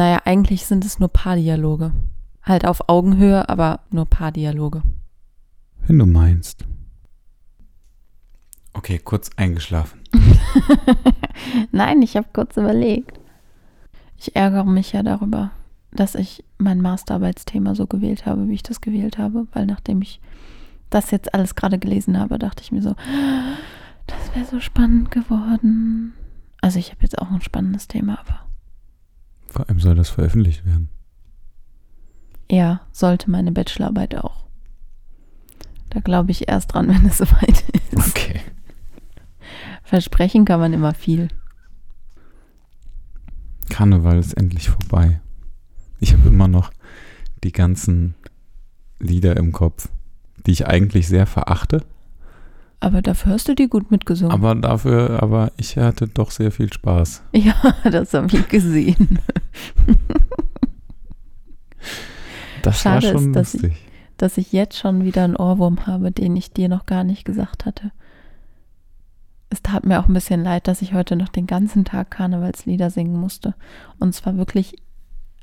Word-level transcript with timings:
Naja, 0.00 0.22
eigentlich 0.24 0.64
sind 0.64 0.86
es 0.86 0.98
nur 0.98 1.10
Paardialoge. 1.10 1.92
Halt 2.42 2.64
auf 2.64 2.88
Augenhöhe, 2.88 3.46
aber 3.50 3.80
nur 3.90 4.06
Paardialoge. 4.06 4.80
Wenn 5.86 5.98
du 5.98 6.06
meinst. 6.06 6.64
Okay, 8.72 8.98
kurz 8.98 9.28
eingeschlafen. 9.36 10.00
Nein, 11.70 12.00
ich 12.00 12.16
habe 12.16 12.28
kurz 12.32 12.56
überlegt. 12.56 13.20
Ich 14.16 14.34
ärgere 14.34 14.64
mich 14.64 14.92
ja 14.92 15.02
darüber, 15.02 15.50
dass 15.92 16.14
ich 16.14 16.44
mein 16.56 16.80
Masterarbeitsthema 16.80 17.74
so 17.74 17.86
gewählt 17.86 18.24
habe, 18.24 18.48
wie 18.48 18.54
ich 18.54 18.62
das 18.62 18.80
gewählt 18.80 19.18
habe, 19.18 19.48
weil 19.52 19.66
nachdem 19.66 20.00
ich 20.00 20.18
das 20.88 21.10
jetzt 21.10 21.34
alles 21.34 21.56
gerade 21.56 21.78
gelesen 21.78 22.18
habe, 22.18 22.38
dachte 22.38 22.62
ich 22.62 22.72
mir 22.72 22.80
so, 22.80 22.96
das 24.06 24.34
wäre 24.34 24.46
so 24.46 24.60
spannend 24.60 25.10
geworden. 25.10 26.14
Also 26.62 26.78
ich 26.78 26.90
habe 26.90 27.02
jetzt 27.02 27.18
auch 27.18 27.30
ein 27.30 27.42
spannendes 27.42 27.86
Thema, 27.86 28.18
aber 28.18 28.49
Vor 29.50 29.68
allem 29.68 29.80
soll 29.80 29.96
das 29.96 30.08
veröffentlicht 30.08 30.64
werden. 30.64 30.88
ja, 32.50 32.80
sollte 32.92 33.30
meine 33.30 33.52
Bachelorarbeit 33.52 34.14
auch. 34.16 34.46
Da 35.90 36.00
glaube 36.00 36.30
ich 36.30 36.48
erst 36.48 36.72
dran, 36.72 36.88
wenn 36.94 37.04
es 37.06 37.18
soweit 37.18 37.64
ist. 37.92 38.08
Okay. 38.08 38.40
Versprechen 39.82 40.44
kann 40.44 40.60
man 40.60 40.72
immer 40.72 40.94
viel. 40.94 41.28
Karneval 43.68 44.18
ist 44.18 44.34
endlich 44.34 44.70
vorbei. 44.70 45.20
Ich 45.98 46.12
habe 46.12 46.28
immer 46.28 46.48
noch 46.48 46.72
die 47.44 47.52
ganzen 47.52 48.14
Lieder 48.98 49.36
im 49.36 49.52
Kopf, 49.52 49.88
die 50.46 50.52
ich 50.52 50.66
eigentlich 50.66 51.08
sehr 51.08 51.26
verachte. 51.26 51.84
Aber 52.82 53.02
dafür 53.02 53.32
hast 53.34 53.46
du 53.48 53.54
die 53.54 53.68
gut 53.68 53.90
mitgesungen. 53.90 54.32
Aber 54.32 54.54
dafür, 54.54 55.22
aber 55.22 55.52
ich 55.58 55.76
hatte 55.76 56.08
doch 56.08 56.30
sehr 56.30 56.50
viel 56.50 56.72
Spaß. 56.72 57.22
ja, 57.32 57.54
das 57.90 58.14
habe 58.14 58.28
ich 58.34 58.48
gesehen. 58.48 59.18
Das 62.62 62.80
Schade 62.80 63.06
war 63.06 63.12
schon 63.12 63.28
ist, 63.30 63.36
dass 63.36 63.54
ich- 63.54 63.62
lustig. 63.62 63.78
dass 64.16 64.38
ich 64.38 64.52
jetzt 64.52 64.78
schon 64.78 65.04
wieder 65.04 65.24
einen 65.24 65.36
Ohrwurm 65.36 65.86
habe, 65.86 66.12
den 66.12 66.36
ich 66.36 66.52
dir 66.52 66.68
noch 66.68 66.86
gar 66.86 67.04
nicht 67.04 67.24
gesagt 67.24 67.64
hatte. 67.64 67.90
Es 69.48 69.62
tat 69.62 69.84
mir 69.84 69.98
auch 70.00 70.08
ein 70.08 70.14
bisschen 70.14 70.44
leid, 70.44 70.68
dass 70.68 70.80
ich 70.82 70.94
heute 70.94 71.16
noch 71.16 71.28
den 71.28 71.46
ganzen 71.46 71.84
Tag 71.84 72.10
Karnevalslieder 72.10 72.90
singen 72.90 73.18
musste. 73.18 73.54
Und 73.98 74.14
zwar 74.14 74.36
wirklich 74.36 74.76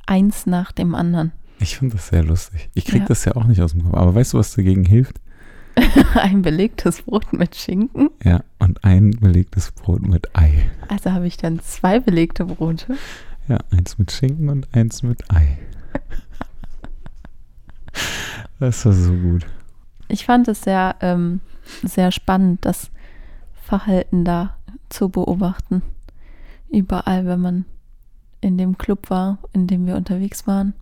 eins 0.05 0.45
nach 0.45 0.71
dem 0.71 0.95
anderen. 0.95 1.33
Ich 1.59 1.77
finde 1.77 1.95
das 1.95 2.07
sehr 2.07 2.23
lustig. 2.23 2.69
Ich 2.73 2.85
kriege 2.85 2.99
Ja. 2.99 3.05
das 3.07 3.25
ja 3.25 3.35
auch 3.35 3.45
nicht 3.45 3.61
aus 3.61 3.71
dem 3.73 3.83
Kopf. 3.83 3.95
Aber 3.95 4.15
weißt 4.15 4.33
du, 4.33 4.37
was 4.37 4.55
dagegen 4.55 4.85
hilft? 4.85 5.19
Ein 6.15 6.41
belegtes 6.41 7.03
Brot 7.03 7.33
mit 7.33 7.55
Schinken. 7.55 8.09
Ja, 8.23 8.43
und 8.59 8.83
ein 8.83 9.11
belegtes 9.11 9.71
Brot 9.71 10.01
mit 10.01 10.35
Ei. 10.35 10.69
Also 10.87 11.11
habe 11.11 11.27
ich 11.27 11.37
dann 11.37 11.59
zwei 11.59 11.99
belegte 11.99 12.45
Brote. 12.45 12.97
Ja, 13.47 13.59
eins 13.71 13.97
mit 13.97 14.11
Schinken 14.11 14.49
und 14.49 14.67
eins 14.73 15.03
mit 15.03 15.31
Ei. 15.31 15.57
Das 18.59 18.85
war 18.85 18.93
so 18.93 19.13
gut. 19.13 19.45
Ich 20.07 20.25
fand 20.25 20.47
es 20.47 20.61
sehr, 20.61 20.95
ähm, 21.01 21.41
sehr 21.83 22.11
spannend, 22.11 22.65
das 22.65 22.89
Verhalten 23.61 24.25
da 24.25 24.55
zu 24.89 25.09
beobachten. 25.09 25.81
Überall, 26.69 27.25
wenn 27.25 27.39
man 27.39 27.65
in 28.41 28.57
dem 28.57 28.77
Club 28.77 29.09
war, 29.09 29.37
in 29.53 29.67
dem 29.67 29.85
wir 29.85 29.95
unterwegs 29.95 30.47
waren. 30.47 30.73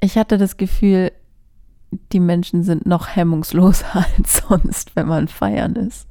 Ich 0.00 0.16
hatte 0.16 0.38
das 0.38 0.56
Gefühl, 0.56 1.12
die 2.12 2.20
Menschen 2.20 2.62
sind 2.62 2.86
noch 2.86 3.08
hemmungsloser 3.08 4.04
als 4.18 4.42
sonst, 4.48 4.94
wenn 4.96 5.08
man 5.08 5.28
feiern 5.28 5.74
ist. 5.76 6.06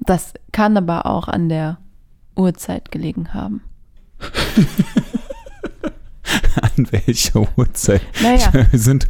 Das 0.00 0.34
kann 0.52 0.76
aber 0.76 1.06
auch 1.06 1.28
an 1.28 1.48
der 1.48 1.78
Uhrzeit 2.36 2.90
gelegen 2.90 3.32
haben. 3.32 3.62
An 6.76 6.86
welcher 6.90 7.46
Uhrzeit? 7.56 8.00
Naja, 8.22 8.52
Wir 8.70 8.78
sind, 8.78 9.06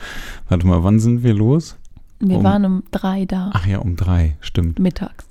warte 0.48 0.66
mal, 0.66 0.83
wann 0.83 0.98
sind 1.00 1.22
wir 1.22 1.34
los? 1.34 1.77
wir 2.20 2.38
Um- 2.38 2.44
waren 2.44 2.64
um 2.64 2.83
drei 2.91 3.25
da, 3.27 3.50
Ach 3.55 3.66
ja, 3.66 3.78
um 3.78 3.97
drei, 3.97 4.37
stimmt. 4.41 4.78
mittags. 4.78 5.27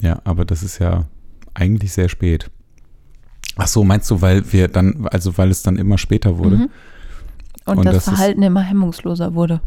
Ja, 0.00 0.20
aber 0.24 0.44
das 0.44 0.62
ist 0.62 0.78
ja 0.78 1.06
eigentlich 1.54 1.92
sehr 1.92 2.08
spät. 2.08 2.50
Ach 3.56 3.66
so, 3.68 3.84
meinst 3.84 4.10
du, 4.10 4.20
weil 4.22 4.52
wir 4.52 4.68
dann, 4.68 5.06
also 5.08 5.36
weil 5.38 5.50
es 5.50 5.62
dann 5.62 5.76
immer 5.76 5.98
später 5.98 6.38
wurde? 6.38 6.56
Mhm. 6.56 6.70
Und, 7.64 7.78
Und 7.78 7.84
das, 7.86 7.94
das 7.96 8.04
Verhalten 8.04 8.42
immer 8.42 8.62
hemmungsloser 8.62 9.34
wurde. 9.34 9.60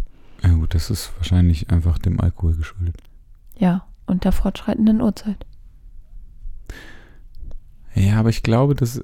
Ja 0.44 0.54
gut, 0.54 0.74
das 0.76 0.90
ist 0.90 1.12
wahrscheinlich 1.18 1.70
einfach 1.70 1.98
dem 1.98 2.20
Alkohol 2.20 2.56
geschuldet. 2.56 2.98
Ja, 3.58 3.86
und 4.06 4.24
der 4.26 4.32
fortschreitenden 4.32 5.02
Uhrzeit. 5.02 5.46
Ja, 7.94 8.20
aber 8.20 8.30
ich 8.30 8.44
glaube, 8.44 8.76
dass 8.76 9.02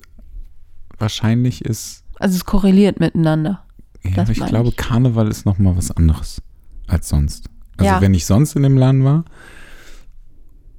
wahrscheinlich 0.98 1.64
ist, 1.64 2.04
Also 2.20 2.36
es 2.36 2.46
korreliert 2.46 3.00
miteinander. 3.00 3.64
ja, 4.04 4.12
Das 4.12 4.24
aber 4.30 4.32
ich 4.32 4.46
glaube, 4.46 4.70
ich. 4.70 4.78
Karneval 4.78 5.28
ist 5.30 5.46
noch 5.46 5.58
mal 5.58 5.76
was 5.78 5.92
anderes 5.92 6.42
als 6.88 7.08
sonst. 7.10 7.50
Also 7.78 7.86
Ja. 7.92 8.02
wenn 8.02 8.14
ich 8.14 8.26
sonst 8.26 8.56
in 8.56 8.64
dem 8.64 8.78
Laden 8.78 9.04
war 9.06 9.24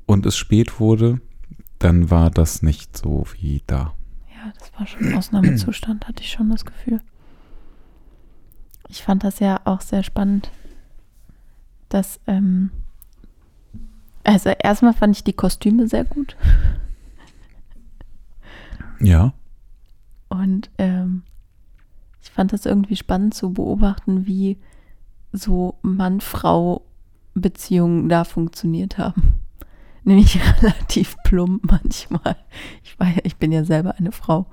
und 0.06 0.26
es 0.26 0.36
spät 0.36 0.78
wurde, 0.78 1.20
dann 1.78 2.10
war 2.10 2.30
das 2.30 2.62
nicht 2.62 2.96
so 2.96 3.24
wie 3.40 3.62
da. 3.66 3.94
Ja, 4.30 4.52
das 4.58 4.70
war 4.78 4.86
schon 4.86 5.08
ein 5.08 5.14
Ausnahmezustand, 5.16 6.06
hatte 6.06 6.22
ich 6.22 6.30
schon 6.30 6.50
das 6.50 6.64
Gefühl. 6.64 7.00
Ich 8.92 9.02
fand 9.02 9.24
das 9.24 9.38
ja 9.38 9.60
auch 9.64 9.80
sehr 9.80 10.02
spannend, 10.02 10.50
dass, 11.88 12.20
ähm, 12.26 12.70
also 14.22 14.50
erstmal 14.50 14.92
fand 14.92 15.16
ich 15.16 15.24
die 15.24 15.32
Kostüme 15.32 15.88
sehr 15.88 16.04
gut 16.04 16.36
Ja, 19.00 19.32
und 20.28 20.68
ähm, 20.76 21.22
ich 22.22 22.30
fand 22.30 22.52
das 22.52 22.66
irgendwie 22.66 22.96
spannend 22.96 23.32
zu 23.32 23.54
beobachten, 23.54 24.26
wie 24.26 24.58
so 25.32 25.78
Mann-Frau-Beziehungen 25.80 28.10
da 28.10 28.24
funktioniert 28.24 28.98
haben. 28.98 29.40
Nämlich 30.04 30.38
relativ 30.62 31.16
plump 31.24 31.64
manchmal. 31.70 32.36
Ich, 32.84 33.00
war 33.00 33.08
ja, 33.08 33.20
ich 33.24 33.36
bin 33.36 33.52
ja 33.52 33.64
selber 33.64 33.94
eine 33.96 34.12
Frau, 34.12 34.44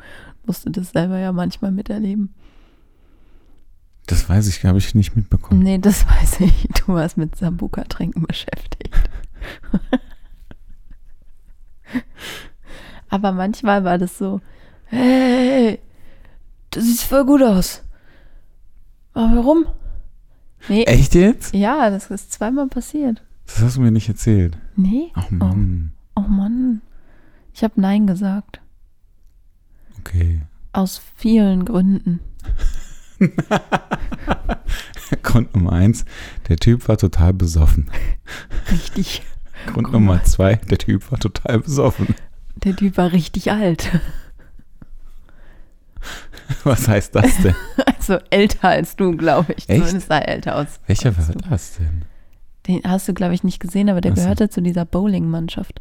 musste 0.45 0.71
das 0.71 0.91
selber 0.91 1.19
ja 1.19 1.33
manchmal 1.33 1.73
miterleben. 1.73 2.33
Das 4.09 4.27
weiß 4.27 4.47
ich, 4.47 4.65
habe 4.65 4.79
ich 4.79 4.95
nicht 4.95 5.15
mitbekommen. 5.15 5.61
Nee, 5.61 5.77
das 5.77 6.05
weiß 6.07 6.39
ich. 6.41 6.67
Du 6.79 6.93
warst 6.93 7.15
mit 7.17 7.35
Sambuka-Trinken 7.35 8.23
beschäftigt. 8.23 8.93
Aber 13.09 13.31
manchmal 13.31 13.83
war 13.83 13.97
das 13.97 14.17
so, 14.17 14.41
hey, 14.85 15.79
du 16.71 16.81
siehst 16.81 17.03
voll 17.03 17.25
gut 17.25 17.41
aus. 17.43 17.83
Aber 19.13 19.37
warum? 19.37 19.65
Nee, 20.67 20.83
Echt 20.83 21.15
jetzt? 21.15 21.53
ja, 21.53 21.89
das 21.89 22.11
ist 22.11 22.31
zweimal 22.33 22.67
passiert. 22.67 23.23
Das 23.45 23.61
hast 23.61 23.77
du 23.77 23.81
mir 23.81 23.91
nicht 23.91 24.09
erzählt. 24.09 24.57
Nee? 24.75 25.11
Ach 25.13 25.29
Mann. 25.31 25.91
Oh, 26.15 26.21
oh 26.21 26.27
Mann. 26.27 26.81
Ich 27.53 27.63
habe 27.63 27.79
Nein 27.81 28.05
gesagt. 28.07 28.61
Okay. 29.99 30.41
Aus 30.73 31.01
vielen 31.15 31.65
Gründen. 31.65 32.19
Grund 35.23 35.55
Nummer 35.55 35.73
eins, 35.73 36.05
der 36.47 36.57
Typ 36.57 36.87
war 36.87 36.97
total 36.97 37.33
besoffen. 37.33 37.89
Richtig. 38.71 39.23
Grund 39.65 39.85
Guck 39.87 39.93
Nummer 39.93 40.23
zwei, 40.23 40.55
der 40.55 40.77
Typ 40.77 41.11
war 41.11 41.19
total 41.19 41.59
besoffen. 41.59 42.15
Der 42.55 42.75
Typ 42.75 42.97
war 42.97 43.11
richtig 43.11 43.51
alt. 43.51 43.89
Was 46.63 46.87
heißt 46.87 47.15
das 47.15 47.37
denn? 47.41 47.55
Also 47.99 48.17
älter 48.31 48.69
als 48.69 48.95
du, 48.95 49.15
glaube 49.15 49.53
ich. 49.53 49.69
Echt? 49.69 49.81
Zumindest 49.81 50.07
sah 50.07 50.17
er 50.17 50.29
älter 50.29 50.55
aus. 50.55 50.79
Welcher 50.87 51.15
war 51.15 51.25
du. 51.31 51.37
das 51.47 51.77
denn? 51.77 52.05
Den 52.65 52.81
hast 52.83 53.07
du, 53.07 53.13
glaube 53.13 53.35
ich, 53.35 53.43
nicht 53.43 53.59
gesehen, 53.59 53.87
aber 53.87 54.01
der 54.01 54.13
Ach 54.13 54.15
so. 54.15 54.23
gehörte 54.23 54.49
zu 54.49 54.61
dieser 54.61 54.85
Bowling-Mannschaft. 54.85 55.79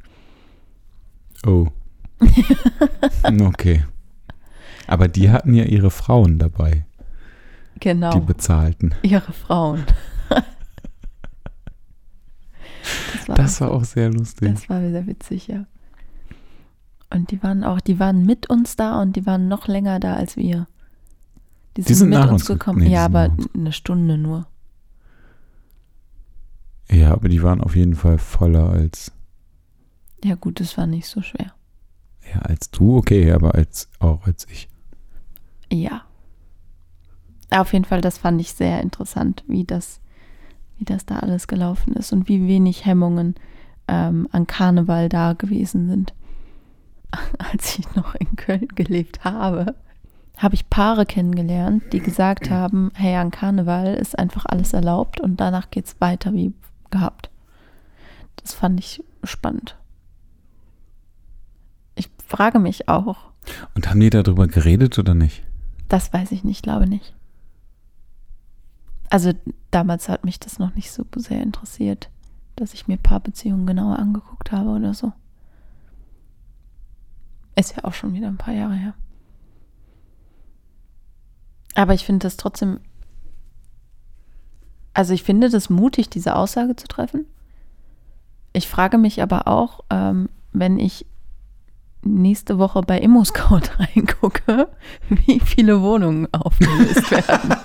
Oh. 1.47 1.69
okay. 3.41 3.84
Aber 4.87 5.09
die 5.09 5.31
hatten 5.31 5.55
ja 5.55 5.64
ihre 5.64 5.91
Frauen 5.91 6.38
dabei, 6.38 6.84
Genau. 7.80 8.10
die 8.12 8.20
bezahlten. 8.20 8.94
Ihre 9.02 9.32
Frauen. 9.32 9.84
das 13.12 13.28
war, 13.28 13.36
Das 13.36 13.60
war 13.60 13.70
auch 13.72 13.84
sehr 13.84 14.10
lustig. 14.10 14.52
das 14.54 14.69
war 14.69 14.80
sehr 14.80 15.06
witzig, 15.06 15.46
ja. 15.48 15.66
Und 17.10 17.30
die 17.30 17.42
waren 17.42 17.64
auch, 17.64 17.80
die 17.80 17.98
waren 17.98 18.25
mit 18.26 18.50
uns 18.50 18.76
da 18.76 19.00
und 19.00 19.16
die 19.16 19.25
waren 19.26 19.48
noch 19.48 19.66
länger 19.66 19.98
da 20.00 20.14
als 20.14 20.36
wir. 20.36 20.66
Die 21.76 21.82
sind, 21.82 21.94
sind 21.96 22.08
mit 22.10 22.19
nach 22.19 22.30
uns 22.30 22.42
uns 22.42 22.46
ge- 22.48 22.56
gekommen. 22.56 22.80
nee, 22.80 22.86
die 22.86 22.92
ja, 22.92 23.04
aber 23.04 23.34
eine 23.54 23.72
Stunde 23.72 24.19
nur. 24.19 24.46
Ja, 26.90 27.12
aber 27.12 27.28
die 27.28 27.42
waren 27.42 27.60
auf 27.60 27.76
jeden 27.76 27.94
Fall 27.94 28.19
voller 28.19 28.70
als, 28.70 29.12
Ja, 30.24 30.34
gut, 30.34 30.60
das 30.60 30.76
war 30.78 30.86
nicht 30.86 31.06
so 31.06 31.22
schwer. 31.22 31.52
ja, 32.34 32.40
als 32.40 32.70
du, 32.70 32.96
okay, 32.96 33.31
aber 33.32 33.54
als 33.54 33.88
auch 34.00 34.26
als 34.26 34.46
ich. 34.50 34.69
Ja. 35.72 36.02
Auf 37.50 37.72
jeden 37.72 37.84
Fall, 37.84 38.00
das 38.00 38.18
fand 38.18 38.40
ich 38.40 38.52
sehr 38.52 38.80
interessant, 38.80 39.42
wie 39.46 39.64
das, 39.64 40.00
wie 40.78 40.84
das 40.84 41.06
da 41.06 41.20
alles 41.20 41.48
gelaufen 41.48 41.94
ist 41.94 42.12
und 42.12 42.28
wie 42.28 42.46
wenig 42.46 42.84
Hemmungen 42.84 43.34
ähm, 43.88 44.28
an 44.32 44.46
Karneval 44.46 45.08
da 45.08 45.32
gewesen 45.32 45.88
sind. 45.88 46.12
als 47.38 47.78
ich 47.78 47.94
noch 47.94 48.14
in 48.14 48.36
Köln 48.36 48.68
gelebt 48.74 49.24
habe, 49.24 49.74
habe 50.36 50.54
ich 50.54 50.70
Paare 50.70 51.04
kennengelernt, 51.04 51.82
die 51.92 52.00
gesagt 52.00 52.50
haben, 52.50 52.92
hey, 52.94 53.16
an 53.16 53.30
Karneval 53.30 53.94
ist 53.94 54.18
einfach 54.18 54.46
alles 54.46 54.72
erlaubt 54.72 55.20
und 55.20 55.40
danach 55.40 55.70
geht 55.70 55.86
es 55.86 56.00
weiter 56.00 56.32
wie 56.32 56.52
gehabt. 56.90 57.30
Das 58.36 58.54
fand 58.54 58.78
ich 58.78 59.02
spannend. 59.24 59.76
Ich 61.96 62.08
frage 62.24 62.60
mich 62.60 62.88
auch. 62.88 63.16
Und 63.74 63.90
haben 63.90 64.00
die 64.00 64.10
darüber 64.10 64.46
geredet 64.46 64.98
oder 64.98 65.14
nicht? 65.14 65.42
Das 65.88 66.12
weiß 66.12 66.30
ich 66.32 66.44
nicht, 66.44 66.62
glaube 66.62 66.86
nicht. 66.86 67.14
Also 69.10 69.32
damals 69.70 70.08
hat 70.08 70.25
mich 70.25 70.38
das 70.38 70.58
noch 70.58 70.75
nicht 70.75 70.90
so 70.90 71.05
sehr 71.16 71.43
interessiert, 71.43 72.10
dass 72.56 72.75
ich 72.75 72.88
mir 72.88 72.99
Paarbeziehungen 72.99 73.66
genauer 73.66 73.99
angeguckt 73.99 74.52
habe 74.52 74.70
oder 74.70 74.94
so. 74.94 75.12
Ist 77.56 77.76
ja 77.76 77.84
auch 77.84 77.94
schon 77.94 78.14
wieder 78.14 78.28
ein 78.28 78.37
paar 78.37 78.55
Jahre 78.55 78.75
her. 78.75 78.94
Aber 81.75 81.94
ich 81.94 82.05
finde 82.05 82.25
das 82.25 82.37
trotzdem, 82.37 82.81
also 84.94 85.14
ich 85.14 85.22
finde 85.22 85.49
das 85.49 85.70
mutig, 85.70 86.10
diese 86.10 86.34
Aussage 86.37 86.76
zu 86.76 86.88
treffen. 86.88 87.26
Ich 88.52 88.69
frage 88.69 88.99
mich 88.99 89.22
aber 89.22 89.46
auch, 89.46 89.84
ähm, 89.90 90.28
wenn 90.52 90.78
ich 90.78 91.06
nächste 92.02 92.58
Woche 92.58 92.80
bei 92.82 92.98
ImmoScout 92.98 93.62
reingucke, 93.78 94.68
wie 95.08 95.40
viele 95.40 95.82
Wohnungen 95.82 96.32
aufgelöst 96.32 97.10
werden. 97.10 97.56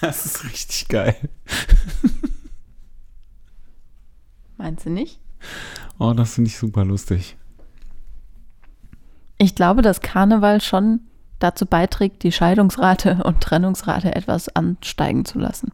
Das 0.00 0.26
ist 0.26 0.44
richtig 0.44 0.88
geil. 0.88 1.16
Meinst 4.56 4.86
du 4.86 4.90
nicht? 4.90 5.20
Oh, 5.98 6.12
das 6.12 6.34
finde 6.34 6.48
ich 6.48 6.58
super 6.58 6.84
lustig. 6.84 7.36
Ich 9.38 9.54
glaube, 9.54 9.82
dass 9.82 10.00
Karneval 10.00 10.60
schon 10.60 11.00
dazu 11.38 11.66
beiträgt, 11.66 12.22
die 12.24 12.32
Scheidungsrate 12.32 13.22
und 13.24 13.40
Trennungsrate 13.40 14.14
etwas 14.14 14.48
ansteigen 14.48 15.24
zu 15.24 15.38
lassen. 15.38 15.72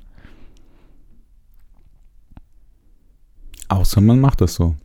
Außer 3.69 4.00
man 4.00 4.20
macht 4.20 4.40
das 4.40 4.55
so, 4.55 4.76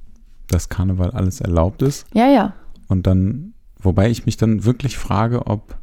dass 0.47 0.69
Karneval 0.69 1.11
alles 1.11 1.41
erlaubt 1.41 1.81
ist. 1.81 2.05
Ja, 2.13 2.27
ja. 2.27 2.53
Und 2.87 3.07
dann, 3.07 3.53
wobei 3.79 4.09
ich 4.09 4.25
mich 4.25 4.37
dann 4.37 4.65
wirklich 4.65 4.97
frage, 4.97 5.47
ob, 5.47 5.77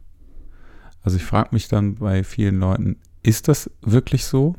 also 1.03 1.17
ich 1.17 1.25
frage 1.25 1.51
mich 1.53 1.69
dann 1.69 1.97
bei 1.97 2.25
vielen 2.25 2.59
Leuten, 2.61 2.97
ist 3.23 3.49
das 3.49 3.71
wirklich 3.83 4.25
so? 4.25 4.55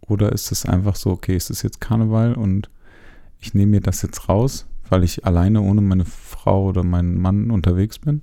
Oder 0.00 0.32
ist 0.32 0.52
es 0.52 0.64
einfach 0.64 0.96
so, 0.96 1.10
okay, 1.10 1.36
es 1.36 1.50
ist 1.50 1.62
jetzt 1.62 1.80
Karneval 1.80 2.34
und 2.34 2.70
ich 3.40 3.54
nehme 3.54 3.72
mir 3.72 3.80
das 3.80 4.02
jetzt 4.02 4.28
raus, 4.28 4.66
weil 4.88 5.04
ich 5.04 5.24
alleine 5.26 5.60
ohne 5.60 5.80
meine 5.80 6.04
Frau 6.04 6.66
oder 6.66 6.82
meinen 6.82 7.20
Mann 7.20 7.50
unterwegs 7.50 7.98
bin? 7.98 8.22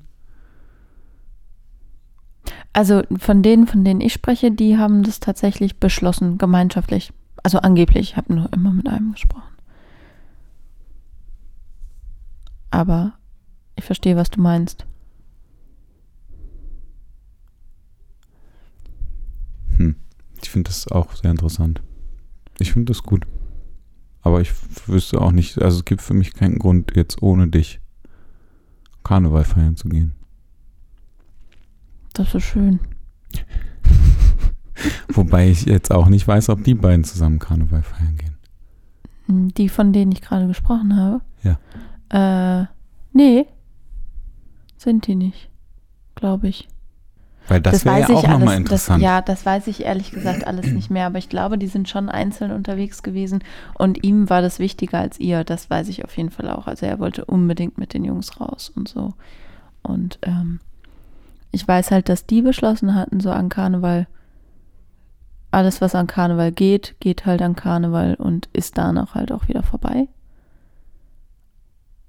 Also 2.74 3.04
von 3.18 3.42
denen, 3.42 3.68
von 3.68 3.86
denen 3.86 4.02
ich 4.02 4.14
spreche, 4.14 4.52
die 4.52 4.78
haben 4.78 5.04
das 5.04 5.20
tatsächlich 5.20 5.80
beschlossen, 5.80 6.38
gemeinschaftlich. 6.38 7.14
Also 7.46 7.60
angeblich, 7.60 8.10
ich 8.10 8.18
habe 8.18 8.34
nur 8.34 8.52
immer 8.54 8.72
mit 8.72 8.88
einem 8.88 9.12
gesprochen. 9.12 9.54
Aber 12.72 13.14
ich 13.76 13.84
verstehe, 13.84 14.16
was 14.16 14.32
du 14.32 14.42
meinst. 14.42 14.88
Hm. 19.78 19.96
Ich 20.42 20.50
finde 20.50 20.70
das 20.70 20.88
auch 20.88 21.14
sehr 21.14 21.30
interessant. 21.30 21.84
Ich 22.58 22.74
finde 22.74 22.92
das 22.92 23.04
gut. 23.04 23.28
Aber 24.24 24.42
ich 24.42 24.52
wüsste 24.88 25.22
auch 25.22 25.32
nicht, 25.32 25.62
also 25.62 25.78
es 25.78 25.86
gibt 25.86 26.02
für 26.02 26.16
mich 26.16 26.34
keinen 26.34 26.58
Grund, 26.58 26.96
jetzt 26.96 27.22
ohne 27.22 27.48
dich 27.48 27.80
Karneval 29.04 29.44
feiern 29.44 29.76
zu 29.76 29.88
gehen. 29.88 30.16
Das 32.14 32.34
ist 32.34 32.46
schön. 32.46 32.80
Wobei 35.10 35.50
ich 35.50 35.66
jetzt 35.66 35.92
auch 35.92 36.08
nicht 36.08 36.28
weiß, 36.28 36.50
ob 36.50 36.64
die 36.64 36.76
beiden 36.76 37.04
zusammen 37.04 37.40
Karneval 37.40 37.84
feiern 37.84 38.18
gehen. 38.18 39.54
Die, 39.58 39.70
von 39.70 39.94
denen 39.94 40.12
ich 40.12 40.22
gerade 40.22 40.48
gesprochen 40.48 40.96
habe? 40.96 41.22
Ja. 41.44 42.62
Äh, 42.62 42.68
nee. 43.14 43.46
Sind 44.78 45.08
die 45.08 45.16
nicht. 45.16 45.50
Glaube 46.16 46.48
ich. 46.48 46.68
Weil 47.48 47.62
das, 47.62 47.86
wäre 47.86 48.00
ja 48.00 48.10
auch 48.10 48.28
nochmal 48.28 48.58
interessant. 48.58 49.04
Das, 49.04 49.06
ja, 49.06 49.22
das 49.22 49.46
weiß 49.46 49.68
ich 49.68 49.84
ehrlich 49.84 50.12
gesagt 50.12 50.48
alles 50.48 50.72
nicht 50.72 50.90
mehr, 50.90 51.06
aber 51.06 51.20
ich 51.20 51.30
glaube, 51.30 51.60
die 51.60 51.68
sind 51.68 51.88
schon 51.88 52.10
einzeln 52.10 52.52
unterwegs 52.52 53.04
gewesen 53.04 53.44
und 53.76 54.04
ihm 54.04 54.30
war 54.32 54.42
das 54.42 54.58
wichtiger 54.58 54.98
als 55.00 55.20
ihr. 55.20 55.44
Das 55.44 55.70
weiß 55.70 55.90
ich 55.90 56.04
auf 56.04 56.18
jeden 56.18 56.32
Fall 56.32 56.50
auch. 56.50 56.66
Also 56.66 56.88
er 56.88 57.00
wollte 57.00 57.26
unbedingt 57.26 57.78
mit 57.78 57.94
den 57.94 58.04
Jungs 58.04 58.40
raus 58.40 58.72
und 58.76 58.88
so. 58.88 59.14
Und 59.84 60.18
ähm, 60.24 60.60
ich 61.52 61.68
weiß 61.68 61.92
halt, 61.92 62.10
dass 62.10 62.26
die 62.26 62.42
beschlossen 62.42 62.96
hatten, 62.96 63.20
so 63.20 63.30
an 63.30 63.50
Karneval, 63.50 64.08
alles, 65.52 65.82
was 65.82 65.96
an 65.96 66.08
Karneval 66.08 66.52
geht, 66.52 66.96
geht 67.00 67.26
halt 67.26 67.42
an 67.42 67.56
Karneval 67.56 68.16
und 68.16 68.50
ist 68.54 68.78
danach 68.78 69.16
halt 69.16 69.32
auch 69.32 69.48
wieder 69.48 69.64
vorbei. 69.64 70.08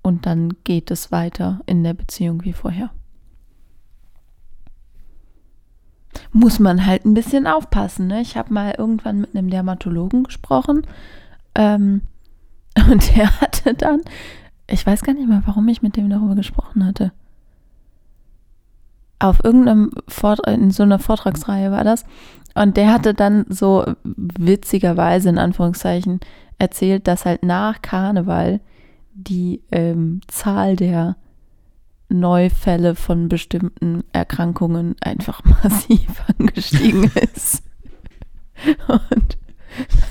Und 0.03 0.27
dann 0.27 0.55
geht 0.65 0.91
es 0.91 1.11
weiter 1.13 1.61
in 1.67 1.83
der 1.85 1.95
Beziehung 1.95 2.45
wie 2.45 2.53
vorher. 2.53 2.91
muss 6.33 6.59
man 6.59 6.87
halt 6.87 7.05
ein 7.05 7.15
bisschen 7.15 7.47
aufpassen. 7.47 8.07
Ne? 8.07 8.21
Ich 8.21 8.37
habe 8.37 8.53
mal 8.53 8.75
irgendwann 8.77 9.21
mit 9.21 9.35
einem 9.35 9.51
Dermatologen 9.51 10.25
gesprochen 10.25 10.87
ähm, 11.55 12.03
und 12.91 13.17
der 13.17 13.41
hatte 13.41 13.75
dann, 13.75 14.01
ich 14.67 14.87
weiß 14.87 15.03
gar 15.03 15.15
nicht 15.15 15.29
mehr, 15.29 15.43
warum 15.47 15.69
ich 15.69 15.83
mit 15.83 15.97
dem 15.97 16.11
darüber 16.11 16.35
gesprochen 16.35 16.85
hatte. 16.85 17.13
Auf 19.19 19.43
irgendeinem 19.43 19.93
Vortrag, 20.09 20.55
in 20.55 20.71
so 20.71 20.83
einer 20.83 20.99
Vortragsreihe 20.99 21.71
war 21.71 21.85
das. 21.85 22.05
Und 22.57 22.79
der 22.79 22.91
hatte 22.91 23.13
dann 23.13 23.45
so 23.51 23.85
witzigerweise 24.05 25.29
in 25.29 25.39
Anführungszeichen 25.39 26.21
erzählt, 26.59 27.07
dass 27.07 27.27
halt 27.27 27.43
nach 27.43 27.83
Karneval 27.83 28.61
die 29.13 29.63
ähm, 29.71 30.23
Zahl 30.27 30.75
der 30.75 31.17
Neufälle 32.09 32.95
von 32.95 33.29
bestimmten 33.29 34.05
Erkrankungen 34.13 34.97
einfach 35.03 35.43
massiv 35.63 36.25
angestiegen 36.39 37.11
ist. 37.35 37.63
Und 38.89 39.37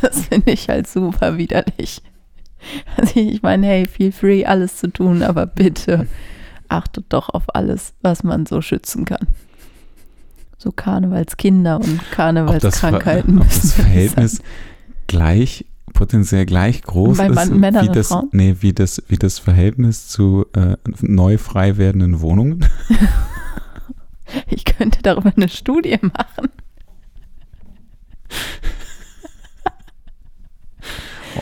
das 0.01 0.27
finde 0.27 0.51
ich 0.51 0.69
halt 0.69 0.87
super 0.87 1.39
widerlich. 1.39 2.03
Also 2.95 3.19
ich 3.19 3.41
meine, 3.41 3.65
hey, 3.65 3.87
feel 3.87 4.11
free, 4.11 4.45
alles 4.45 4.77
zu 4.77 4.87
tun, 4.91 5.23
aber 5.23 5.47
bitte 5.47 6.07
achtet 6.67 7.05
doch 7.09 7.29
auf 7.29 7.55
alles, 7.55 7.95
was 8.01 8.23
man 8.23 8.45
so 8.45 8.61
schützen 8.61 9.05
kann. 9.05 9.27
So 10.65 10.71
Karnevalskinder 10.71 11.75
und 11.75 11.83
ob 11.83 11.99
das, 11.99 12.09
Karnevalskrankheiten. 12.09 13.37
ob 13.37 13.47
das 13.47 13.73
Verhältnis 13.73 14.41
gleich, 15.05 15.65
potenziell 15.93 16.47
gleich 16.47 16.81
groß 16.81 17.19
Bei 17.19 17.27
ist, 17.27 17.51
Männern 17.51 17.87
wie 17.87 17.91
das, 17.91 18.07
Frauen? 18.07 18.29
nee, 18.31 18.55
wie 18.61 18.73
das, 18.73 19.03
wie 19.07 19.17
das 19.17 19.37
Verhältnis 19.37 20.07
zu 20.07 20.47
äh, 20.53 20.75
neu 21.01 21.37
frei 21.37 21.77
werdenden 21.77 22.19
Wohnungen. 22.21 22.65
Ich 24.47 24.65
könnte 24.65 25.03
darüber 25.03 25.31
eine 25.35 25.47
Studie 25.47 25.99
machen. 26.01 26.49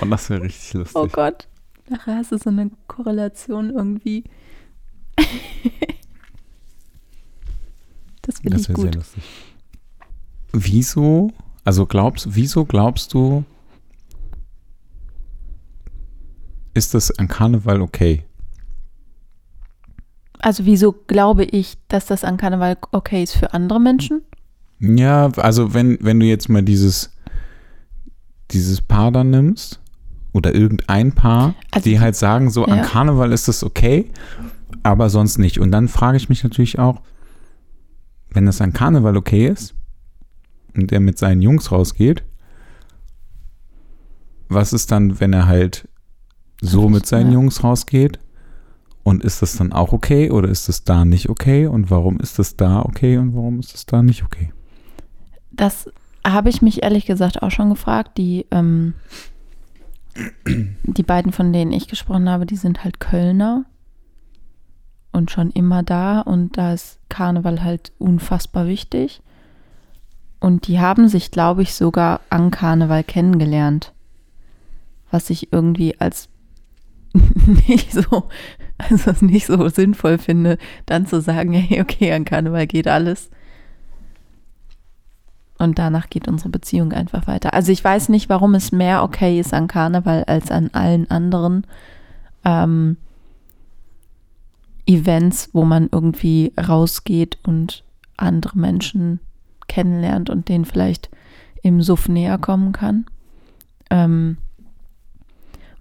Oh, 0.01 0.05
das 0.05 0.29
wäre 0.29 0.41
richtig 0.41 0.73
lustig. 0.73 0.95
Oh 0.95 1.07
Gott. 1.07 1.47
Nachher 1.87 2.17
hast 2.17 2.31
du 2.31 2.37
so 2.37 2.49
eine 2.49 2.71
Korrelation 2.87 3.69
irgendwie. 3.69 4.23
das 8.23 8.39
finde 8.39 8.57
ich 8.57 8.67
wäre 8.67 8.77
sehr 8.77 8.85
gut. 8.85 8.95
lustig. 8.95 9.23
Wieso, 10.51 11.31
also 11.63 11.85
glaubst, 11.85 12.27
wieso 12.35 12.65
glaubst 12.65 13.13
du, 13.13 13.43
ist 16.73 16.93
das 16.93 17.11
an 17.11 17.27
Karneval 17.27 17.81
okay? 17.81 18.23
Also 20.39 20.65
wieso 20.65 20.91
glaube 20.91 21.43
ich, 21.43 21.77
dass 21.87 22.07
das 22.07 22.23
an 22.23 22.37
Karneval 22.37 22.77
okay 22.91 23.23
ist 23.23 23.37
für 23.37 23.53
andere 23.53 23.79
Menschen? 23.79 24.23
Ja, 24.79 25.31
also 25.37 25.73
wenn, 25.73 25.97
wenn 26.01 26.19
du 26.19 26.25
jetzt 26.25 26.49
mal 26.49 26.63
dieses, 26.63 27.11
dieses 28.51 28.81
Paar 28.81 29.11
dann 29.11 29.29
nimmst, 29.29 29.79
oder 30.33 30.53
irgendein 30.53 31.13
Paar, 31.13 31.53
Also 31.71 31.89
die 31.89 31.99
halt 31.99 32.15
sagen, 32.15 32.49
so 32.49 32.65
an 32.65 32.79
ja. 32.79 32.83
Karneval 32.83 33.31
ist 33.31 33.47
das 33.47 33.63
okay, 33.63 34.09
aber 34.81 35.09
sonst 35.09 35.37
nicht. 35.37 35.59
Und 35.59 35.71
dann 35.71 35.87
frage 35.87 36.17
ich 36.17 36.27
mich 36.27 36.43
natürlich 36.43 36.79
auch, 36.79 37.01
wenn 38.33 38.45
das 38.45 38.61
an 38.61 38.73
Karneval 38.73 39.17
okay 39.17 39.47
ist 39.47 39.75
und 40.75 40.91
er 40.91 40.99
mit 40.99 41.17
seinen 41.17 41.41
Jungs 41.41 41.71
rausgeht, 41.71 42.23
was 44.49 44.73
ist 44.73 44.91
dann, 44.91 45.19
wenn 45.19 45.33
er 45.33 45.47
halt 45.47 45.87
so 46.61 46.89
mit 46.89 47.05
seinen. 47.05 47.31
Jungs 47.31 47.63
rausgeht? 47.63 48.19
Und 49.03 49.23
ist 49.23 49.41
das 49.41 49.57
dann 49.57 49.73
auch 49.73 49.91
okay 49.91 50.31
oder 50.31 50.47
ist 50.47 50.69
das 50.69 50.85
da 50.85 51.03
nicht 51.03 51.27
okay? 51.27 51.67
Und 51.67 51.91
warum 51.91 52.19
ist 52.21 52.39
das 52.39 52.55
da 52.55 52.81
okay 52.81 53.17
und 53.17 53.35
warum 53.35 53.59
ist 53.59 53.73
das 53.73 53.85
da 53.85 54.01
nicht 54.01 54.23
okay? 54.23 54.53
Das 55.51 55.89
Habe 56.25 56.49
ich 56.49 56.61
mich 56.61 56.83
ehrlich 56.83 57.05
gesagt 57.05 57.43
auch 57.43 57.51
schon 57.51 57.69
gefragt. 57.69 58.17
Die, 58.17 58.45
ähm, 58.49 58.93
die 60.83 61.03
beiden, 61.03 61.33
von 61.33 61.51
denen 61.51 61.73
ich 61.73 61.89
gesprochen 61.89 62.29
habe, 62.29 62.45
die 62.45 62.55
sind 62.55 62.85
halt 62.85 63.01
Kölner 63.01 63.65
und 65.13 65.31
schon 65.31 65.51
immer 65.51 65.83
da 65.83 66.21
und 66.21 66.57
da 66.57 66.73
ist 66.73 66.99
Karneval 67.07 67.63
halt 67.63 67.93
unfassbar 67.99 68.67
wichtig. 68.67 69.21
Und 70.39 70.67
die 70.67 70.79
haben 70.79 71.07
sich, 71.07 71.31
glaube 71.31 71.61
ich, 71.61 71.73
sogar 71.73 72.19
an 72.29 72.51
Karneval 72.51 73.03
kennengelernt. 73.03 73.93
Was 75.09 75.29
ich 75.29 75.53
irgendwie 75.53 75.99
als 76.01 76.27
nicht 77.67 77.93
so, 77.93 78.27
also 78.77 79.13
nicht 79.21 79.45
so 79.45 79.69
sinnvoll 79.69 80.17
finde, 80.17 80.57
dann 80.85 81.05
zu 81.05 81.21
sagen, 81.21 81.53
hey, 81.53 81.79
okay, 81.79 82.11
an 82.11 82.25
Karneval 82.25 82.67
geht 82.67 82.87
alles. 82.87 83.29
Und 85.59 85.79
danach 85.79 86.09
geht 86.09 86.27
unsere 86.27 86.49
Beziehung 86.49 86.91
einfach 86.91 87.27
weiter. 87.27 87.53
Also 87.53 87.71
ich 87.71 87.83
weiß 87.83 88.09
nicht, 88.09 88.27
warum 88.27 88.55
es 88.55 88.71
mehr 88.71 89.03
okay 89.03 89.39
ist 89.39 89.53
an 89.53 89.67
Karneval 89.67 90.25
als 90.25 90.51
an 90.51 90.71
allen 90.73 91.09
anderen. 91.09 91.65
Ähm, 92.43 92.97
Events, 94.85 95.49
wo 95.53 95.63
man 95.63 95.89
irgendwie 95.91 96.53
rausgeht 96.57 97.37
und 97.43 97.83
andere 98.17 98.57
Menschen 98.57 99.19
kennenlernt 99.67 100.29
und 100.29 100.49
denen 100.49 100.65
vielleicht 100.65 101.09
im 101.61 101.81
Suff 101.81 102.09
näher 102.09 102.37
kommen 102.37 102.73
kann. 102.73 103.05
Ähm, 103.89 104.37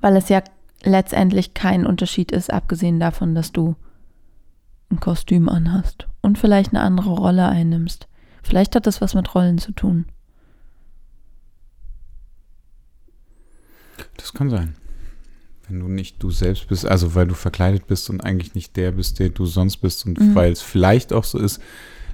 weil 0.01 0.17
es 0.17 0.29
ja 0.29 0.43
letztendlich 0.83 1.55
kein 1.55 1.87
Unterschied 1.87 2.33
ist, 2.33 2.53
abgesehen 2.53 3.01
davon, 3.01 3.35
dass 3.35 3.53
du 3.53 3.77
ein 4.91 5.01
Kostüm 5.01 5.49
anhast 5.49 6.09
und 6.21 6.39
vielleicht 6.39 6.71
eine 6.71 6.83
andere 6.83 7.11
Rolle 7.11 7.49
einnimmst. 7.49 8.09
Vielleicht 8.43 8.75
hat 8.77 8.87
das 8.87 9.01
was 9.01 9.15
mit 9.15 9.35
Rollen 9.35 9.59
zu 9.59 9.73
tun. 9.73 10.07
Das 14.17 14.33
kann 14.33 14.51
sein 14.51 14.75
wenn 15.73 15.81
du 15.81 15.89
nicht 15.89 16.23
du 16.23 16.31
selbst 16.31 16.69
bist, 16.69 16.87
also 16.87 17.15
weil 17.15 17.27
du 17.27 17.35
verkleidet 17.35 17.87
bist 17.87 18.11
und 18.11 18.23
eigentlich 18.23 18.55
nicht 18.55 18.77
der 18.77 18.93
bist, 18.93 19.19
der 19.19 19.31
du 19.31 19.47
sonst 19.47 19.79
bist 19.79 20.05
und 20.05 20.21
mhm. 20.21 20.35
weil 20.35 20.53
es 20.53 20.61
vielleicht 20.61 21.13
auch 21.13 21.25
so 21.25 21.39
ist, 21.39 21.61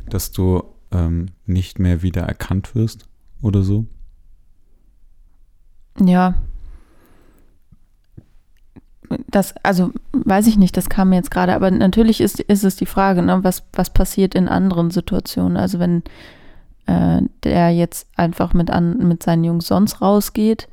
dass 0.09 0.31
du 0.31 0.63
ähm, 0.93 1.27
nicht 1.45 1.79
mehr 1.79 2.03
wieder 2.03 2.23
erkannt 2.23 2.75
wirst 2.77 3.07
oder 3.43 3.63
so. 3.63 3.87
Ja. 6.01 6.35
Das, 9.27 9.55
also 9.65 9.91
weiß 10.13 10.47
ich 10.47 10.57
nicht, 10.57 10.77
das 10.77 10.89
kam 10.89 11.09
mir 11.09 11.17
jetzt 11.17 11.31
gerade, 11.31 11.55
aber 11.55 11.71
natürlich 11.71 12.21
ist, 12.21 12.41
ist 12.41 12.63
es 12.63 12.77
die 12.77 12.87
Frage, 12.87 13.23
ne, 13.23 13.43
was, 13.43 13.65
was 13.73 13.91
passiert 13.91 14.35
in 14.35 14.49
anderen 14.49 14.91
Situationen. 14.91 15.57
Also 15.57 15.81
wenn 15.81 16.05
äh, 16.87 17.23
der 17.43 17.71
jetzt 17.71 18.07
einfach 18.17 18.55
mit, 18.55 18.71
an, 18.71 18.99
mit 19.09 19.23
seinen 19.25 19.43
Jungs 19.45 19.67
sonst 19.67 20.01
rausgeht, 20.01 20.69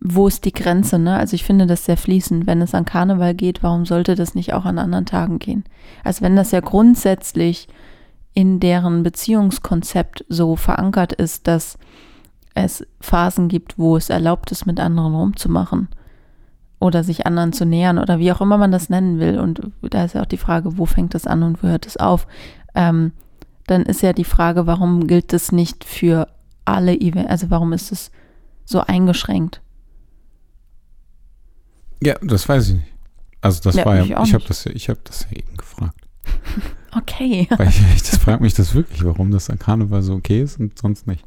wo 0.00 0.26
ist 0.26 0.46
die 0.46 0.52
Grenze, 0.52 0.98
ne? 0.98 1.16
Also 1.16 1.34
ich 1.34 1.44
finde 1.44 1.66
das 1.66 1.84
sehr 1.84 1.98
fließend. 1.98 2.46
Wenn 2.46 2.62
es 2.62 2.74
an 2.74 2.86
Karneval 2.86 3.34
geht, 3.34 3.62
warum 3.62 3.84
sollte 3.84 4.14
das 4.14 4.34
nicht 4.34 4.54
auch 4.54 4.64
an 4.64 4.78
anderen 4.78 5.04
Tagen 5.04 5.38
gehen? 5.38 5.64
Also 6.04 6.22
wenn 6.22 6.36
das 6.36 6.52
ja 6.52 6.60
grundsätzlich 6.60 7.68
in 8.32 8.60
deren 8.60 9.02
Beziehungskonzept 9.02 10.24
so 10.28 10.56
verankert 10.56 11.12
ist, 11.12 11.46
dass 11.46 11.78
es 12.54 12.86
Phasen 13.00 13.48
gibt, 13.48 13.78
wo 13.78 13.96
es 13.96 14.08
erlaubt 14.08 14.50
ist, 14.52 14.66
mit 14.66 14.80
anderen 14.80 15.14
rumzumachen 15.14 15.88
oder 16.78 17.04
sich 17.04 17.26
anderen 17.26 17.52
zu 17.52 17.66
nähern 17.66 17.98
oder 17.98 18.18
wie 18.18 18.32
auch 18.32 18.40
immer 18.40 18.56
man 18.56 18.72
das 18.72 18.88
nennen 18.88 19.18
will. 19.18 19.38
Und 19.38 19.60
da 19.82 20.04
ist 20.04 20.14
ja 20.14 20.22
auch 20.22 20.26
die 20.26 20.38
Frage, 20.38 20.78
wo 20.78 20.86
fängt 20.86 21.14
das 21.14 21.26
an 21.26 21.42
und 21.42 21.62
wo 21.62 21.68
hört 21.68 21.86
es 21.86 21.98
auf? 21.98 22.26
Ähm, 22.74 23.12
dann 23.66 23.82
ist 23.82 24.02
ja 24.02 24.14
die 24.14 24.24
Frage, 24.24 24.66
warum 24.66 25.06
gilt 25.06 25.32
das 25.34 25.52
nicht 25.52 25.84
für 25.84 26.28
alle 26.64 26.98
Events? 26.98 27.30
Also 27.30 27.50
warum 27.50 27.74
ist 27.74 27.92
es 27.92 28.10
so 28.64 28.80
eingeschränkt? 28.80 29.60
Ja, 32.02 32.16
das 32.22 32.48
weiß 32.48 32.68
ich 32.68 32.74
nicht. 32.74 32.92
Also 33.40 33.60
das 33.62 33.76
ja, 33.76 33.84
war 33.84 33.96
ja, 33.96 34.22
ich, 34.22 34.34
habe 34.34 34.44
das, 34.46 34.64
ja, 34.64 34.72
ich 34.72 34.88
habe 34.88 35.00
das 35.04 35.26
ja 35.30 35.38
eben 35.38 35.56
gefragt. 35.56 36.00
Okay. 36.92 37.46
Weil 37.56 37.68
ich, 37.68 37.80
ich 37.94 38.02
das 38.02 38.16
frage 38.18 38.42
mich 38.42 38.54
das 38.54 38.74
wirklich, 38.74 39.04
warum 39.04 39.30
das 39.30 39.48
an 39.48 39.60
Karneval 39.60 40.02
so 40.02 40.14
okay 40.14 40.42
ist 40.42 40.58
und 40.58 40.76
sonst 40.76 41.06
nicht. 41.06 41.24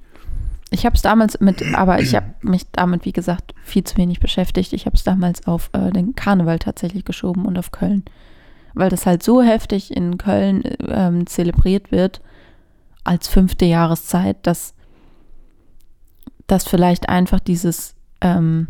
Ich 0.71 0.85
habe 0.85 0.95
es 0.95 1.01
damals 1.01 1.39
mit, 1.39 1.63
aber 1.73 2.01
ich 2.01 2.15
habe 2.15 2.33
mich 2.41 2.69
damit, 2.71 3.05
wie 3.05 3.13
gesagt, 3.13 3.53
viel 3.63 3.85
zu 3.85 3.95
wenig 3.95 4.19
beschäftigt. 4.19 4.73
Ich 4.73 4.85
habe 4.85 4.97
es 4.97 5.03
damals 5.03 5.47
auf 5.47 5.69
äh, 5.71 5.91
den 5.91 6.15
Karneval 6.15 6.59
tatsächlich 6.59 7.05
geschoben 7.05 7.45
und 7.45 7.57
auf 7.57 7.71
Köln. 7.71 8.03
Weil 8.73 8.89
das 8.89 9.05
halt 9.05 9.23
so 9.23 9.41
heftig 9.41 9.95
in 9.95 10.17
Köln 10.17 10.63
ähm, 10.87 11.27
zelebriert 11.27 11.91
wird 11.91 12.21
als 13.03 13.27
fünfte 13.27 13.65
Jahreszeit, 13.65 14.37
dass, 14.41 14.73
dass 16.47 16.67
vielleicht 16.67 17.07
einfach 17.07 17.39
dieses 17.39 17.95
ähm, 18.19 18.67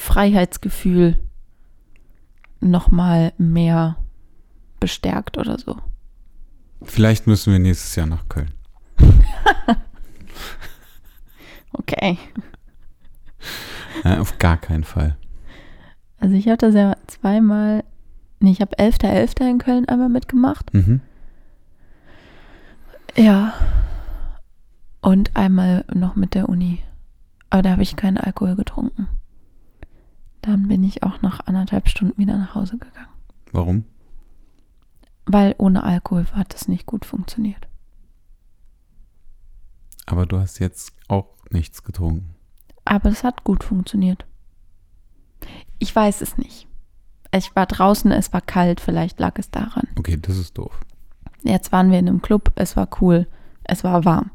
Freiheitsgefühl 0.00 1.18
nochmal 2.60 3.34
mehr 3.36 3.96
bestärkt 4.80 5.36
oder 5.36 5.58
so. 5.58 5.76
Vielleicht 6.82 7.26
müssen 7.26 7.52
wir 7.52 7.58
nächstes 7.58 7.94
Jahr 7.96 8.06
nach 8.06 8.26
Köln. 8.28 8.50
okay. 11.72 12.18
Ja, 14.04 14.20
auf 14.20 14.38
gar 14.38 14.56
keinen 14.56 14.84
Fall. 14.84 15.18
Also 16.18 16.34
ich 16.34 16.46
habe 16.46 16.56
das 16.56 16.74
ja 16.74 16.96
zweimal, 17.06 17.84
nee, 18.38 18.52
ich 18.52 18.62
habe 18.62 18.76
11.11. 18.78 19.36
.11. 19.36 19.50
in 19.50 19.58
Köln 19.58 19.88
einmal 19.88 20.08
mitgemacht. 20.08 20.72
Mhm. 20.72 21.00
Ja. 23.16 23.52
Und 25.02 25.36
einmal 25.36 25.84
noch 25.92 26.16
mit 26.16 26.34
der 26.34 26.48
Uni. 26.48 26.82
Aber 27.50 27.62
da 27.62 27.72
habe 27.72 27.82
ich 27.82 27.96
keinen 27.96 28.16
Alkohol 28.16 28.54
getrunken. 28.54 29.08
Dann 30.50 30.66
bin 30.66 30.82
ich 30.82 31.04
auch 31.04 31.22
nach 31.22 31.46
anderthalb 31.46 31.88
Stunden 31.88 32.18
wieder 32.18 32.36
nach 32.36 32.56
Hause 32.56 32.76
gegangen. 32.76 33.06
Warum? 33.52 33.84
Weil 35.24 35.54
ohne 35.58 35.84
Alkohol 35.84 36.26
hat 36.32 36.52
das 36.54 36.66
nicht 36.66 36.86
gut 36.86 37.04
funktioniert. 37.04 37.68
Aber 40.06 40.26
du 40.26 40.40
hast 40.40 40.58
jetzt 40.58 40.92
auch 41.06 41.28
nichts 41.50 41.84
getrunken. 41.84 42.34
Aber 42.84 43.10
es 43.10 43.22
hat 43.22 43.44
gut 43.44 43.62
funktioniert. 43.62 44.26
Ich 45.78 45.94
weiß 45.94 46.20
es 46.20 46.36
nicht. 46.36 46.66
Ich 47.32 47.54
war 47.54 47.66
draußen, 47.66 48.10
es 48.10 48.32
war 48.32 48.40
kalt, 48.40 48.80
vielleicht 48.80 49.20
lag 49.20 49.38
es 49.38 49.52
daran. 49.52 49.86
Okay, 49.96 50.18
das 50.20 50.36
ist 50.36 50.58
doof. 50.58 50.80
Jetzt 51.44 51.70
waren 51.70 51.92
wir 51.92 52.00
in 52.00 52.08
einem 52.08 52.22
Club, 52.22 52.50
es 52.56 52.76
war 52.76 52.88
cool, 53.00 53.28
es 53.62 53.84
war 53.84 54.04
warm. 54.04 54.32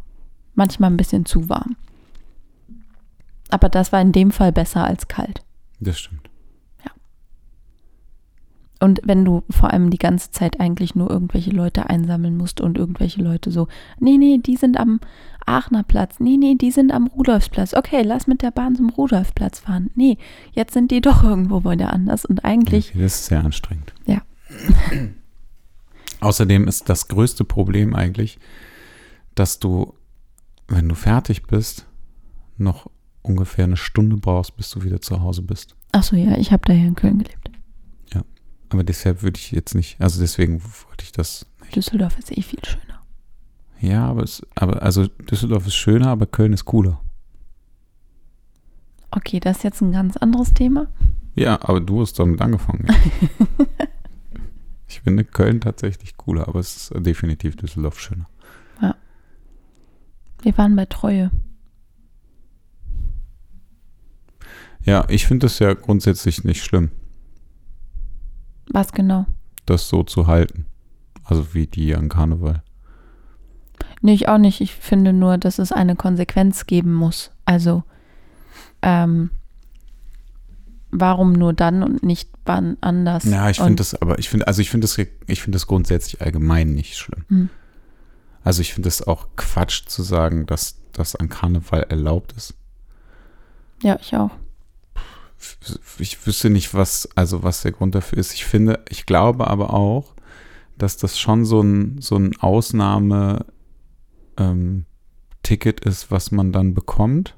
Manchmal 0.54 0.92
ein 0.92 0.98
bisschen 0.98 1.26
zu 1.26 1.50
warm. 1.50 1.76
Aber 3.50 3.68
das 3.68 3.92
war 3.92 4.00
in 4.00 4.14
dem 4.14 4.32
Fall 4.32 4.54
besser 4.54 4.86
als 4.86 5.10
kalt. 5.10 5.45
Das 5.80 6.00
stimmt. 6.00 6.30
Ja. 6.84 6.92
Und 8.80 9.02
wenn 9.04 9.26
du 9.26 9.44
vor 9.50 9.72
allem 9.72 9.90
die 9.90 9.98
ganze 9.98 10.32
Zeit 10.32 10.60
eigentlich 10.60 10.96
nur 10.96 11.10
irgendwelche 11.10 11.52
Leute 11.52 11.90
einsammeln 11.90 12.38
musst 12.38 12.62
und 12.62 12.78
irgendwelche 12.78 13.22
Leute 13.22 13.52
so, 13.52 13.68
nee, 14.00 14.18
nee, 14.18 14.38
die 14.38 14.56
sind 14.56 14.78
am 14.78 15.00
Aachener 15.46 15.84
Platz, 15.84 16.20
nee, 16.20 16.38
nee, 16.38 16.56
die 16.56 16.72
sind 16.72 16.92
am 16.92 17.08
Rudolfsplatz, 17.08 17.74
okay, 17.74 18.02
lass 18.04 18.28
mit 18.28 18.42
der 18.42 18.52
Bahn 18.52 18.76
zum 18.76 18.90
Rudolfplatz 18.90 19.60
fahren. 19.60 19.92
Nee, 19.96 20.18
jetzt 20.54 20.74
sind 20.74 20.92
die 20.92 21.02
doch 21.10 21.24
irgendwo 21.24 21.64
wieder 21.64 21.94
anders 21.94 22.26
und 22.26 22.44
eigentlich. 22.44 22.90
Okay, 22.90 23.02
das 23.02 23.16
ist 23.16 23.26
sehr 23.28 23.44
anstrengend. 23.44 23.94
Ja. 24.06 24.22
Außerdem 26.22 26.68
ist 26.68 26.90
das 26.90 27.08
größte 27.08 27.44
Problem 27.44 27.94
eigentlich, 27.94 28.40
dass 29.36 29.60
du, 29.60 29.94
wenn 30.68 30.90
du 30.90 30.96
fertig 30.96 31.44
bist, 31.44 31.86
noch 32.58 32.90
ungefähr 33.26 33.66
eine 33.66 33.78
Stunde 33.78 34.18
brauchst, 34.18 34.56
bis 34.56 34.70
du 34.70 34.84
wieder 34.84 35.02
zu 35.02 35.22
Hause 35.22 35.42
bist. 35.42 35.76
Ach 35.92 36.04
so, 36.04 36.16
ja, 36.16 36.38
ich 36.38 36.52
habe 36.52 36.64
da 36.66 36.74
ja 36.74 36.86
in 36.86 36.96
Köln 36.96 37.20
gelebt. 37.20 37.52
Ja, 38.14 38.24
aber 38.70 38.84
deshalb 38.84 39.24
würde 39.24 39.40
ich 39.40 39.52
jetzt 39.52 39.76
nicht, 39.76 40.00
also 40.00 40.20
deswegen 40.20 40.62
wollte 40.64 41.04
ich 41.04 41.12
das 41.12 41.46
nicht. 41.62 41.76
Düsseldorf 41.76 42.18
ist 42.18 42.38
eh 42.38 42.42
viel 42.42 42.64
schöner. 42.64 43.02
Ja, 43.80 44.08
aber, 44.08 44.24
es, 44.24 44.46
aber 44.56 44.82
also 44.82 45.08
Düsseldorf 45.08 45.68
ist 45.68 45.76
schöner, 45.76 46.08
aber 46.08 46.26
Köln 46.26 46.54
ist 46.54 46.66
cooler. 46.66 47.02
Okay, 49.12 49.40
das 49.40 49.58
ist 49.58 49.64
jetzt 49.64 49.82
ein 49.82 49.92
ganz 49.92 50.18
anderes 50.18 50.54
Thema. 50.54 50.88
Ja, 51.36 51.60
aber 51.62 51.82
du 51.82 52.02
hast 52.02 52.20
damit 52.20 52.42
angefangen. 52.42 52.88
ich 54.88 55.02
finde 55.02 55.24
Köln 55.24 55.62
tatsächlich 55.62 56.18
cooler, 56.18 56.48
aber 56.48 56.60
es 56.60 56.92
ist 56.92 57.06
definitiv 57.06 57.56
Düsseldorf 57.56 58.00
schöner. 58.00 58.26
Ja. 58.82 58.96
Wir 60.42 60.58
waren 60.58 60.76
bei 60.76 60.86
Treue. 60.86 61.32
Ja, 64.86 65.06
ich 65.10 65.26
finde 65.26 65.48
das 65.48 65.60
ja 65.60 65.74
grundsätzlich 65.74 66.44
nicht 66.44 66.64
schlimm. 66.64 66.92
Was 68.68 68.92
genau? 68.92 69.26
Das 69.66 69.90
so 69.90 70.04
zu 70.04 70.28
halten. 70.28 70.68
Also 71.24 71.54
wie 71.54 71.68
die 71.68 71.96
an 71.96 72.08
Karneval. 72.08 72.62
Nee, 74.02 74.14
ich 74.14 74.30
auch 74.30 74.38
nicht. 74.38 74.62
Ich 74.62 74.74
finde 74.76 75.12
nur, 75.12 75.38
dass 75.38 75.58
es 75.58 75.72
eine 75.72 75.96
Konsequenz 75.96 76.68
geben 76.68 76.94
muss. 76.94 77.32
Also, 77.46 77.84
ähm, 78.84 79.32
warum 80.92 81.34
nur 81.34 81.54
dann 81.54 81.82
und 81.82 82.04
nicht 82.04 82.30
wann 82.46 82.78
anders? 82.82 83.26
Ja, 83.26 83.50
ich 83.50 83.58
finde 83.58 83.76
das, 83.76 84.00
aber 84.00 84.20
ich 84.20 84.30
finde, 84.30 84.48
also 84.48 84.62
ich 84.62 84.70
finde 84.70 84.86
das, 84.86 84.98
ich 84.98 85.42
finde 85.42 85.56
das 85.56 85.66
grundsätzlich 85.66 86.22
allgemein 86.22 86.74
nicht 86.74 86.96
schlimm. 86.96 87.26
Hm. 87.30 87.50
Also 88.44 88.62
ich 88.62 88.76
finde 88.76 88.90
es 88.90 89.06
auch 89.06 89.30
Quatsch 89.36 89.88
zu 89.88 90.04
sagen, 90.04 90.46
dass 90.46 90.78
das 90.94 91.16
an 91.16 91.30
Karneval 91.30 91.84
erlaubt 91.90 92.34
ist. 92.34 92.54
Ja, 93.82 93.98
ich 94.00 94.16
auch. 94.16 94.32
Ich 96.00 96.26
wüsste 96.26 96.50
nicht, 96.50 96.74
was, 96.74 97.10
also 97.16 97.44
was 97.44 97.62
der 97.62 97.72
Grund 97.72 97.96
dafür 97.96 98.18
ist. 98.18 98.34
Ich 98.34 98.46
finde, 98.46 98.84
ich 98.90 99.06
glaube 99.06 99.48
aber 99.48 99.74
auch, 99.74 100.14
dass 100.78 100.98
das 100.98 101.20
schon 101.20 101.46
so 101.46 101.62
ein, 101.62 102.02
so 102.02 102.16
ein 102.18 102.36
Ausnahme, 102.38 103.46
ähm, 104.38 104.86
Ticket 105.46 105.80
ist, 105.82 106.12
was 106.12 106.32
man 106.32 106.52
dann 106.52 106.74
bekommt. 106.74 107.36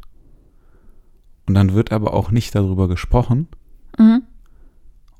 Und 1.46 1.54
dann 1.54 1.74
wird 1.74 1.92
aber 1.92 2.14
auch 2.14 2.32
nicht 2.32 2.56
darüber 2.56 2.88
gesprochen. 2.88 3.48
Mhm. 3.98 4.24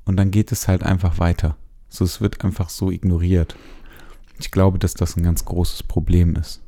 Und 0.04 0.16
dann 0.16 0.30
geht 0.30 0.52
es 0.52 0.68
halt 0.68 0.82
einfach 0.82 1.18
weiter. 1.18 1.56
So, 1.88 2.04
es 2.04 2.20
wird 2.20 2.42
einfach 2.44 2.70
so 2.70 2.90
ignoriert. 2.90 3.56
Ich 4.38 4.50
glaube, 4.50 4.78
dass 4.78 4.94
das 4.94 5.16
ein 5.16 5.22
ganz 5.22 5.44
großes 5.44 5.82
Problem 5.82 6.34
ist. 6.36 6.62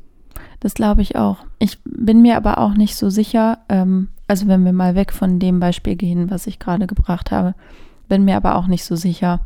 Das 0.60 0.74
glaube 0.74 1.02
ich 1.02 1.16
auch. 1.16 1.38
Ich 1.58 1.78
bin 1.84 2.20
mir 2.20 2.36
aber 2.36 2.58
auch 2.58 2.74
nicht 2.74 2.96
so 2.96 3.08
sicher, 3.08 3.58
ähm, 3.68 4.08
also 4.30 4.46
wenn 4.46 4.64
wir 4.64 4.72
mal 4.72 4.94
weg 4.94 5.12
von 5.12 5.38
dem 5.38 5.60
Beispiel 5.60 5.96
gehen, 5.96 6.30
was 6.30 6.46
ich 6.46 6.58
gerade 6.58 6.86
gebracht 6.86 7.30
habe, 7.30 7.54
bin 8.08 8.24
mir 8.24 8.36
aber 8.36 8.54
auch 8.56 8.66
nicht 8.68 8.84
so 8.84 8.96
sicher, 8.96 9.40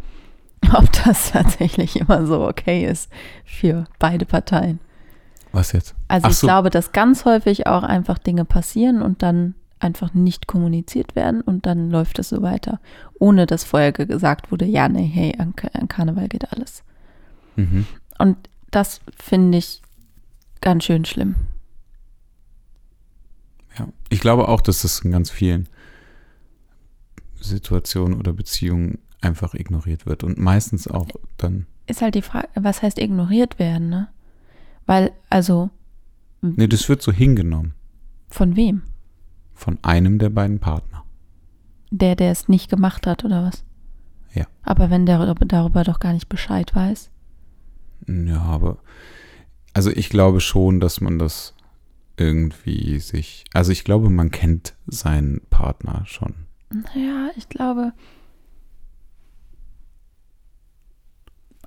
ob 0.75 0.91
das 1.05 1.33
tatsächlich 1.33 1.97
immer 2.00 2.26
so 2.26 2.47
okay 2.47 2.85
ist 2.87 3.11
für 3.45 3.87
beide 3.99 4.25
Parteien. 4.26 4.79
Was 5.53 5.73
jetzt? 5.73 5.95
Also 6.09 6.26
Ach 6.26 6.31
ich 6.31 6.37
so. 6.38 6.47
glaube, 6.47 6.71
dass 6.71 6.93
ganz 6.93 7.25
häufig 7.25 7.67
auch 7.67 7.83
einfach 7.83 8.19
Dinge 8.19 8.45
passieren 8.45 9.03
und 9.03 9.23
dann 9.23 9.55
einfach 9.81 10.14
nicht 10.14 10.47
kommuniziert 10.47 11.14
werden 11.14 11.41
und 11.43 11.67
dann 11.67 11.91
läuft 11.91 12.19
es 12.19 12.29
so 12.31 12.43
weiter, 12.43 12.81
ohne 13.19 13.47
dass 13.47 13.64
vorher 13.64 13.93
ge- 13.93 14.07
gesagt 14.07 14.50
wurde, 14.50 14.64
ja, 14.64 14.88
nee, 14.88 15.07
hey, 15.12 15.35
an, 15.38 15.53
an 15.75 15.88
Karneval 15.88 16.29
geht 16.29 16.50
alles. 16.53 16.83
Mhm. 17.57 17.87
Und 18.19 18.37
das 18.71 19.00
finde 19.17 19.59
ich 19.59 19.81
ganz 20.61 20.85
schön 20.85 21.05
schlimm. 21.05 21.35
Ja. 23.78 23.88
Ich 24.09 24.21
glaube 24.21 24.49
auch, 24.49 24.61
dass 24.61 24.83
das 24.83 25.00
in 25.00 25.11
ganz 25.11 25.31
vielen 25.31 25.69
Situationen 27.40 28.19
oder 28.19 28.33
Beziehungen 28.33 28.99
einfach 29.21 29.54
ignoriert 29.54 30.07
wird 30.07 30.25
und 30.25 30.38
meistens 30.38 30.88
auch 30.88 31.09
dann. 31.37 31.66
Ist 31.87 32.02
halt 32.02 32.14
die 32.14 32.23
Frage, 32.23 32.49
was 32.54 32.83
heißt 32.83 32.99
ignoriert 32.99 33.59
werden, 33.59 33.88
ne? 33.88 34.09
Weil, 34.87 35.12
also, 35.31 35.71
Nee, 36.43 36.66
das 36.66 36.88
wird 36.90 37.00
so 37.00 37.11
hingenommen 37.11 37.75
von 38.28 38.54
wem? 38.54 38.83
von 39.54 39.78
einem 39.83 40.19
der 40.19 40.31
beiden 40.31 40.59
Partner. 40.59 41.04
Der, 41.90 42.16
der 42.16 42.33
es 42.33 42.49
nicht 42.49 42.69
gemacht 42.69 43.07
hat, 43.07 43.25
oder 43.25 43.45
was? 43.45 43.64
Ja. 44.35 44.47
Aber 44.62 44.90
wenn 44.90 45.07
der 45.07 45.35
darüber 45.35 45.85
doch 45.85 46.00
gar 46.00 46.12
nicht 46.12 46.28
Bescheid 46.28 46.75
weiß. 46.75 47.11
Ja, 48.09 48.43
aber 48.43 48.78
also 49.73 49.90
ich 49.90 50.11
glaube 50.11 50.40
schon, 50.40 50.81
dass 50.81 51.00
man 51.00 51.19
das 51.19 51.54
irgendwie 52.16 53.00
sich, 53.00 53.44
also 53.52 53.73
ich 53.73 53.85
glaube, 53.85 54.11
man 54.11 54.30
kennt 54.30 54.75
seinen 54.87 55.40
Partner 55.50 56.02
schon. 56.06 56.35
Ja, 56.94 57.30
ich 57.37 57.49
glaube. 57.49 57.92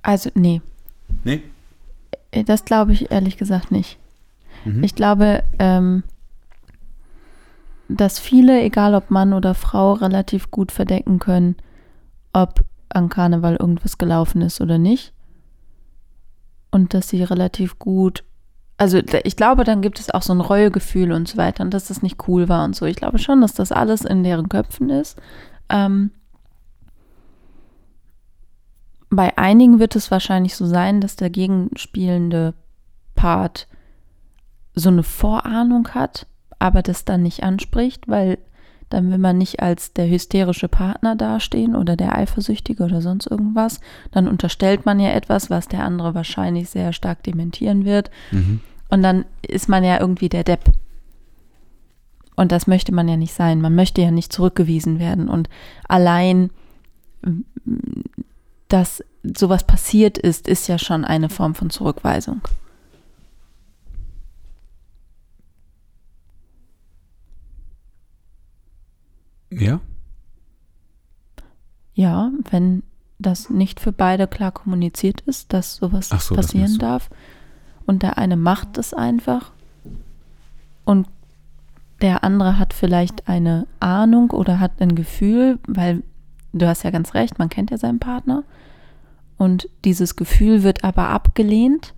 Also, 0.02 0.30
nee, 0.34 0.62
Nee. 1.24 1.42
Äh, 2.30 2.44
das 2.44 2.64
glaube 2.64 2.92
ich 2.92 3.10
ehrlich 3.10 3.36
gesagt 3.36 3.70
nicht. 3.70 3.98
Mhm. 4.64 4.82
Ich 4.82 4.94
glaube, 4.94 5.42
ähm, 5.58 6.02
dass 7.88 8.18
viele, 8.18 8.62
egal 8.62 8.94
ob 8.94 9.10
Mann 9.10 9.32
oder 9.32 9.54
Frau, 9.54 9.94
relativ 9.94 10.50
gut 10.50 10.72
verdecken 10.72 11.18
können, 11.18 11.56
ob 12.32 12.64
an 12.90 13.08
Karneval 13.08 13.56
irgendwas 13.56 13.98
gelaufen 13.98 14.42
ist 14.42 14.60
oder 14.60 14.78
nicht. 14.78 15.12
Und 16.70 16.92
dass 16.92 17.08
sie 17.08 17.22
relativ 17.22 17.78
gut, 17.78 18.24
also 18.78 18.98
ich 19.24 19.36
glaube, 19.36 19.64
dann 19.64 19.82
gibt 19.82 19.98
es 19.98 20.10
auch 20.10 20.22
so 20.22 20.32
ein 20.32 20.40
Reuegefühl 20.40 21.10
und 21.10 21.26
so 21.26 21.36
weiter 21.36 21.64
und 21.64 21.74
dass 21.74 21.88
das 21.88 22.00
nicht 22.00 22.28
cool 22.28 22.48
war 22.48 22.64
und 22.64 22.76
so. 22.76 22.86
Ich 22.86 22.96
glaube 22.96 23.18
schon, 23.18 23.40
dass 23.40 23.52
das 23.52 23.72
alles 23.72 24.04
in 24.04 24.22
deren 24.22 24.48
Köpfen 24.48 24.88
ist. 24.88 25.20
Ähm, 25.68 26.12
bei 29.10 29.36
einigen 29.36 29.80
wird 29.80 29.96
es 29.96 30.12
wahrscheinlich 30.12 30.54
so 30.54 30.64
sein, 30.64 31.00
dass 31.00 31.16
der 31.16 31.28
gegenspielende 31.28 32.54
Part 33.16 33.66
so 34.74 34.90
eine 34.90 35.02
Vorahnung 35.02 35.88
hat, 35.88 36.28
aber 36.60 36.82
das 36.82 37.04
dann 37.04 37.22
nicht 37.22 37.42
anspricht, 37.42 38.06
weil 38.06 38.38
dann 38.90 39.10
will 39.10 39.18
man 39.18 39.38
nicht 39.38 39.60
als 39.60 39.92
der 39.92 40.08
hysterische 40.08 40.68
Partner 40.68 41.16
dastehen 41.16 41.74
oder 41.74 41.96
der 41.96 42.14
Eifersüchtige 42.14 42.84
oder 42.84 43.02
sonst 43.02 43.26
irgendwas. 43.26 43.80
Dann 44.12 44.28
unterstellt 44.28 44.86
man 44.86 44.98
ja 45.00 45.10
etwas, 45.10 45.50
was 45.50 45.68
der 45.68 45.84
andere 45.84 46.14
wahrscheinlich 46.14 46.70
sehr 46.70 46.92
stark 46.92 47.22
dementieren 47.24 47.84
wird. 47.84 48.10
Mhm. 48.30 48.60
Und 48.88 49.02
dann 49.02 49.24
ist 49.42 49.68
man 49.68 49.84
ja 49.84 50.00
irgendwie 50.00 50.28
der 50.28 50.44
Depp. 50.44 50.72
Und 52.36 52.52
das 52.52 52.66
möchte 52.66 52.92
man 52.92 53.08
ja 53.08 53.16
nicht 53.16 53.34
sein. 53.34 53.60
Man 53.60 53.74
möchte 53.74 54.00
ja 54.00 54.10
nicht 54.10 54.32
zurückgewiesen 54.32 54.98
werden. 54.98 55.28
Und 55.28 55.48
allein, 55.88 56.50
dass 58.68 59.02
sowas 59.24 59.66
passiert 59.66 60.18
ist, 60.18 60.46
ist 60.46 60.68
ja 60.68 60.78
schon 60.78 61.04
eine 61.04 61.28
Form 61.28 61.54
von 61.54 61.70
Zurückweisung. 61.70 62.40
Ja? 69.50 69.80
Ja, 71.94 72.30
wenn 72.50 72.82
das 73.18 73.50
nicht 73.50 73.80
für 73.80 73.92
beide 73.92 74.28
klar 74.28 74.52
kommuniziert 74.52 75.22
ist, 75.22 75.52
dass 75.52 75.76
sowas 75.76 76.10
so, 76.10 76.16
das 76.16 76.28
passieren 76.28 76.74
du. 76.74 76.78
darf. 76.78 77.10
Und 77.88 78.02
der 78.02 78.18
eine 78.18 78.36
macht 78.36 78.76
es 78.76 78.92
einfach 78.92 79.50
und 80.84 81.08
der 82.02 82.22
andere 82.22 82.58
hat 82.58 82.74
vielleicht 82.74 83.28
eine 83.28 83.66
Ahnung 83.80 84.30
oder 84.30 84.60
hat 84.60 84.72
ein 84.80 84.94
Gefühl, 84.94 85.58
weil 85.66 86.02
du 86.52 86.68
hast 86.68 86.82
ja 86.82 86.90
ganz 86.90 87.14
recht, 87.14 87.38
man 87.38 87.48
kennt 87.48 87.70
ja 87.70 87.78
seinen 87.78 87.98
Partner. 87.98 88.44
Und 89.38 89.70
dieses 89.86 90.16
Gefühl 90.16 90.62
wird 90.62 90.84
aber 90.84 91.08
abgelehnt 91.08 91.94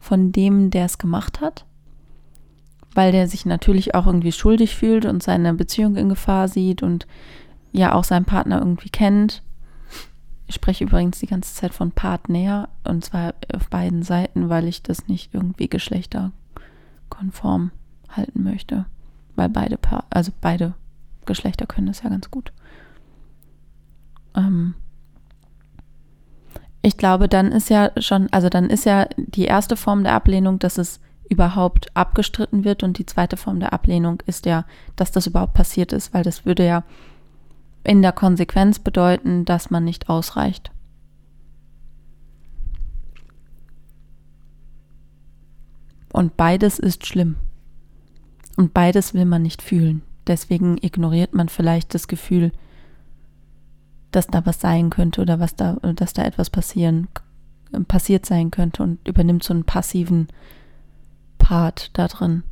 von 0.00 0.32
dem, 0.32 0.68
der 0.68 0.84
es 0.84 0.98
gemacht 0.98 1.40
hat, 1.40 1.64
weil 2.94 3.10
der 3.10 3.26
sich 3.26 3.46
natürlich 3.46 3.94
auch 3.94 4.06
irgendwie 4.06 4.32
schuldig 4.32 4.76
fühlt 4.76 5.06
und 5.06 5.22
seine 5.22 5.54
Beziehung 5.54 5.96
in 5.96 6.10
Gefahr 6.10 6.46
sieht 6.46 6.82
und 6.82 7.06
ja 7.72 7.94
auch 7.94 8.04
seinen 8.04 8.26
Partner 8.26 8.58
irgendwie 8.58 8.90
kennt. 8.90 9.42
Ich 10.50 10.56
spreche 10.56 10.82
übrigens 10.82 11.20
die 11.20 11.28
ganze 11.28 11.54
Zeit 11.54 11.72
von 11.72 11.92
Partner 11.92 12.68
und 12.82 13.04
zwar 13.04 13.34
auf 13.54 13.70
beiden 13.70 14.02
Seiten, 14.02 14.48
weil 14.48 14.66
ich 14.66 14.82
das 14.82 15.06
nicht 15.06 15.32
irgendwie 15.32 15.68
geschlechterkonform 15.68 17.70
halten 18.08 18.42
möchte. 18.42 18.86
Weil 19.36 19.48
beide 19.48 19.78
Paar, 19.78 20.06
also 20.10 20.32
beide 20.40 20.74
Geschlechter 21.24 21.66
können 21.66 21.86
das 21.86 22.02
ja 22.02 22.10
ganz 22.10 22.32
gut. 22.32 22.52
Ähm 24.34 24.74
ich 26.82 26.96
glaube, 26.96 27.28
dann 27.28 27.52
ist 27.52 27.70
ja 27.70 27.92
schon, 27.98 28.26
also 28.32 28.48
dann 28.48 28.70
ist 28.70 28.84
ja 28.84 29.06
die 29.16 29.44
erste 29.44 29.76
Form 29.76 30.02
der 30.02 30.14
Ablehnung, 30.14 30.58
dass 30.58 30.78
es 30.78 30.98
überhaupt 31.28 31.96
abgestritten 31.96 32.64
wird 32.64 32.82
und 32.82 32.98
die 32.98 33.06
zweite 33.06 33.36
Form 33.36 33.60
der 33.60 33.72
Ablehnung 33.72 34.20
ist 34.26 34.46
ja, 34.46 34.64
dass 34.96 35.12
das 35.12 35.28
überhaupt 35.28 35.54
passiert 35.54 35.92
ist, 35.92 36.12
weil 36.12 36.24
das 36.24 36.44
würde 36.44 36.66
ja 36.66 36.82
in 37.84 38.02
der 38.02 38.12
Konsequenz 38.12 38.78
bedeuten, 38.78 39.44
dass 39.44 39.70
man 39.70 39.84
nicht 39.84 40.08
ausreicht. 40.08 40.70
Und 46.12 46.36
beides 46.36 46.78
ist 46.78 47.06
schlimm. 47.06 47.36
Und 48.56 48.74
beides 48.74 49.14
will 49.14 49.24
man 49.24 49.42
nicht 49.42 49.62
fühlen. 49.62 50.02
Deswegen 50.26 50.76
ignoriert 50.82 51.34
man 51.34 51.48
vielleicht 51.48 51.94
das 51.94 52.08
Gefühl, 52.08 52.52
dass 54.10 54.26
da 54.26 54.44
was 54.44 54.60
sein 54.60 54.90
könnte 54.90 55.20
oder 55.20 55.40
was 55.40 55.54
da, 55.54 55.74
dass 55.74 56.12
da 56.12 56.24
etwas 56.24 56.50
passieren, 56.50 57.08
passiert 57.88 58.26
sein 58.26 58.50
könnte 58.50 58.82
und 58.82 59.06
übernimmt 59.06 59.44
so 59.44 59.54
einen 59.54 59.64
passiven 59.64 60.28
Part 61.38 61.96
da 61.96 62.08
drin. 62.08 62.42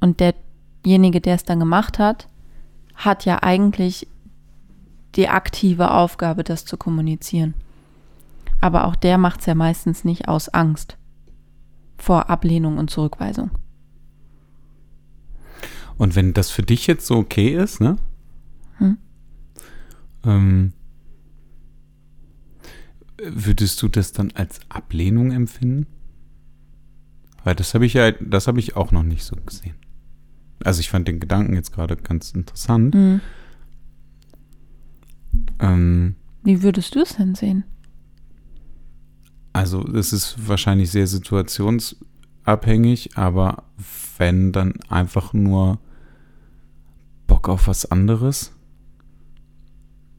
Und 0.00 0.20
derjenige, 0.20 1.20
der 1.20 1.34
es 1.34 1.44
dann 1.44 1.58
gemacht 1.58 1.98
hat, 1.98 2.28
hat 2.96 3.24
ja 3.24 3.42
eigentlich 3.42 4.08
die 5.14 5.28
aktive 5.28 5.90
Aufgabe, 5.92 6.44
das 6.44 6.64
zu 6.64 6.76
kommunizieren. 6.76 7.54
Aber 8.60 8.86
auch 8.86 8.96
der 8.96 9.18
macht 9.18 9.40
es 9.40 9.46
ja 9.46 9.54
meistens 9.54 10.04
nicht 10.04 10.28
aus 10.28 10.48
Angst 10.48 10.96
vor 11.98 12.28
Ablehnung 12.30 12.78
und 12.78 12.90
Zurückweisung. 12.90 13.50
Und 15.96 16.14
wenn 16.14 16.34
das 16.34 16.50
für 16.50 16.62
dich 16.62 16.86
jetzt 16.86 17.06
so 17.06 17.16
okay 17.16 17.54
ist, 17.56 17.80
ne? 17.80 17.96
Hm? 18.78 18.98
Ähm, 20.24 20.72
würdest 23.18 23.80
du 23.82 23.88
das 23.88 24.12
dann 24.12 24.32
als 24.32 24.60
Ablehnung 24.68 25.32
empfinden? 25.32 25.86
Weil 27.44 27.54
das 27.54 27.72
habe 27.74 27.86
ich 27.86 27.94
ja, 27.94 28.10
das 28.12 28.46
habe 28.46 28.58
ich 28.58 28.76
auch 28.76 28.92
noch 28.92 29.04
nicht 29.04 29.24
so 29.24 29.36
gesehen. 29.36 29.76
Also 30.64 30.80
ich 30.80 30.90
fand 30.90 31.08
den 31.08 31.20
Gedanken 31.20 31.54
jetzt 31.54 31.72
gerade 31.72 31.96
ganz 31.96 32.32
interessant. 32.32 32.94
Hm. 32.94 33.20
Ähm, 35.58 36.16
Wie 36.42 36.62
würdest 36.62 36.94
du 36.94 37.00
es 37.00 37.16
denn 37.16 37.34
sehen? 37.34 37.64
Also 39.52 39.86
es 39.88 40.12
ist 40.12 40.48
wahrscheinlich 40.48 40.90
sehr 40.90 41.06
situationsabhängig, 41.06 43.16
aber 43.16 43.64
wenn 44.18 44.52
dann 44.52 44.74
einfach 44.88 45.32
nur 45.32 45.78
Bock 47.26 47.48
auf 47.48 47.66
was 47.66 47.90
anderes. 47.90 48.52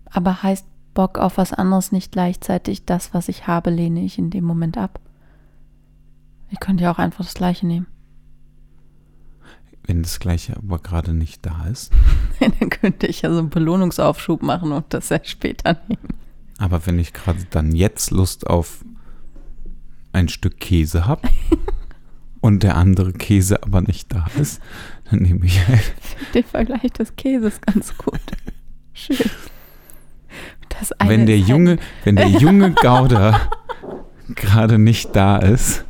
Aber 0.06 0.42
heißt 0.42 0.66
Bock 0.94 1.20
auf 1.20 1.38
was 1.38 1.54
anderes 1.54 1.92
nicht 1.92 2.12
gleichzeitig 2.12 2.86
das, 2.86 3.14
was 3.14 3.30
ich 3.30 3.46
habe, 3.46 3.70
lehne 3.70 4.04
ich 4.04 4.18
in 4.18 4.32
dem 4.32 4.46
Moment 4.46 4.78
ab? 4.78 5.00
Ich 6.50 6.60
könnte 6.60 6.86
ja 6.86 6.92
auch 6.92 6.98
einfach 6.98 7.24
das 7.24 7.36
gleiche 7.36 7.68
nehmen. 7.68 7.86
Wenn 9.88 10.04
das 10.04 10.20
gleiche 10.20 10.56
aber 10.58 10.80
gerade 10.80 11.14
nicht 11.14 11.46
da 11.46 11.66
ist. 11.66 11.94
dann 12.40 12.70
könnte 12.70 13.08
ich 13.08 13.22
ja 13.22 13.32
so 13.32 13.40
einen 13.40 13.50
Belohnungsaufschub 13.50 14.44
machen 14.44 14.74
und 14.74 14.86
das 14.90 15.10
ja 15.10 15.20
später 15.24 15.78
nehmen. 15.88 16.14
Aber 16.58 16.86
wenn 16.86 17.00
ich 17.00 17.14
gerade 17.14 17.46
dann 17.50 17.74
jetzt 17.74 18.12
Lust 18.12 18.46
auf 18.48 18.84
ein 20.12 20.28
Stück 20.28 20.60
Käse 20.60 21.06
habe 21.06 21.30
und 22.42 22.64
der 22.64 22.76
andere 22.76 23.14
Käse 23.14 23.64
aber 23.64 23.82
nicht 23.82 24.14
da 24.14 24.28
ist, 24.38 24.62
dann 25.10 25.22
nehme 25.22 25.46
ich 25.46 25.66
halt. 25.66 25.94
Den 26.34 26.44
Vergleich 26.44 26.92
des 26.92 27.16
Käses 27.16 27.62
ganz 27.62 27.98
gut. 27.98 28.20
Schön. 28.94 29.30
wenn 31.06 31.28
der 31.28 31.38
halt 31.38 31.48
junge, 31.48 31.78
wenn 32.04 32.18
der 32.18 32.28
junge 32.28 32.72
Gouda 32.72 33.40
gerade 34.36 34.80
nicht 34.80 35.16
da 35.16 35.38
ist 35.38 35.86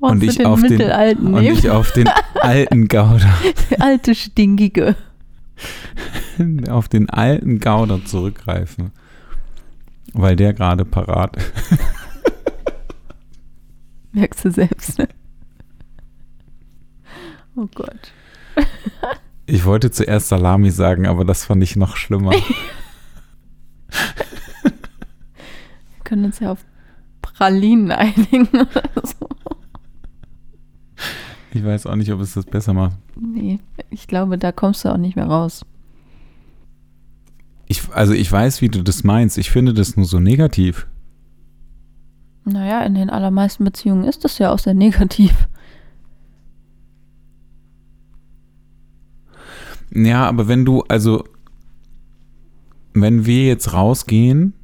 und 0.00 0.22
ich, 0.22 0.44
auf 0.44 0.62
den, 0.62 0.80
und 1.20 1.42
ich 1.42 1.70
auf 1.70 1.92
den 1.92 2.08
alten 2.40 2.88
Gouda, 2.88 3.28
der 3.70 3.82
alte 3.82 4.14
stinkige, 4.14 4.96
auf 6.70 6.88
den 6.88 7.10
alten 7.10 7.60
Gouda 7.60 8.04
zurückgreife, 8.04 8.90
weil 10.12 10.36
der 10.36 10.54
gerade 10.54 10.84
parat. 10.84 11.36
Merkst 14.12 14.44
du 14.44 14.50
selbst, 14.50 14.98
ne? 14.98 15.08
Oh 17.56 17.68
Gott. 17.74 18.12
Ich 19.46 19.64
wollte 19.64 19.90
zuerst 19.90 20.28
Salami 20.28 20.70
sagen, 20.70 21.08
aber 21.08 21.24
das 21.24 21.44
fand 21.44 21.64
ich 21.64 21.74
noch 21.74 21.96
schlimmer. 21.96 22.30
Wir 22.30 22.44
können 26.04 26.26
uns 26.26 26.38
ja 26.38 26.52
auf 26.52 26.64
Pralinen 27.20 27.90
einigen 27.90 28.46
oder 28.46 28.84
so. 29.02 29.29
Ich 31.52 31.64
weiß 31.64 31.86
auch 31.86 31.96
nicht, 31.96 32.12
ob 32.12 32.20
es 32.20 32.34
das 32.34 32.46
besser 32.46 32.72
macht. 32.74 32.96
Nee, 33.20 33.58
ich 33.90 34.06
glaube, 34.06 34.38
da 34.38 34.52
kommst 34.52 34.84
du 34.84 34.88
auch 34.88 34.96
nicht 34.96 35.16
mehr 35.16 35.26
raus. 35.26 35.64
Ich, 37.66 37.82
also 37.92 38.12
ich 38.12 38.30
weiß, 38.30 38.62
wie 38.62 38.68
du 38.68 38.82
das 38.82 39.04
meinst. 39.04 39.38
Ich 39.38 39.50
finde 39.50 39.74
das 39.74 39.96
nur 39.96 40.06
so 40.06 40.20
negativ. 40.20 40.86
Naja, 42.44 42.82
in 42.82 42.94
den 42.94 43.10
allermeisten 43.10 43.64
Beziehungen 43.64 44.04
ist 44.04 44.24
das 44.24 44.38
ja 44.38 44.52
auch 44.52 44.58
sehr 44.58 44.74
negativ. 44.74 45.48
Ja, 49.92 50.28
aber 50.28 50.46
wenn 50.48 50.64
du, 50.64 50.82
also, 50.88 51.24
wenn 52.94 53.26
wir 53.26 53.46
jetzt 53.46 53.72
rausgehen, 53.72 54.54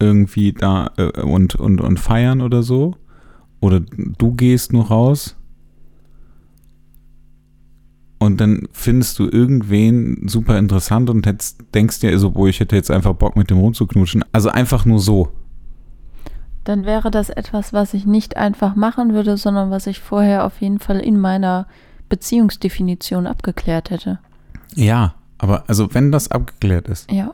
irgendwie 0.00 0.52
da 0.52 0.90
äh, 0.96 1.20
und, 1.20 1.54
und, 1.54 1.80
und 1.80 1.98
feiern 2.00 2.40
oder 2.40 2.62
so, 2.62 2.94
oder 3.60 3.80
du 3.80 4.34
gehst 4.34 4.72
nur 4.72 4.86
raus 4.86 5.36
und 8.18 8.40
dann 8.40 8.68
findest 8.72 9.18
du 9.18 9.28
irgendwen 9.28 10.28
super 10.28 10.58
interessant 10.58 11.08
und 11.08 11.24
hättest, 11.26 11.62
denkst 11.74 12.00
dir 12.00 12.18
so, 12.18 12.32
boah, 12.32 12.48
ich 12.48 12.58
hätte 12.58 12.74
jetzt 12.74 12.90
einfach 12.90 13.14
Bock 13.14 13.36
mit 13.36 13.50
dem 13.50 13.58
rumzuknutschen. 13.58 14.24
Also 14.32 14.48
einfach 14.48 14.84
nur 14.84 14.98
so. 14.98 15.30
Dann 16.64 16.84
wäre 16.84 17.10
das 17.10 17.30
etwas, 17.30 17.72
was 17.72 17.94
ich 17.94 18.06
nicht 18.06 18.36
einfach 18.36 18.74
machen 18.74 19.14
würde, 19.14 19.36
sondern 19.36 19.70
was 19.70 19.86
ich 19.86 20.00
vorher 20.00 20.44
auf 20.44 20.60
jeden 20.60 20.80
Fall 20.80 20.98
in 20.98 21.18
meiner 21.18 21.66
Beziehungsdefinition 22.08 23.26
abgeklärt 23.26 23.90
hätte. 23.90 24.18
Ja, 24.74 25.14
aber 25.38 25.64
also 25.68 25.94
wenn 25.94 26.10
das 26.10 26.30
abgeklärt 26.30 26.88
ist. 26.88 27.10
Ja. 27.10 27.32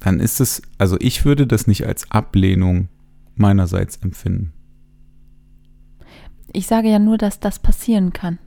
Dann 0.00 0.20
ist 0.20 0.40
es, 0.40 0.62
also 0.78 0.96
ich 1.00 1.24
würde 1.24 1.48
das 1.48 1.66
nicht 1.66 1.84
als 1.84 2.10
Ablehnung 2.12 2.88
meinerseits 3.36 3.96
empfinden. 3.96 4.52
Ich 6.52 6.66
sage 6.66 6.88
ja 6.88 6.98
nur, 6.98 7.18
dass 7.18 7.40
das 7.40 7.58
passieren 7.58 8.12
kann. 8.12 8.38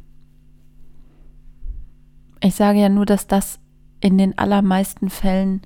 Ich 2.42 2.56
sage 2.56 2.80
ja 2.80 2.90
nur, 2.90 3.06
dass 3.06 3.28
das 3.28 3.60
in 4.02 4.18
den 4.18 4.38
allermeisten 4.38 5.10
Fällen 5.10 5.62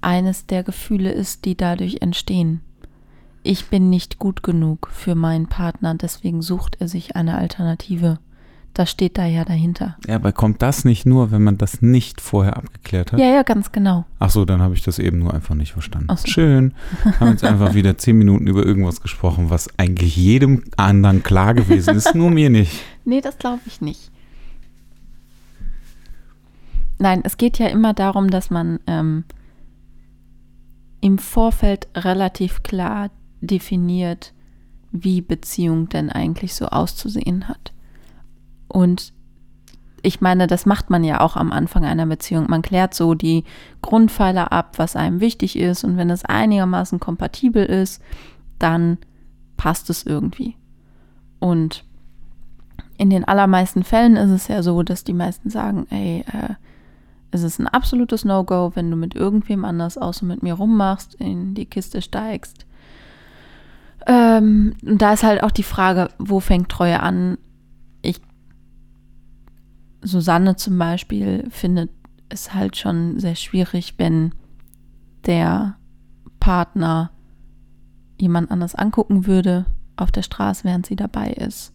eines 0.00 0.46
der 0.46 0.62
Gefühle 0.62 1.12
ist, 1.12 1.44
die 1.44 1.56
dadurch 1.56 1.98
entstehen. 2.00 2.60
Ich 3.42 3.68
bin 3.68 3.88
nicht 3.88 4.18
gut 4.18 4.42
genug 4.42 4.88
für 4.92 5.14
meinen 5.14 5.46
Partner, 5.46 5.94
deswegen 5.94 6.42
sucht 6.42 6.76
er 6.80 6.88
sich 6.88 7.16
eine 7.16 7.38
Alternative. 7.38 8.18
Das 8.74 8.90
steht 8.90 9.18
da 9.18 9.26
ja 9.26 9.44
dahinter. 9.44 9.96
Ja, 10.06 10.14
aber 10.14 10.32
kommt 10.32 10.62
das 10.62 10.84
nicht 10.84 11.04
nur, 11.04 11.32
wenn 11.32 11.42
man 11.42 11.58
das 11.58 11.82
nicht 11.82 12.20
vorher 12.20 12.56
abgeklärt 12.56 13.12
hat? 13.12 13.18
Ja, 13.18 13.26
ja, 13.26 13.42
ganz 13.42 13.72
genau. 13.72 14.04
Ach 14.20 14.30
so, 14.30 14.44
dann 14.44 14.62
habe 14.62 14.74
ich 14.74 14.82
das 14.82 14.98
eben 15.00 15.18
nur 15.18 15.34
einfach 15.34 15.56
nicht 15.56 15.72
verstanden. 15.72 16.14
So. 16.16 16.28
Schön. 16.28 16.72
Haben 17.18 17.32
jetzt 17.32 17.44
einfach 17.44 17.74
wieder 17.74 17.98
zehn 17.98 18.16
Minuten 18.16 18.46
über 18.46 18.64
irgendwas 18.64 19.00
gesprochen, 19.00 19.50
was 19.50 19.68
eigentlich 19.76 20.16
jedem 20.16 20.62
anderen 20.76 21.22
klar 21.24 21.54
gewesen 21.54 21.96
ist, 21.96 22.14
nur 22.14 22.30
mir 22.30 22.50
nicht. 22.50 22.72
Nee, 23.06 23.22
das 23.22 23.38
glaube 23.38 23.62
ich 23.64 23.80
nicht. 23.80 24.10
Nein, 26.98 27.22
es 27.24 27.38
geht 27.38 27.58
ja 27.58 27.66
immer 27.66 27.94
darum, 27.94 28.30
dass 28.30 28.50
man 28.50 28.78
ähm, 28.86 29.24
im 31.00 31.18
Vorfeld 31.18 31.88
relativ 31.96 32.62
klar 32.62 33.10
definiert, 33.40 34.34
wie 34.92 35.22
Beziehung 35.22 35.88
denn 35.88 36.10
eigentlich 36.10 36.54
so 36.54 36.66
auszusehen 36.66 37.48
hat. 37.48 37.72
Und 38.70 39.12
ich 40.02 40.20
meine, 40.20 40.46
das 40.46 40.64
macht 40.64 40.88
man 40.90 41.04
ja 41.04 41.20
auch 41.20 41.36
am 41.36 41.52
Anfang 41.52 41.84
einer 41.84 42.06
Beziehung. 42.06 42.46
Man 42.48 42.62
klärt 42.62 42.94
so 42.94 43.14
die 43.14 43.44
Grundpfeiler 43.82 44.52
ab, 44.52 44.78
was 44.78 44.96
einem 44.96 45.20
wichtig 45.20 45.56
ist. 45.56 45.84
Und 45.84 45.96
wenn 45.96 46.10
es 46.10 46.24
einigermaßen 46.24 47.00
kompatibel 47.00 47.64
ist, 47.64 48.02
dann 48.58 48.98
passt 49.56 49.90
es 49.90 50.04
irgendwie. 50.04 50.56
Und 51.38 51.84
in 52.96 53.10
den 53.10 53.24
allermeisten 53.24 53.82
Fällen 53.82 54.16
ist 54.16 54.30
es 54.30 54.48
ja 54.48 54.62
so, 54.62 54.82
dass 54.82 55.04
die 55.04 55.12
meisten 55.12 55.50
sagen, 55.50 55.86
ey, 55.90 56.24
äh, 56.32 56.54
es 57.30 57.42
ist 57.42 57.58
ein 57.58 57.68
absolutes 57.68 58.24
No-Go, 58.24 58.72
wenn 58.74 58.90
du 58.90 58.96
mit 58.96 59.14
irgendwem 59.14 59.64
anders 59.64 59.96
außer 59.96 60.26
mit 60.26 60.42
mir 60.42 60.54
rummachst, 60.54 61.14
in 61.14 61.54
die 61.54 61.66
Kiste 61.66 62.02
steigst. 62.02 62.66
Ähm, 64.06 64.74
und 64.84 65.00
da 65.00 65.12
ist 65.12 65.22
halt 65.22 65.42
auch 65.42 65.50
die 65.50 65.62
Frage, 65.62 66.08
wo 66.18 66.40
fängt 66.40 66.70
Treue 66.70 67.00
an? 67.00 67.38
Susanne 70.02 70.56
zum 70.56 70.78
Beispiel 70.78 71.46
findet 71.50 71.90
es 72.28 72.54
halt 72.54 72.76
schon 72.76 73.18
sehr 73.18 73.34
schwierig, 73.34 73.94
wenn 73.98 74.34
der 75.26 75.76
Partner 76.38 77.10
jemand 78.18 78.50
anders 78.50 78.74
angucken 78.74 79.26
würde 79.26 79.66
auf 79.96 80.10
der 80.10 80.22
Straße, 80.22 80.64
während 80.64 80.86
sie 80.86 80.96
dabei 80.96 81.32
ist. 81.32 81.72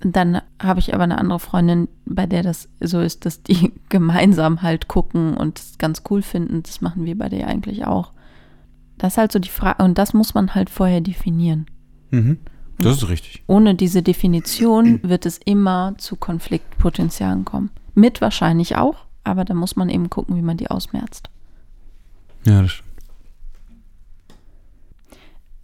Dann 0.00 0.40
habe 0.60 0.80
ich 0.80 0.94
aber 0.94 1.04
eine 1.04 1.18
andere 1.18 1.38
Freundin, 1.38 1.88
bei 2.04 2.26
der 2.26 2.42
das 2.42 2.68
so 2.80 3.00
ist, 3.00 3.24
dass 3.24 3.42
die 3.42 3.72
gemeinsam 3.88 4.62
halt 4.62 4.88
gucken 4.88 5.36
und 5.36 5.58
es 5.58 5.78
ganz 5.78 6.02
cool 6.10 6.22
finden. 6.22 6.62
Das 6.62 6.80
machen 6.80 7.04
wir 7.04 7.16
bei 7.16 7.28
dir 7.28 7.46
eigentlich 7.46 7.84
auch. 7.86 8.12
Das 8.98 9.14
ist 9.14 9.18
halt 9.18 9.32
so 9.32 9.38
die 9.38 9.48
Frage, 9.48 9.82
und 9.82 9.98
das 9.98 10.12
muss 10.12 10.34
man 10.34 10.54
halt 10.54 10.70
vorher 10.70 11.00
definieren. 11.00 11.66
Mhm. 12.10 12.38
Das 12.82 13.02
ist 13.02 13.08
richtig. 13.08 13.42
Ohne 13.46 13.74
diese 13.74 14.02
Definition 14.02 15.00
wird 15.02 15.26
es 15.26 15.38
immer 15.38 15.94
zu 15.98 16.16
Konfliktpotenzialen 16.16 17.44
kommen. 17.44 17.70
Mit 17.94 18.20
wahrscheinlich 18.20 18.76
auch, 18.76 19.04
aber 19.24 19.44
da 19.44 19.54
muss 19.54 19.76
man 19.76 19.88
eben 19.88 20.10
gucken, 20.10 20.36
wie 20.36 20.42
man 20.42 20.56
die 20.56 20.70
ausmerzt. 20.70 21.30
Ja, 22.44 22.62
das 22.62 22.72
stimmt. 22.72 22.88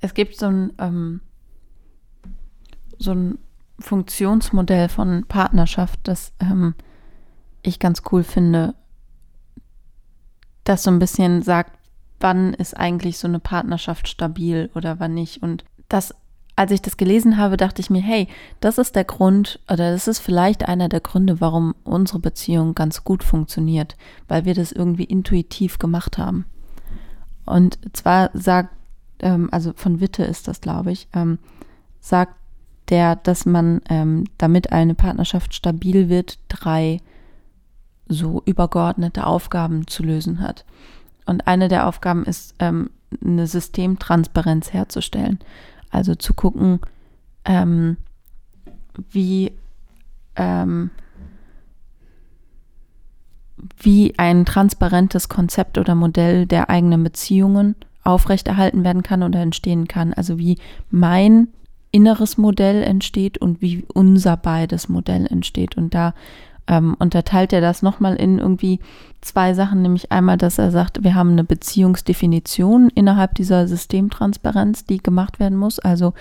Es 0.00 0.14
gibt 0.14 0.37
so 0.37 0.46
ein, 0.46 0.72
ähm, 0.78 1.20
so 2.98 3.12
ein 3.12 3.38
Funktionsmodell 3.81 4.88
von 4.88 5.24
Partnerschaft, 5.26 6.00
das 6.04 6.33
ähm, 6.40 6.74
ich 7.62 7.78
ganz 7.78 8.02
cool 8.12 8.22
finde, 8.22 8.74
das 10.64 10.83
so 10.83 10.90
ein 10.90 10.98
bisschen 10.98 11.42
sagt, 11.42 11.78
wann 12.20 12.54
ist 12.54 12.76
eigentlich 12.76 13.18
so 13.18 13.28
eine 13.28 13.40
Partnerschaft 13.40 14.09
stabil 14.09 14.70
oder 14.74 15.00
wann 15.00 15.14
nicht. 15.14 15.42
Und 15.42 15.64
das 15.88 16.14
als 16.58 16.72
ich 16.72 16.82
das 16.82 16.96
gelesen 16.96 17.36
habe, 17.36 17.56
dachte 17.56 17.80
ich 17.80 17.88
mir, 17.88 18.02
hey, 18.02 18.26
das 18.58 18.78
ist 18.78 18.96
der 18.96 19.04
Grund 19.04 19.60
oder 19.70 19.92
das 19.92 20.08
ist 20.08 20.18
vielleicht 20.18 20.66
einer 20.66 20.88
der 20.88 20.98
Gründe, 20.98 21.40
warum 21.40 21.76
unsere 21.84 22.18
Beziehung 22.18 22.74
ganz 22.74 23.04
gut 23.04 23.22
funktioniert, 23.22 23.96
weil 24.26 24.44
wir 24.44 24.54
das 24.54 24.72
irgendwie 24.72 25.04
intuitiv 25.04 25.78
gemacht 25.78 26.18
haben. 26.18 26.46
Und 27.46 27.78
zwar 27.92 28.30
sagt, 28.34 28.74
ähm, 29.20 29.48
also 29.52 29.72
von 29.76 30.00
Witte 30.00 30.24
ist 30.24 30.48
das, 30.48 30.60
glaube 30.60 30.90
ich, 30.90 31.06
ähm, 31.12 31.38
sagt 32.00 32.34
der, 32.88 33.14
dass 33.14 33.46
man, 33.46 33.80
ähm, 33.88 34.24
damit 34.36 34.72
eine 34.72 34.96
Partnerschaft 34.96 35.54
stabil 35.54 36.08
wird, 36.08 36.40
drei 36.48 37.00
so 38.08 38.42
übergeordnete 38.46 39.26
Aufgaben 39.26 39.86
zu 39.86 40.02
lösen 40.02 40.40
hat. 40.40 40.64
Und 41.24 41.46
eine 41.46 41.68
der 41.68 41.86
Aufgaben 41.86 42.24
ist, 42.24 42.56
ähm, 42.58 42.90
eine 43.24 43.46
Systemtransparenz 43.46 44.72
herzustellen. 44.72 45.38
Also 45.90 46.14
zu 46.14 46.35
gucken, 46.35 46.81
ähm, 47.44 47.96
wie, 49.11 49.53
ähm, 50.37 50.90
wie 53.79 54.14
ein 54.18 54.44
transparentes 54.44 55.29
Konzept 55.29 55.79
oder 55.79 55.94
Modell 55.94 56.46
der 56.46 56.70
eigenen 56.70 57.03
Beziehungen 57.03 57.74
aufrechterhalten 58.05 58.85
werden 58.85 59.03
kann 59.03 59.22
oder 59.22 59.40
entstehen 59.40 59.88
kann. 59.88 60.12
Also 60.12 60.38
wie 60.38 60.59
mein 60.90 61.48
inneres 61.90 62.38
Modell 62.38 62.83
entsteht 62.83 63.38
und 63.38 63.62
wie 63.62 63.85
unser 63.92 64.37
beides 64.37 64.88
Modell 64.88 65.27
entsteht. 65.27 65.77
Und 65.77 65.94
da 65.94 66.14
ähm, 66.68 66.94
unterteilt 66.98 67.52
er 67.52 67.61
das 67.61 67.83
nochmal 67.83 68.14
in 68.16 68.38
irgendwie 68.38 68.78
zwei 69.20 69.54
Sachen, 69.54 69.83
nämlich 69.83 70.12
einmal, 70.12 70.37
dass 70.37 70.59
er 70.59 70.70
sagt, 70.70 71.02
wir 71.02 71.14
haben 71.14 71.31
eine 71.31 71.44
Beziehungsdefinition 71.44 72.90
innerhalb 72.90 73.35
dieser 73.35 73.66
Systemtransparenz, 73.66 74.85
die 74.85 74.98
gemacht 74.98 75.40
werden 75.40 75.59
muss. 75.59 75.78
Also 75.81 76.12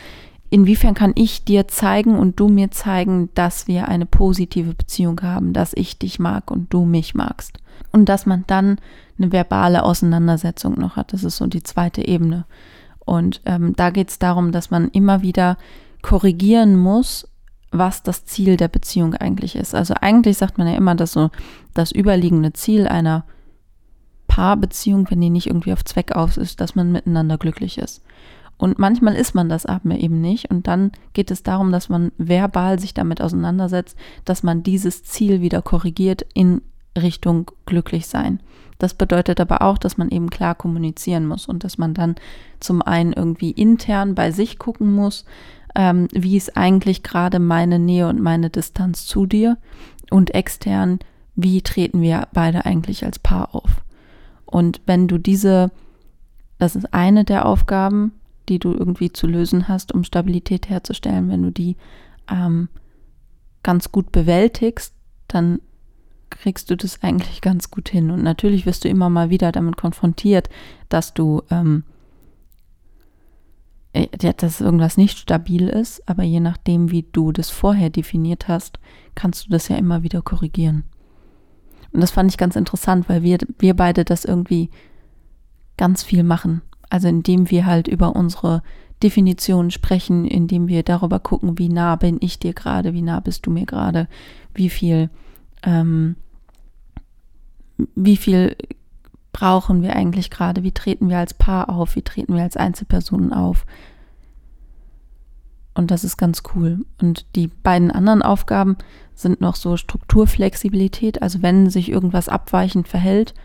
inwiefern 0.49 0.93
kann 0.93 1.11
ich 1.15 1.43
dir 1.43 1.67
zeigen 1.67 2.17
und 2.17 2.39
du 2.39 2.47
mir 2.47 2.71
zeigen, 2.71 3.29
dass 3.35 3.67
wir 3.67 3.89
eine 3.89 4.05
positive 4.05 4.73
Beziehung 4.73 5.21
haben, 5.21 5.53
dass 5.53 5.73
ich 5.75 5.99
dich 5.99 6.17
mag 6.17 6.49
und 6.49 6.73
du 6.73 6.85
mich 6.85 7.13
magst. 7.13 7.59
Und 7.91 8.09
dass 8.09 8.25
man 8.25 8.45
dann 8.47 8.77
eine 9.19 9.31
verbale 9.31 9.83
Auseinandersetzung 9.83 10.79
noch 10.79 10.95
hat. 10.95 11.13
Das 11.13 11.23
ist 11.23 11.37
so 11.37 11.47
die 11.47 11.63
zweite 11.63 12.07
Ebene. 12.07 12.45
Und 13.05 13.41
ähm, 13.45 13.75
da 13.75 13.89
geht 13.89 14.09
es 14.09 14.19
darum, 14.19 14.51
dass 14.51 14.71
man 14.71 14.89
immer 14.89 15.21
wieder 15.21 15.57
korrigieren 16.01 16.77
muss, 16.77 17.26
was 17.71 18.03
das 18.03 18.25
Ziel 18.25 18.57
der 18.57 18.67
Beziehung 18.67 19.13
eigentlich 19.15 19.55
ist. 19.55 19.75
Also 19.75 19.93
eigentlich 19.99 20.37
sagt 20.37 20.57
man 20.57 20.67
ja 20.67 20.75
immer, 20.75 20.95
dass 20.95 21.11
so 21.11 21.29
das 21.73 21.91
überliegende 21.91 22.53
Ziel 22.53 22.87
einer 22.87 23.25
Paarbeziehung, 24.27 25.09
wenn 25.09 25.21
die 25.21 25.29
nicht 25.29 25.47
irgendwie 25.47 25.73
auf 25.73 25.83
Zweck 25.83 26.13
aus 26.13 26.37
ist, 26.37 26.61
dass 26.61 26.75
man 26.75 26.91
miteinander 26.91 27.37
glücklich 27.37 27.77
ist. 27.77 28.03
Und 28.57 28.79
manchmal 28.79 29.15
ist 29.15 29.35
man 29.35 29.49
das 29.49 29.65
aber 29.65 29.97
eben 29.97 30.19
nicht. 30.19 30.49
Und 30.49 30.67
dann 30.67 30.91
geht 31.13 31.29
es 31.31 31.43
darum, 31.43 31.71
dass 31.71 31.89
man 31.89 32.11
verbal 32.17 32.79
sich 32.79 32.93
damit 32.93 33.21
auseinandersetzt, 33.21 33.97
dass 34.25 34.43
man 34.43 34.63
dieses 34.63 35.03
Ziel 35.03 35.41
wieder 35.41 35.61
korrigiert 35.61 36.25
in 36.33 36.61
Richtung 36.97 37.51
glücklich 37.65 38.07
sein. 38.07 38.39
Das 38.79 38.93
bedeutet 38.93 39.39
aber 39.39 39.61
auch, 39.61 39.77
dass 39.77 39.97
man 39.97 40.09
eben 40.09 40.29
klar 40.29 40.55
kommunizieren 40.55 41.25
muss 41.25 41.47
und 41.47 41.63
dass 41.63 41.77
man 41.77 41.93
dann 41.93 42.15
zum 42.59 42.81
einen 42.81 43.13
irgendwie 43.13 43.51
intern 43.51 44.15
bei 44.15 44.31
sich 44.31 44.59
gucken 44.59 44.91
muss, 44.93 45.25
ähm, 45.77 46.07
wie 46.11 46.35
ist 46.35 46.57
eigentlich 46.57 47.03
gerade 47.03 47.37
meine 47.37 47.77
Nähe 47.77 48.07
und 48.07 48.19
meine 48.19 48.49
Distanz 48.49 49.05
zu 49.05 49.27
dir 49.27 49.57
und 50.09 50.33
extern, 50.33 50.99
wie 51.35 51.61
treten 51.61 52.01
wir 52.01 52.27
beide 52.33 52.65
eigentlich 52.65 53.05
als 53.05 53.19
Paar 53.19 53.53
auf. 53.53 53.83
Und 54.45 54.81
wenn 54.87 55.07
du 55.07 55.19
diese, 55.19 55.71
das 56.57 56.75
ist 56.75 56.93
eine 56.95 57.25
der 57.25 57.45
Aufgaben, 57.45 58.13
die 58.49 58.57
du 58.57 58.73
irgendwie 58.73 59.13
zu 59.13 59.27
lösen 59.27 59.67
hast, 59.67 59.93
um 59.93 60.03
Stabilität 60.03 60.67
herzustellen, 60.67 61.29
wenn 61.29 61.43
du 61.43 61.51
die 61.51 61.75
ähm, 62.27 62.69
ganz 63.61 63.91
gut 63.91 64.11
bewältigst, 64.11 64.95
dann 65.27 65.59
kriegst 66.31 66.71
du 66.71 66.75
das 66.75 67.03
eigentlich 67.03 67.41
ganz 67.41 67.69
gut 67.69 67.89
hin. 67.89 68.09
Und 68.09 68.23
natürlich 68.23 68.65
wirst 68.65 68.83
du 68.83 68.89
immer 68.89 69.11
mal 69.11 69.29
wieder 69.29 69.51
damit 69.51 69.77
konfrontiert, 69.77 70.49
dass 70.89 71.13
du 71.13 71.43
ähm, 71.51 71.83
äh, 71.83 71.96
dass 74.37 74.61
irgendwas 74.61 74.97
nicht 74.97 75.17
stabil 75.17 75.67
ist, 75.67 76.07
aber 76.07 76.23
je 76.23 76.39
nachdem, 76.39 76.91
wie 76.91 77.05
du 77.11 77.31
das 77.31 77.49
vorher 77.49 77.89
definiert 77.89 78.47
hast, 78.47 78.79
kannst 79.15 79.45
du 79.45 79.49
das 79.49 79.67
ja 79.67 79.77
immer 79.77 80.03
wieder 80.03 80.21
korrigieren. 80.21 80.83
Und 81.91 82.01
das 82.01 82.11
fand 82.11 82.31
ich 82.31 82.37
ganz 82.37 82.55
interessant, 82.55 83.09
weil 83.09 83.23
wir, 83.23 83.37
wir 83.59 83.73
beide 83.75 84.05
das 84.05 84.25
irgendwie 84.25 84.69
ganz 85.77 86.03
viel 86.03 86.23
machen. 86.23 86.61
Also 86.89 87.07
indem 87.07 87.49
wir 87.49 87.65
halt 87.65 87.87
über 87.87 88.15
unsere 88.15 88.61
Definitionen 89.03 89.71
sprechen, 89.71 90.25
indem 90.25 90.67
wir 90.67 90.83
darüber 90.83 91.19
gucken, 91.19 91.57
wie 91.57 91.69
nah 91.69 91.95
bin 91.95 92.17
ich 92.19 92.39
dir 92.39 92.53
gerade, 92.53 92.93
wie 92.93 93.01
nah 93.01 93.19
bist 93.19 93.45
du 93.45 93.51
mir 93.51 93.65
gerade, 93.65 94.07
wie 94.53 94.69
viel, 94.69 95.09
ähm, 95.63 96.15
wie 97.95 98.17
viel 98.17 98.55
brauchen 99.37 99.83
wir 99.83 99.95
eigentlich 99.95 100.31
gerade? 100.31 100.63
Wie 100.63 100.71
treten 100.71 101.09
wir 101.09 101.19
als 101.19 101.35
Paar 101.35 101.69
auf? 101.69 101.95
Wie 101.95 102.01
treten 102.01 102.33
wir 102.33 102.41
als 102.41 102.57
Einzelpersonen 102.57 103.33
auf? 103.33 103.67
Und 105.75 105.91
das 105.91 106.03
ist 106.03 106.17
ganz 106.17 106.41
cool. 106.55 106.79
Und 106.99 107.27
die 107.35 107.45
beiden 107.45 107.91
anderen 107.91 108.23
Aufgaben 108.23 108.77
sind 109.13 109.39
noch 109.39 109.55
so 109.55 109.77
Strukturflexibilität. 109.77 111.21
Also 111.21 111.43
wenn 111.43 111.69
sich 111.69 111.91
irgendwas 111.91 112.29
abweichend 112.29 112.87
verhält, 112.87 113.35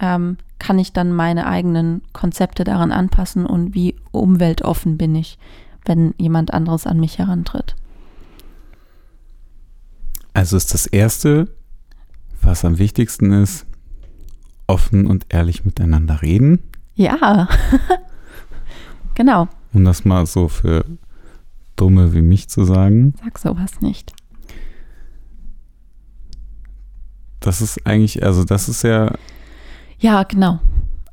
ähm, 0.00 0.38
kann 0.58 0.80
ich 0.80 0.92
dann 0.92 1.12
meine 1.12 1.46
eigenen 1.46 2.02
Konzepte 2.12 2.64
daran 2.64 2.90
anpassen 2.90 3.46
und 3.46 3.74
wie 3.74 3.94
umweltoffen 4.10 4.98
bin 4.98 5.14
ich, 5.14 5.38
wenn 5.84 6.14
jemand 6.18 6.52
anderes 6.52 6.84
an 6.84 6.98
mich 6.98 7.18
herantritt. 7.18 7.76
Also 10.34 10.56
ist 10.56 10.74
das 10.74 10.86
Erste, 10.86 11.54
was 12.42 12.64
am 12.64 12.78
wichtigsten 12.78 13.30
ist, 13.30 13.68
offen 14.68 15.06
und 15.06 15.26
ehrlich 15.30 15.64
miteinander 15.64 16.22
reden. 16.22 16.62
Ja, 16.94 17.48
genau. 19.14 19.48
Um 19.72 19.84
das 19.84 20.04
mal 20.04 20.26
so 20.26 20.46
für 20.48 20.84
Dumme 21.74 22.12
wie 22.12 22.22
mich 22.22 22.48
zu 22.48 22.64
sagen. 22.64 23.14
Sag 23.22 23.38
sowas 23.38 23.80
nicht. 23.80 24.12
Das 27.40 27.60
ist 27.60 27.86
eigentlich, 27.86 28.22
also 28.22 28.44
das 28.44 28.68
ist 28.68 28.82
ja. 28.82 29.12
Ja, 29.98 30.22
genau. 30.24 30.60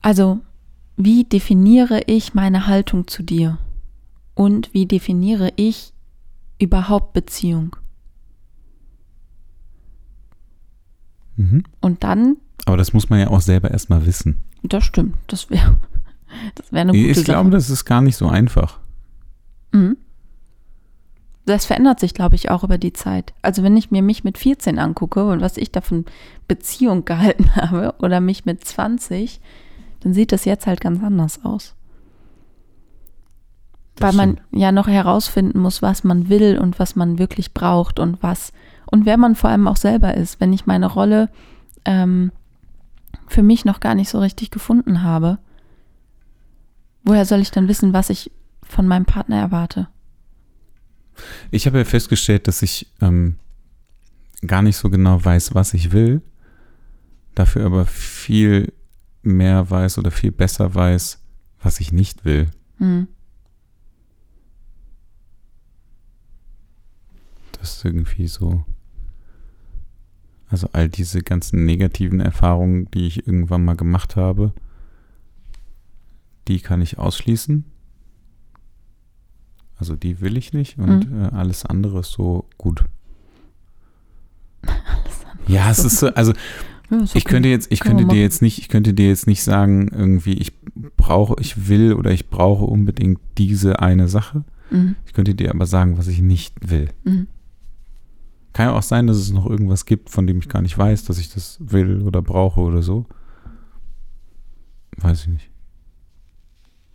Also, 0.01 0.39
wie 0.97 1.23
definiere 1.23 2.01
ich 2.07 2.33
meine 2.33 2.67
Haltung 2.67 3.07
zu 3.07 3.23
dir? 3.23 3.57
Und 4.33 4.73
wie 4.73 4.85
definiere 4.85 5.53
ich 5.55 5.93
überhaupt 6.59 7.13
Beziehung? 7.13 7.75
Mhm. 11.37 11.63
Und 11.79 12.03
dann 12.03 12.37
aber 12.65 12.77
das 12.77 12.93
muss 12.93 13.09
man 13.09 13.19
ja 13.19 13.27
auch 13.29 13.41
selber 13.41 13.71
erstmal 13.71 14.05
wissen. 14.05 14.41
Das 14.63 14.83
stimmt. 14.83 15.15
Das 15.27 15.49
wäre 15.49 15.75
das 16.55 16.71
wär 16.71 16.81
eine 16.81 16.91
gute 16.91 17.19
Ich 17.19 17.23
glaube, 17.23 17.49
das 17.49 17.69
ist 17.69 17.85
gar 17.85 18.01
nicht 18.01 18.15
so 18.15 18.27
einfach. 18.27 18.79
Mhm. 19.71 19.97
Das 21.45 21.65
verändert 21.65 21.99
sich, 21.99 22.15
glaube 22.15 22.35
ich, 22.35 22.49
auch 22.49 22.63
über 22.63 22.79
die 22.79 22.93
Zeit. 22.93 23.33
Also 23.43 23.61
wenn 23.61 23.77
ich 23.77 23.91
mir 23.91 24.01
mich 24.01 24.23
mit 24.23 24.37
14 24.37 24.79
angucke 24.79 25.27
und 25.27 25.41
was 25.41 25.57
ich 25.57 25.71
da 25.71 25.81
von 25.81 26.05
Beziehung 26.47 27.05
gehalten 27.05 27.55
habe 27.55 27.93
oder 27.99 28.19
mich 28.19 28.45
mit 28.45 28.65
20, 28.65 29.39
dann 30.01 30.13
sieht 30.13 30.31
das 30.31 30.45
jetzt 30.45 30.65
halt 30.65 30.81
ganz 30.81 31.03
anders 31.03 31.43
aus. 31.43 31.75
Das 33.95 34.09
Weil 34.09 34.25
man 34.25 34.41
ja 34.51 34.71
noch 34.71 34.87
herausfinden 34.87 35.59
muss, 35.59 35.81
was 35.81 36.03
man 36.03 36.27
will 36.27 36.59
und 36.59 36.79
was 36.79 36.95
man 36.95 37.17
wirklich 37.17 37.53
braucht 37.53 37.99
und 37.99 38.21
was 38.21 38.51
und 38.87 39.05
wer 39.05 39.17
man 39.17 39.35
vor 39.35 39.49
allem 39.49 39.67
auch 39.67 39.77
selber 39.77 40.15
ist. 40.15 40.41
Wenn 40.41 40.51
ich 40.51 40.65
meine 40.65 40.87
Rolle 40.87 41.29
ähm, 41.85 42.31
für 43.27 43.43
mich 43.43 43.65
noch 43.65 43.79
gar 43.79 43.95
nicht 43.95 44.09
so 44.09 44.19
richtig 44.19 44.51
gefunden 44.51 45.03
habe, 45.03 45.39
woher 47.03 47.25
soll 47.25 47.39
ich 47.39 47.51
dann 47.51 47.67
wissen, 47.67 47.93
was 47.93 48.09
ich 48.09 48.31
von 48.63 48.87
meinem 48.87 49.05
Partner 49.05 49.37
erwarte? 49.37 49.87
Ich 51.51 51.65
habe 51.65 51.77
ja 51.77 51.85
festgestellt, 51.85 52.47
dass 52.47 52.61
ich 52.61 52.91
ähm, 53.01 53.37
gar 54.45 54.61
nicht 54.61 54.77
so 54.77 54.89
genau 54.89 55.23
weiß, 55.23 55.55
was 55.55 55.73
ich 55.73 55.91
will, 55.91 56.21
dafür 57.35 57.65
aber 57.65 57.85
viel 57.85 58.73
mehr 59.21 59.69
weiß 59.69 59.97
oder 59.97 60.11
viel 60.11 60.31
besser 60.31 60.73
weiß, 60.75 61.21
was 61.61 61.79
ich 61.79 61.91
nicht 61.91 62.25
will. 62.25 62.49
Hm. 62.77 63.07
Das 67.59 67.77
ist 67.77 67.85
irgendwie 67.85 68.27
so. 68.27 68.63
Also 70.55 70.69
all 70.71 70.87
diese 70.87 71.21
ganzen 71.21 71.65
negativen 71.65 72.21
Erfahrungen, 72.21 72.89
die 72.93 73.07
ich 73.07 73.27
irgendwann 73.27 73.65
mal 73.65 73.75
gemacht 73.75 74.15
habe, 74.15 74.53
die 76.47 76.61
kann 76.61 76.81
ich 76.81 76.97
ausschließen. 76.97 77.65
Also 79.75 79.97
die 79.97 80.21
will 80.21 80.37
ich 80.37 80.53
nicht 80.53 80.77
und 80.77 81.11
mhm. 81.11 81.23
äh, 81.23 81.27
alles 81.33 81.65
andere 81.65 81.99
ist 81.99 82.13
so 82.13 82.45
gut. 82.57 82.85
ja, 85.45 85.69
es 85.69 85.83
ist 85.83 85.97
so, 85.97 86.07
also 86.13 86.31
ja, 86.89 87.01
ist 87.01 87.17
ich 87.17 87.25
könnte 87.25 87.49
jetzt, 87.49 87.69
ich 87.69 87.81
könnte 87.81 88.05
dir 88.05 88.21
jetzt 88.21 88.41
nicht, 88.41 88.57
ich 88.57 88.69
könnte 88.69 88.93
dir 88.93 89.09
jetzt 89.09 89.27
nicht 89.27 89.43
sagen, 89.43 89.89
irgendwie, 89.89 90.35
ich 90.35 90.53
brauche, 90.95 91.35
ich 91.41 91.67
will 91.67 91.91
oder 91.91 92.11
ich 92.11 92.29
brauche 92.29 92.63
unbedingt 92.63 93.19
diese 93.37 93.79
eine 93.79 94.07
Sache. 94.07 94.45
Mhm. 94.71 94.95
Ich 95.05 95.11
könnte 95.11 95.35
dir 95.35 95.49
aber 95.49 95.65
sagen, 95.65 95.97
was 95.97 96.07
ich 96.07 96.21
nicht 96.21 96.71
will. 96.71 96.91
Mhm. 97.03 97.27
Kann 98.55 98.67
ja 98.67 98.73
auch 98.73 98.83
sein, 98.83 99.05
dass 99.05 99.17
es 99.17 99.31
noch 99.31 99.45
irgendwas 99.45 99.85
gibt, 99.85 100.09
von 100.09 100.27
dem 100.27 100.39
ich 100.39 100.47
gar 100.47 100.61
nicht 100.61 100.77
weiß, 100.77 101.03
dass 101.03 101.17
ich 101.17 101.29
das 101.33 101.57
will 101.59 102.03
oder 102.03 102.21
brauche 102.21 102.61
oder 102.61 102.81
so. 102.81 103.05
Weiß 104.95 105.23
ich 105.23 105.27
nicht. 105.27 105.49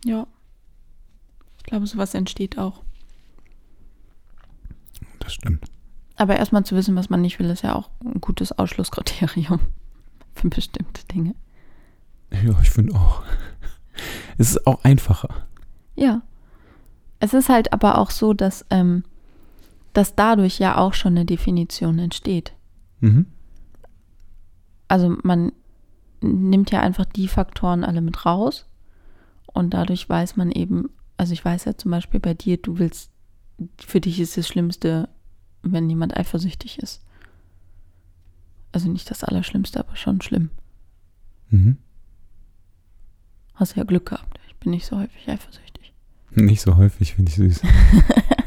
Ja. 0.03 0.25
Ich 1.57 1.63
glaube, 1.63 1.85
sowas 1.85 2.15
entsteht 2.15 2.57
auch. 2.57 2.81
Das 5.19 5.33
stimmt. 5.33 5.65
Aber 6.15 6.35
erstmal 6.35 6.65
zu 6.65 6.75
wissen, 6.75 6.95
was 6.95 7.11
man 7.11 7.21
nicht 7.21 7.37
will, 7.37 7.51
ist 7.51 7.61
ja 7.61 7.75
auch 7.75 7.91
ein 8.03 8.19
gutes 8.21 8.51
Ausschlusskriterium 8.57 9.59
für 10.33 10.49
bestimmte 10.49 11.05
Dinge. 11.13 11.35
Ja, 12.43 12.59
ich 12.59 12.71
finde 12.71 12.95
auch. 12.95 13.21
Es 14.39 14.49
ist 14.49 14.65
auch 14.65 14.83
einfacher. 14.83 15.45
Ja. 15.95 16.23
Es 17.19 17.35
ist 17.35 17.49
halt 17.49 17.71
aber 17.71 17.99
auch 17.99 18.09
so, 18.09 18.33
dass, 18.33 18.65
ähm, 18.71 19.03
dass 19.93 20.15
dadurch 20.15 20.59
ja 20.59 20.77
auch 20.77 20.93
schon 20.93 21.13
eine 21.13 21.25
Definition 21.25 21.99
entsteht. 21.99 22.53
Mhm. 22.99 23.25
Also 24.87 25.15
man 25.23 25.51
nimmt 26.21 26.71
ja 26.71 26.81
einfach 26.81 27.05
die 27.05 27.27
Faktoren 27.27 27.83
alle 27.83 28.01
mit 28.01 28.25
raus 28.25 28.67
und 29.47 29.73
dadurch 29.73 30.07
weiß 30.07 30.37
man 30.37 30.51
eben, 30.51 30.89
also 31.17 31.33
ich 31.33 31.43
weiß 31.43 31.65
ja 31.65 31.75
zum 31.75 31.91
Beispiel 31.91 32.19
bei 32.19 32.33
dir, 32.33 32.57
du 32.57 32.77
willst, 32.77 33.11
für 33.79 34.01
dich 34.01 34.19
ist 34.19 34.37
das 34.37 34.47
Schlimmste, 34.47 35.09
wenn 35.61 35.89
jemand 35.89 36.15
eifersüchtig 36.15 36.79
ist. 36.79 37.03
Also 38.71 38.89
nicht 38.89 39.09
das 39.09 39.23
Allerschlimmste, 39.23 39.79
aber 39.79 39.95
schon 39.95 40.21
schlimm. 40.21 40.49
Mhm. 41.49 41.77
Hast 43.53 43.75
ja 43.75 43.83
Glück 43.83 44.07
gehabt. 44.07 44.39
Ich 44.47 44.55
bin 44.55 44.71
nicht 44.71 44.85
so 44.85 44.97
häufig 44.97 45.27
eifersüchtig. 45.27 45.93
Nicht 46.31 46.61
so 46.61 46.77
häufig, 46.77 47.15
finde 47.15 47.29
ich 47.29 47.35
süß. 47.35 47.61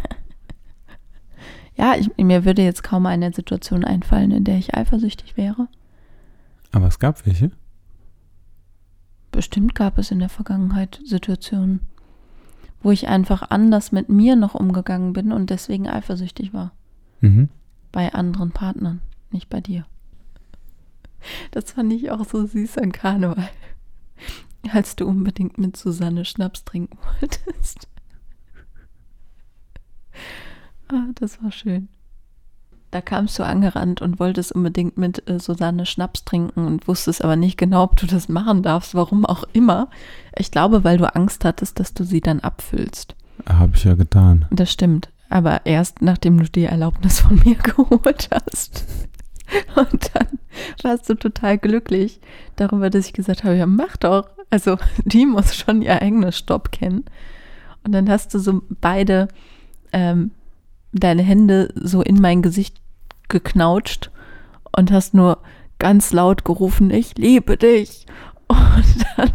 Ja, 1.77 1.95
ich, 1.97 2.17
mir 2.17 2.45
würde 2.45 2.63
jetzt 2.63 2.83
kaum 2.83 3.07
eine 3.07 3.33
Situation 3.33 3.85
einfallen, 3.85 4.31
in 4.31 4.45
der 4.45 4.59
ich 4.59 4.75
eifersüchtig 4.75 5.37
wäre. 5.37 5.69
Aber 6.73 6.87
es 6.87 6.99
gab 6.99 7.25
welche. 7.27 7.51
Bestimmt 9.33 9.75
gab 9.75 9.99
es 9.99 10.11
in 10.11 10.21
der 10.21 10.29
Vergangenheit 10.29 11.01
Situationen, 11.05 11.81
wo 12.83 12.93
ich 12.93 13.09
einfach 13.09 13.51
anders 13.51 13.91
mit 13.91 14.09
mir 14.09 14.37
noch 14.37 14.55
umgegangen 14.55 15.13
bin 15.13 15.33
und 15.33 15.51
deswegen 15.51 15.89
eifersüchtig 15.89 16.53
war. 16.53 16.73
Mhm. 17.21 17.49
Bei 17.91 18.13
anderen 18.15 18.53
Partnern, 18.53 19.01
nicht 19.31 19.49
bei 19.49 19.61
dir. 19.61 19.87
Das 21.51 21.73
fand 21.73 21.93
ich 21.93 22.11
auch 22.11 22.25
so 22.25 22.47
süß 22.47 22.79
an 22.79 22.93
Karneval. 22.93 23.49
Als 24.73 24.97
du 24.97 25.07
unbedingt 25.07 25.59
mit 25.59 25.77
Susanne 25.77 26.25
Schnaps 26.25 26.65
trinken 26.65 26.99
wolltest. 27.21 27.89
Ah, 30.89 31.07
das 31.15 31.43
war 31.43 31.53
schön. 31.53 31.89
Da 32.91 33.01
kamst 33.01 33.39
du 33.41 33.43
angerannt 33.43 34.03
und 34.03 34.21
wolltest 34.21 34.53
unbedingt 34.53 34.97
mit 34.97 35.29
äh, 35.29 35.41
Susanne 35.41 35.85
Schnaps 35.85 36.25
trinken 36.25 36.65
und 36.65 36.87
wusstest 36.87 37.25
aber 37.25 37.35
nicht 37.35 37.59
genau, 37.59 37.83
ob 37.83 37.97
du 37.97 38.07
das 38.07 38.29
machen 38.29 38.63
darfst, 38.63 38.95
warum 38.95 39.27
auch 39.27 39.43
immer. 39.53 39.89
Ich 40.37 40.53
glaube, 40.53 40.85
weil 40.85 40.99
du 40.99 41.13
Angst 41.13 41.45
hattest, 41.45 41.81
dass 41.81 41.93
du 41.93 42.05
sie 42.05 42.21
dann 42.21 42.39
abfüllst. 42.39 43.17
Habe 43.49 43.73
ich 43.75 43.83
ja 43.83 43.95
getan. 43.95 44.47
Das 44.51 44.71
stimmt. 44.71 45.09
Aber 45.29 45.67
erst 45.67 46.03
nachdem 46.03 46.39
du 46.39 46.45
die 46.45 46.67
Erlaubnis 46.67 47.19
von 47.19 47.41
mir 47.45 47.55
geholt 47.63 48.29
hast. 48.31 48.85
Und 49.75 50.11
dann 50.15 50.39
warst 50.83 51.09
du 51.11 51.15
total 51.15 51.59
glücklich 51.59 52.21
darüber, 52.55 52.91
dass 52.91 53.07
ich 53.07 53.13
gesagt 53.13 53.43
habe, 53.43 53.57
ja, 53.57 53.67
mach 53.67 53.97
doch. 53.97 54.29
Also 54.51 54.79
die 55.05 55.27
muss 55.27 55.57
schon 55.57 55.83
ihr 55.83 56.01
eigenes 56.01 56.39
Stopp 56.39 56.71
kennen. 56.71 57.05
Und 57.83 57.91
dann 57.93 58.09
hast 58.09 58.33
du 58.35 58.39
so 58.39 58.63
beide 58.81 59.27
ähm, 59.93 60.31
deine 61.01 61.23
Hände 61.23 61.73
so 61.75 62.03
in 62.03 62.21
mein 62.21 62.43
Gesicht 62.43 62.81
geknautscht 63.29 64.11
und 64.77 64.91
hast 64.93 65.15
nur 65.15 65.39
ganz 65.79 66.13
laut 66.13 66.45
gerufen, 66.45 66.91
ich 66.91 67.17
liebe 67.19 67.57
dich. 67.57 68.07
Und 68.49 69.07
dann 69.17 69.33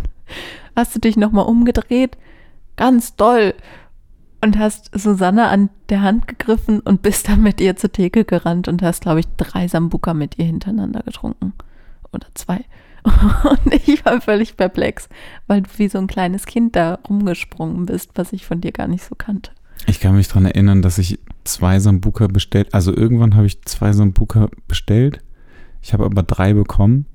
hast 0.75 0.95
du 0.95 0.99
dich 0.99 1.17
nochmal 1.17 1.45
umgedreht, 1.45 2.17
ganz 2.75 3.15
doll, 3.15 3.53
und 4.41 4.57
hast 4.57 4.97
Susanne 4.97 5.47
an 5.47 5.69
der 5.89 6.01
Hand 6.01 6.27
gegriffen 6.27 6.79
und 6.79 7.01
bist 7.01 7.27
dann 7.27 7.41
mit 7.41 7.59
ihr 7.59 7.75
zur 7.75 7.91
Theke 7.91 8.23
gerannt 8.23 8.67
und 8.67 8.81
hast, 8.81 9.01
glaube 9.01 9.19
ich, 9.19 9.27
drei 9.37 9.67
Sambuka 9.67 10.13
mit 10.13 10.37
ihr 10.37 10.45
hintereinander 10.45 11.01
getrunken. 11.03 11.53
Oder 12.13 12.27
zwei. 12.33 12.63
Und 13.03 13.73
ich 13.73 14.03
war 14.03 14.19
völlig 14.19 14.57
perplex, 14.57 15.07
weil 15.47 15.61
du 15.61 15.69
wie 15.77 15.87
so 15.87 15.97
ein 15.99 16.07
kleines 16.07 16.45
Kind 16.45 16.75
da 16.75 16.99
rumgesprungen 17.07 17.85
bist, 17.85 18.11
was 18.15 18.33
ich 18.33 18.45
von 18.45 18.59
dir 18.61 18.71
gar 18.71 18.87
nicht 18.87 19.03
so 19.03 19.15
kannte. 19.15 19.51
Ich 19.87 19.99
kann 19.99 20.15
mich 20.15 20.27
daran 20.27 20.45
erinnern, 20.45 20.81
dass 20.81 20.97
ich 20.97 21.19
zwei 21.43 21.79
Sambuka 21.79 22.27
bestellt, 22.27 22.73
also 22.73 22.95
irgendwann 22.95 23.35
habe 23.35 23.47
ich 23.47 23.61
zwei 23.63 23.91
Sambuka 23.93 24.49
bestellt. 24.67 25.21
Ich 25.81 25.93
habe 25.93 26.05
aber 26.05 26.23
drei 26.23 26.53
bekommen. 26.53 27.05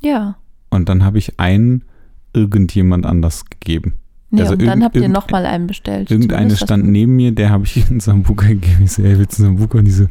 Ja. 0.00 0.36
Und 0.70 0.88
dann 0.88 1.04
habe 1.04 1.18
ich 1.18 1.38
einen 1.38 1.84
irgendjemand 2.32 3.06
anders 3.06 3.44
gegeben. 3.46 3.94
Nee, 4.30 4.42
Also 4.42 4.54
und 4.54 4.64
dann 4.64 4.82
habt 4.84 4.96
ihr 4.96 5.08
nochmal 5.08 5.46
einen 5.46 5.66
bestellt. 5.66 6.10
Irgendeine 6.10 6.56
stand 6.56 6.86
neben 6.86 7.16
mir, 7.16 7.32
der 7.32 7.50
habe 7.50 7.64
ich 7.64 7.86
einen 7.90 8.00
Sambuka 8.00 8.46
gegeben. 8.46 8.84
Ich 8.84 8.92
so, 8.92 9.02
ey, 9.02 9.18
willst 9.18 9.38
du 9.38 9.44
einen 9.44 9.56
Sambuka? 9.56 9.78
Und 9.78 9.84
die 9.86 9.90
so, 9.92 10.06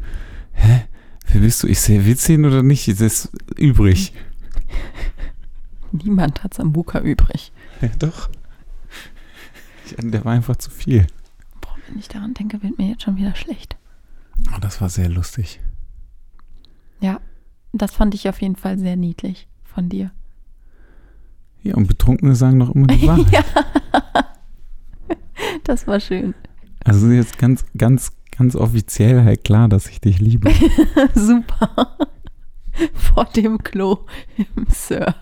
hä? 0.53 0.81
Wer 1.27 1.41
bist 1.41 1.63
du? 1.63 1.67
Ich 1.67 1.79
sehe, 1.79 2.05
willst 2.05 2.27
du 2.27 2.33
ihn 2.33 2.45
oder 2.45 2.61
nicht? 2.63 2.87
Das 2.87 3.01
ist 3.01 3.29
übrig. 3.57 4.13
Niemand 5.91 6.43
hat 6.43 6.53
Sambuka 6.53 6.99
übrig. 6.99 7.51
Ja, 7.81 7.89
doch. 7.99 8.29
Der 10.01 10.25
war 10.25 10.33
einfach 10.33 10.55
zu 10.55 10.69
viel. 10.69 11.07
Boah, 11.61 11.75
wenn 11.87 11.99
ich 11.99 12.07
daran 12.07 12.33
denke, 12.33 12.61
wird 12.63 12.77
mir 12.77 12.89
jetzt 12.89 13.03
schon 13.03 13.17
wieder 13.17 13.35
schlecht. 13.35 13.77
Oh, 14.53 14.59
das 14.59 14.81
war 14.81 14.89
sehr 14.89 15.09
lustig. 15.09 15.59
Ja, 16.99 17.19
das 17.73 17.91
fand 17.91 18.13
ich 18.13 18.27
auf 18.29 18.41
jeden 18.41 18.55
Fall 18.55 18.77
sehr 18.79 18.95
niedlich 18.95 19.47
von 19.63 19.89
dir. 19.89 20.11
Ja, 21.63 21.75
und 21.75 21.87
Betrunkene 21.87 22.35
sagen 22.35 22.59
doch 22.59 22.73
immer 22.73 22.87
die 22.87 23.01
Wahrheit. 23.07 23.31
ja. 23.31 23.43
Das 25.63 25.87
war 25.87 25.99
schön. 25.99 26.35
Also 26.83 27.09
jetzt 27.09 27.37
ganz, 27.39 27.65
ganz, 27.75 28.11
ganz 28.31 28.55
offiziell 28.55 29.23
halt 29.23 29.43
klar, 29.43 29.67
dass 29.67 29.87
ich 29.87 29.99
dich 29.99 30.19
liebe. 30.19 30.51
Super. 31.15 31.97
Vor 32.93 33.25
dem 33.25 33.57
Klo 33.63 34.05
im 34.37 34.67
Sir. 34.69 35.15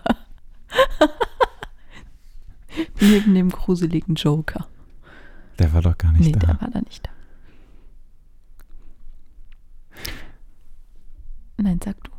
Neben 3.00 3.34
dem 3.34 3.50
gruseligen 3.50 4.14
Joker. 4.14 4.66
Der 5.58 5.72
war 5.72 5.82
doch 5.82 5.96
gar 5.96 6.12
nicht 6.12 6.26
Nee, 6.26 6.32
da. 6.32 6.38
der 6.46 6.60
war 6.60 6.70
da 6.70 6.80
nicht 6.80 7.06
da. 7.06 7.10
Nein, 11.56 11.80
sag 11.82 12.02
du. 12.04 12.10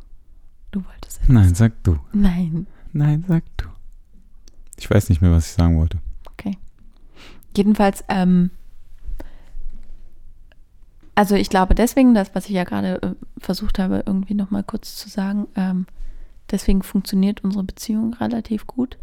Du 0.70 0.84
wolltest 0.84 1.18
etwas. 1.22 1.28
Nein, 1.28 1.54
sag 1.54 1.82
du. 1.84 1.98
Nein. 2.12 2.66
Nein, 2.92 3.24
sag 3.28 3.44
du. 3.58 3.66
Ich 4.78 4.90
weiß 4.90 5.08
nicht 5.08 5.20
mehr, 5.22 5.30
was 5.30 5.46
ich 5.46 5.52
sagen 5.52 5.76
wollte. 5.78 5.98
Jedenfalls, 7.56 8.04
ähm, 8.08 8.50
also 11.14 11.36
ich 11.36 11.48
glaube 11.48 11.74
deswegen, 11.74 12.14
das, 12.14 12.34
was 12.34 12.44
ich 12.44 12.50
ja 12.50 12.64
gerade 12.64 13.02
äh, 13.02 13.14
versucht 13.38 13.78
habe, 13.78 14.02
irgendwie 14.04 14.34
nochmal 14.34 14.62
kurz 14.62 14.94
zu 14.96 15.08
sagen, 15.08 15.46
ähm, 15.56 15.86
deswegen 16.50 16.82
funktioniert 16.82 17.42
unsere 17.44 17.64
Beziehung 17.64 18.12
relativ 18.12 18.66
gut. 18.66 18.98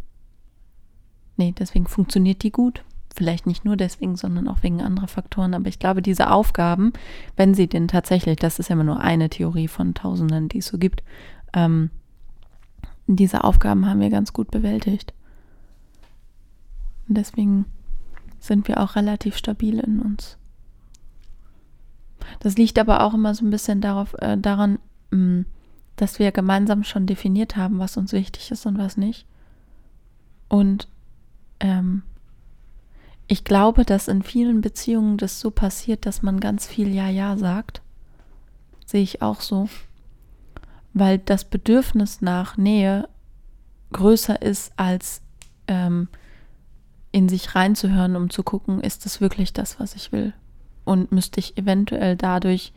Nee, 1.36 1.54
deswegen 1.58 1.86
funktioniert 1.86 2.42
die 2.42 2.52
gut. 2.52 2.84
Vielleicht 3.14 3.46
nicht 3.46 3.64
nur 3.64 3.76
deswegen, 3.76 4.16
sondern 4.16 4.48
auch 4.48 4.62
wegen 4.62 4.82
anderer 4.82 5.08
Faktoren. 5.08 5.54
Aber 5.54 5.68
ich 5.68 5.78
glaube, 5.78 6.02
diese 6.02 6.30
Aufgaben, 6.30 6.92
wenn 7.36 7.54
sie 7.54 7.68
denn 7.68 7.86
tatsächlich, 7.86 8.36
das 8.36 8.58
ist 8.58 8.68
ja 8.68 8.74
immer 8.74 8.84
nur 8.84 9.00
eine 9.00 9.30
Theorie 9.30 9.68
von 9.68 9.94
Tausenden, 9.94 10.48
die 10.48 10.58
es 10.58 10.66
so 10.66 10.78
gibt, 10.78 11.02
ähm, 11.52 11.90
diese 13.06 13.44
Aufgaben 13.44 13.86
haben 13.86 14.00
wir 14.00 14.10
ganz 14.10 14.32
gut 14.32 14.50
bewältigt. 14.50 15.12
Und 17.08 17.16
deswegen 17.16 17.66
sind 18.40 18.66
wir 18.66 18.80
auch 18.80 18.96
relativ 18.96 19.36
stabil 19.36 19.78
in 19.78 20.00
uns. 20.00 20.38
Das 22.40 22.56
liegt 22.56 22.78
aber 22.78 23.02
auch 23.02 23.14
immer 23.14 23.34
so 23.34 23.44
ein 23.44 23.50
bisschen 23.50 23.80
darauf, 23.80 24.14
äh, 24.20 24.36
daran, 24.38 24.78
mh, 25.10 25.44
dass 25.96 26.18
wir 26.18 26.32
gemeinsam 26.32 26.82
schon 26.82 27.06
definiert 27.06 27.56
haben, 27.56 27.78
was 27.78 27.96
uns 27.96 28.12
wichtig 28.12 28.50
ist 28.50 28.66
und 28.66 28.78
was 28.78 28.96
nicht. 28.96 29.26
Und 30.48 30.88
ähm, 31.60 32.02
ich 33.26 33.44
glaube, 33.44 33.84
dass 33.84 34.08
in 34.08 34.22
vielen 34.22 34.60
Beziehungen 34.60 35.16
das 35.16 35.40
so 35.40 35.50
passiert, 35.50 36.06
dass 36.06 36.22
man 36.22 36.40
ganz 36.40 36.66
viel 36.66 36.94
Ja, 36.94 37.08
Ja 37.08 37.36
sagt. 37.36 37.80
Sehe 38.84 39.02
ich 39.02 39.22
auch 39.22 39.40
so. 39.40 39.68
Weil 40.92 41.18
das 41.18 41.44
Bedürfnis 41.44 42.20
nach 42.20 42.56
Nähe 42.56 43.08
größer 43.92 44.42
ist 44.42 44.72
als 44.76 45.22
ähm, 45.68 46.08
in 47.12 47.28
sich 47.28 47.54
reinzuhören, 47.54 48.16
um 48.16 48.28
zu 48.28 48.42
gucken, 48.42 48.80
ist 48.80 49.04
das 49.06 49.20
wirklich 49.20 49.52
das, 49.52 49.80
was 49.80 49.94
ich 49.94 50.12
will? 50.12 50.34
Und 50.84 51.12
müsste 51.12 51.40
ich 51.40 51.56
eventuell 51.56 52.16
dadurch, 52.16 52.72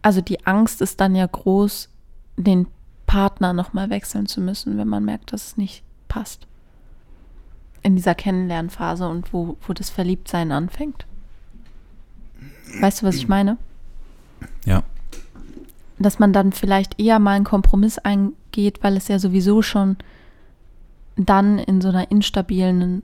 also 0.00 0.20
die 0.22 0.46
Angst 0.46 0.80
ist 0.80 1.00
dann 1.00 1.14
ja 1.14 1.26
groß, 1.26 1.90
den 2.36 2.68
Partner 3.06 3.52
nochmal 3.52 3.90
wechseln 3.90 4.26
zu 4.26 4.40
müssen, 4.40 4.78
wenn 4.78 4.88
man 4.88 5.04
merkt, 5.04 5.32
dass 5.32 5.48
es 5.48 5.56
nicht 5.56 5.82
passt. 6.08 6.47
In 7.82 7.96
dieser 7.96 8.14
Kennenlernphase 8.14 9.08
und 9.08 9.32
wo, 9.32 9.56
wo 9.66 9.72
das 9.72 9.90
Verliebtsein 9.90 10.52
anfängt. 10.52 11.06
Weißt 12.80 13.02
du, 13.02 13.06
was 13.06 13.16
ich 13.16 13.28
meine? 13.28 13.56
Ja. 14.64 14.82
Dass 15.98 16.18
man 16.18 16.32
dann 16.32 16.52
vielleicht 16.52 17.00
eher 17.00 17.18
mal 17.18 17.32
einen 17.36 17.44
Kompromiss 17.44 17.98
eingeht, 17.98 18.82
weil 18.82 18.96
es 18.96 19.08
ja 19.08 19.18
sowieso 19.18 19.62
schon 19.62 19.96
dann 21.16 21.58
in 21.58 21.80
so 21.80 21.88
einer 21.88 22.10
instabilen, 22.10 23.02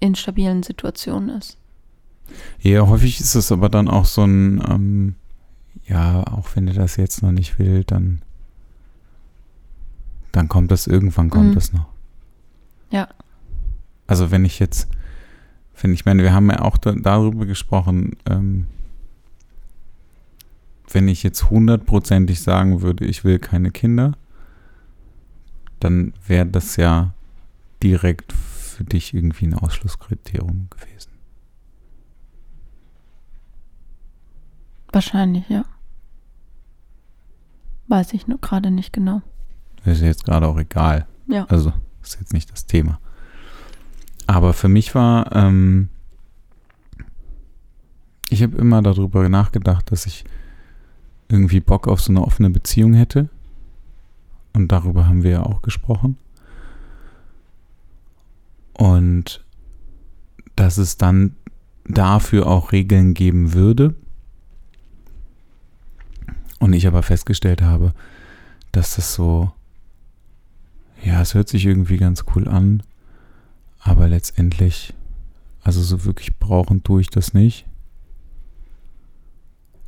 instabilen 0.00 0.62
Situation 0.62 1.28
ist. 1.28 1.56
Ja, 2.60 2.86
häufig 2.86 3.20
ist 3.20 3.34
es 3.34 3.50
aber 3.52 3.68
dann 3.68 3.88
auch 3.88 4.04
so 4.04 4.24
ein, 4.24 4.62
ähm, 4.68 5.14
ja, 5.86 6.24
auch 6.26 6.48
wenn 6.54 6.66
du 6.66 6.72
das 6.72 6.96
jetzt 6.96 7.22
noch 7.22 7.32
nicht 7.32 7.58
will, 7.58 7.84
dann, 7.84 8.22
dann 10.32 10.48
kommt 10.48 10.70
das 10.70 10.86
irgendwann, 10.86 11.30
kommt 11.30 11.50
Mhm. 11.50 11.54
das 11.54 11.72
noch. 11.72 11.86
Ja. 12.90 13.08
Also 14.06 14.30
wenn 14.30 14.44
ich 14.44 14.58
jetzt, 14.58 14.88
wenn 15.80 15.92
ich 15.92 16.04
meine, 16.04 16.22
wir 16.22 16.32
haben 16.32 16.50
ja 16.50 16.60
auch 16.62 16.76
da, 16.76 16.92
darüber 16.92 17.46
gesprochen, 17.46 18.16
ähm, 18.28 18.66
wenn 20.90 21.08
ich 21.08 21.22
jetzt 21.22 21.50
hundertprozentig 21.50 22.40
sagen 22.40 22.82
würde, 22.82 23.04
ich 23.04 23.24
will 23.24 23.38
keine 23.38 23.70
Kinder, 23.70 24.12
dann 25.80 26.14
wäre 26.26 26.46
das 26.46 26.76
ja 26.76 27.12
direkt 27.82 28.32
für 28.32 28.84
dich 28.84 29.14
irgendwie 29.14 29.46
ein 29.46 29.54
Ausschlusskriterium 29.54 30.68
gewesen. 30.70 31.10
Wahrscheinlich, 34.92 35.48
ja. 35.48 35.64
Weiß 37.88 38.12
ich 38.14 38.26
nur 38.26 38.40
gerade 38.40 38.70
nicht 38.70 38.92
genau. 38.92 39.22
Ist 39.84 40.00
jetzt 40.00 40.24
gerade 40.24 40.46
auch 40.46 40.58
egal. 40.58 41.06
Ja. 41.28 41.44
Also, 41.46 41.72
ist 42.02 42.18
jetzt 42.18 42.32
nicht 42.32 42.50
das 42.50 42.66
Thema. 42.66 42.98
Aber 44.26 44.52
für 44.52 44.68
mich 44.68 44.94
war, 44.94 45.34
ähm, 45.34 45.88
ich 48.28 48.42
habe 48.42 48.56
immer 48.56 48.82
darüber 48.82 49.28
nachgedacht, 49.28 49.90
dass 49.92 50.06
ich 50.06 50.24
irgendwie 51.28 51.60
Bock 51.60 51.88
auf 51.88 52.00
so 52.00 52.12
eine 52.12 52.22
offene 52.22 52.50
Beziehung 52.50 52.94
hätte. 52.94 53.28
Und 54.52 54.72
darüber 54.72 55.06
haben 55.06 55.22
wir 55.22 55.30
ja 55.30 55.42
auch 55.42 55.62
gesprochen. 55.62 56.16
Und 58.72 59.44
dass 60.56 60.78
es 60.78 60.96
dann 60.96 61.36
dafür 61.84 62.46
auch 62.46 62.72
Regeln 62.72 63.14
geben 63.14 63.52
würde. 63.52 63.94
Und 66.58 66.72
ich 66.72 66.86
aber 66.86 67.02
festgestellt 67.02 67.62
habe, 67.62 67.92
dass 68.72 68.96
das 68.96 69.14
so, 69.14 69.52
ja, 71.04 71.20
es 71.20 71.34
hört 71.34 71.48
sich 71.48 71.66
irgendwie 71.66 71.98
ganz 71.98 72.24
cool 72.34 72.48
an, 72.48 72.82
aber 73.86 74.08
letztendlich, 74.08 74.94
also 75.62 75.80
so 75.82 76.04
wirklich 76.04 76.36
brauchen 76.38 76.82
tue 76.82 77.00
ich 77.00 77.10
das 77.10 77.34
nicht. 77.34 77.66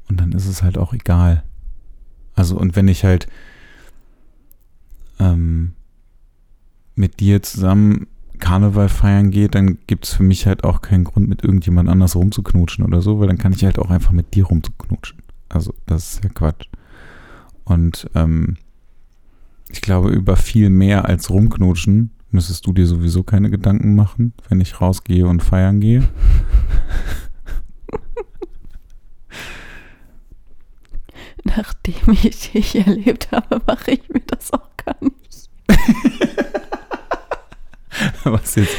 Und 0.09 0.20
dann 0.20 0.32
ist 0.32 0.46
es 0.46 0.62
halt 0.62 0.78
auch 0.78 0.92
egal. 0.92 1.42
Also, 2.34 2.57
und 2.57 2.76
wenn 2.76 2.88
ich 2.88 3.05
halt 3.05 3.26
ähm, 5.18 5.72
mit 6.94 7.20
dir 7.20 7.42
zusammen 7.42 8.07
Karneval 8.38 8.88
feiern 8.88 9.30
gehe, 9.30 9.49
dann 9.49 9.78
gibt 9.86 10.07
es 10.07 10.14
für 10.14 10.22
mich 10.22 10.46
halt 10.46 10.64
auch 10.64 10.80
keinen 10.80 11.05
Grund, 11.05 11.28
mit 11.28 11.42
irgendjemand 11.42 11.88
anders 11.88 12.14
rumzuknutschen 12.14 12.84
oder 12.84 13.03
so, 13.03 13.18
weil 13.18 13.26
dann 13.26 13.38
kann 13.38 13.53
ich 13.53 13.64
halt 13.64 13.78
auch 13.78 13.90
einfach 13.90 14.12
mit 14.12 14.34
dir 14.34 14.44
rumzuknutschen. 14.44 15.18
Also, 15.49 15.74
das 15.86 16.14
ist 16.14 16.24
ja 16.24 16.30
Quatsch. 16.30 16.68
Und 17.64 18.09
ähm, 18.14 18.57
ich 19.70 19.80
glaube, 19.80 20.11
über 20.11 20.36
viel 20.36 20.70
mehr 20.70 21.05
als 21.05 21.30
rumknutschen 21.30 22.11
müsstest 22.30 22.66
du 22.66 22.72
dir 22.72 22.86
sowieso 22.86 23.22
keine 23.22 23.50
Gedanken 23.50 23.94
machen, 23.94 24.32
wenn 24.48 24.60
ich 24.60 24.80
rausgehe 24.80 25.26
und 25.26 25.42
feiern 25.42 25.80
gehe. 25.80 26.08
Nachdem 31.44 31.94
ich 32.22 32.52
dich 32.52 32.74
erlebt 32.76 33.28
habe, 33.32 33.60
mache 33.66 33.92
ich 33.92 34.08
mir 34.08 34.20
das 34.26 34.52
auch 34.52 34.68
gar 34.84 34.96
nicht. 35.00 35.48
Was 38.24 38.54
jetzt, 38.54 38.76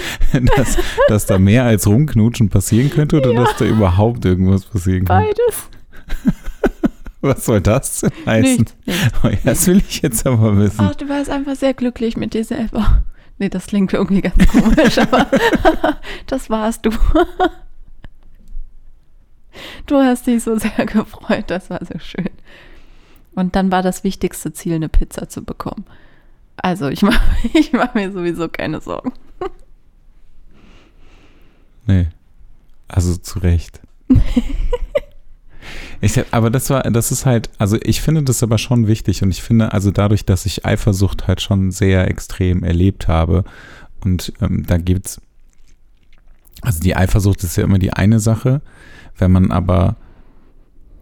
dass, 0.55 0.77
dass 1.07 1.25
da 1.25 1.37
mehr 1.39 1.63
als 1.65 1.87
rumknutschen 1.87 2.49
passieren 2.49 2.89
könnte 2.89 3.17
oder 3.17 3.33
Ja. 3.33 3.43
dass 3.43 3.57
da 3.57 3.65
überhaupt 3.65 4.23
irgendwas 4.25 4.65
passieren 4.65 5.05
kann? 5.05 5.25
Beides. 5.25 5.69
Was 7.21 7.45
soll 7.45 7.59
das 7.59 7.99
denn 8.01 8.11
heißen? 8.25 8.57
Nichts. 8.57 8.75
nichts. 8.85 9.09
Oh, 9.23 9.29
das 9.43 9.67
will 9.67 9.81
ich 9.89 10.01
jetzt 10.01 10.25
aber 10.25 10.57
wissen. 10.57 10.79
Ach, 10.79 10.95
du 10.95 11.09
warst 11.09 11.29
einfach 11.29 11.55
sehr 11.55 11.73
glücklich 11.73 12.15
mit 12.15 12.33
dir 12.33 12.45
selber. 12.45 13.03
Nee, 13.39 13.49
das 13.49 13.67
klingt 13.67 13.93
irgendwie 13.93 14.21
ganz 14.21 14.45
komisch, 14.47 14.97
aber 14.99 15.27
das 16.27 16.49
warst 16.49 16.85
du. 16.85 16.91
Du 19.85 19.95
hast 19.97 20.27
dich 20.27 20.43
so 20.43 20.57
sehr 20.57 20.85
gefreut, 20.85 21.45
das 21.47 21.69
war 21.69 21.79
so 21.83 21.97
schön. 21.99 22.29
Und 23.33 23.55
dann 23.55 23.71
war 23.71 23.81
das 23.81 24.03
wichtigste 24.03 24.51
Ziel, 24.51 24.75
eine 24.75 24.89
Pizza 24.89 25.29
zu 25.29 25.43
bekommen. 25.43 25.85
Also 26.57 26.89
ich 26.89 27.01
mache 27.01 27.21
ich 27.53 27.71
mach 27.71 27.93
mir 27.93 28.11
sowieso 28.11 28.49
keine 28.49 28.81
Sorgen. 28.81 29.13
Nee. 31.87 32.07
Also 32.87 33.15
zu 33.15 33.39
Recht. 33.39 33.79
Ich, 36.01 36.21
aber 36.31 36.49
das 36.49 36.69
war, 36.69 36.83
das 36.83 37.11
ist 37.11 37.25
halt, 37.25 37.49
also 37.57 37.77
ich 37.81 38.01
finde 38.01 38.23
das 38.23 38.41
aber 38.43 38.57
schon 38.57 38.87
wichtig 38.87 39.21
und 39.21 39.31
ich 39.31 39.41
finde, 39.41 39.73
also 39.73 39.91
dadurch, 39.91 40.25
dass 40.25 40.45
ich 40.45 40.65
Eifersucht 40.65 41.27
halt 41.27 41.41
schon 41.41 41.71
sehr 41.71 42.07
extrem 42.07 42.63
erlebt 42.63 43.07
habe 43.07 43.43
und 44.03 44.33
ähm, 44.41 44.65
da 44.65 44.77
gibt's, 44.77 45.21
also 46.61 46.79
die 46.79 46.95
Eifersucht 46.95 47.43
ist 47.43 47.57
ja 47.57 47.63
immer 47.63 47.79
die 47.79 47.93
eine 47.93 48.19
Sache, 48.19 48.61
wenn 49.17 49.31
man 49.31 49.51
aber 49.51 49.97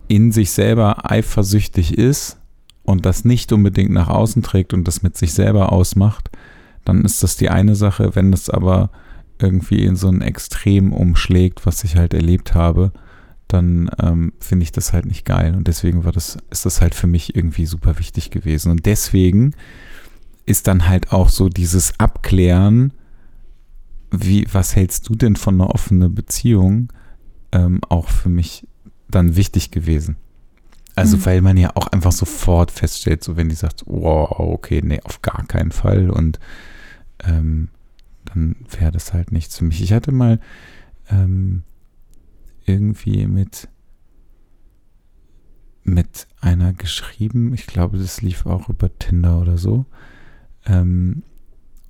in 0.07 0.31
sich 0.31 0.51
selber 0.51 1.11
eifersüchtig 1.11 1.97
ist 1.97 2.37
und 2.83 3.05
das 3.05 3.25
nicht 3.25 3.51
unbedingt 3.51 3.91
nach 3.91 4.07
außen 4.07 4.41
trägt 4.41 4.73
und 4.73 4.87
das 4.87 5.03
mit 5.03 5.17
sich 5.17 5.33
selber 5.33 5.71
ausmacht, 5.71 6.29
dann 6.85 7.03
ist 7.03 7.21
das 7.21 7.35
die 7.35 7.49
eine 7.49 7.75
Sache, 7.75 8.15
wenn 8.15 8.31
das 8.31 8.49
aber 8.49 8.89
irgendwie 9.39 9.83
in 9.83 9.95
so 9.95 10.07
ein 10.07 10.21
Extrem 10.21 10.93
umschlägt, 10.93 11.65
was 11.65 11.83
ich 11.83 11.97
halt 11.97 12.13
erlebt 12.13 12.55
habe, 12.55 12.91
dann 13.47 13.89
ähm, 14.01 14.33
finde 14.39 14.63
ich 14.63 14.71
das 14.71 14.93
halt 14.93 15.05
nicht 15.05 15.25
geil. 15.25 15.55
Und 15.55 15.67
deswegen 15.67 16.03
war 16.03 16.11
das, 16.11 16.37
ist 16.49 16.65
das 16.65 16.81
halt 16.81 16.95
für 16.95 17.07
mich 17.07 17.35
irgendwie 17.35 17.65
super 17.65 17.97
wichtig 17.99 18.29
gewesen. 18.29 18.71
Und 18.71 18.85
deswegen 18.85 19.53
ist 20.45 20.67
dann 20.67 20.87
halt 20.87 21.11
auch 21.11 21.29
so 21.29 21.49
dieses 21.49 21.99
Abklären, 21.99 22.93
wie, 24.11 24.47
was 24.51 24.75
hältst 24.75 25.07
du 25.09 25.15
denn 25.15 25.35
von 25.35 25.55
einer 25.55 25.69
offenen 25.73 26.13
Beziehung, 26.15 26.91
ähm, 27.51 27.81
auch 27.89 28.09
für 28.09 28.29
mich 28.29 28.65
dann 29.09 29.35
wichtig 29.35 29.71
gewesen. 29.71 30.17
Also, 30.95 31.17
Mhm. 31.17 31.25
weil 31.25 31.41
man 31.41 31.57
ja 31.57 31.71
auch 31.75 31.87
einfach 31.87 32.11
sofort 32.11 32.71
feststellt, 32.71 33.23
so 33.23 33.37
wenn 33.37 33.49
die 33.49 33.55
sagt, 33.55 33.83
wow, 33.85 34.31
okay, 34.39 34.81
nee, 34.83 34.99
auf 35.03 35.21
gar 35.21 35.45
keinen 35.45 35.71
Fall. 35.71 36.09
Und 36.09 36.39
ähm, 37.23 37.69
dann 38.25 38.55
wäre 38.77 38.91
das 38.91 39.13
halt 39.13 39.31
nichts 39.31 39.57
für 39.57 39.65
mich. 39.65 39.81
Ich 39.81 39.93
hatte 39.93 40.11
mal 40.11 40.39
ähm, 41.09 41.63
irgendwie 42.67 43.25
mit 43.25 43.67
mit 45.87 46.27
einer 46.41 46.73
geschrieben, 46.73 47.53
ich 47.53 47.65
glaube, 47.65 47.97
das 47.97 48.21
lief 48.21 48.45
auch 48.45 48.67
über 48.67 48.95
Tinder 48.99 49.39
oder 49.39 49.57
so. 49.57 49.85
Ähm, 50.65 51.23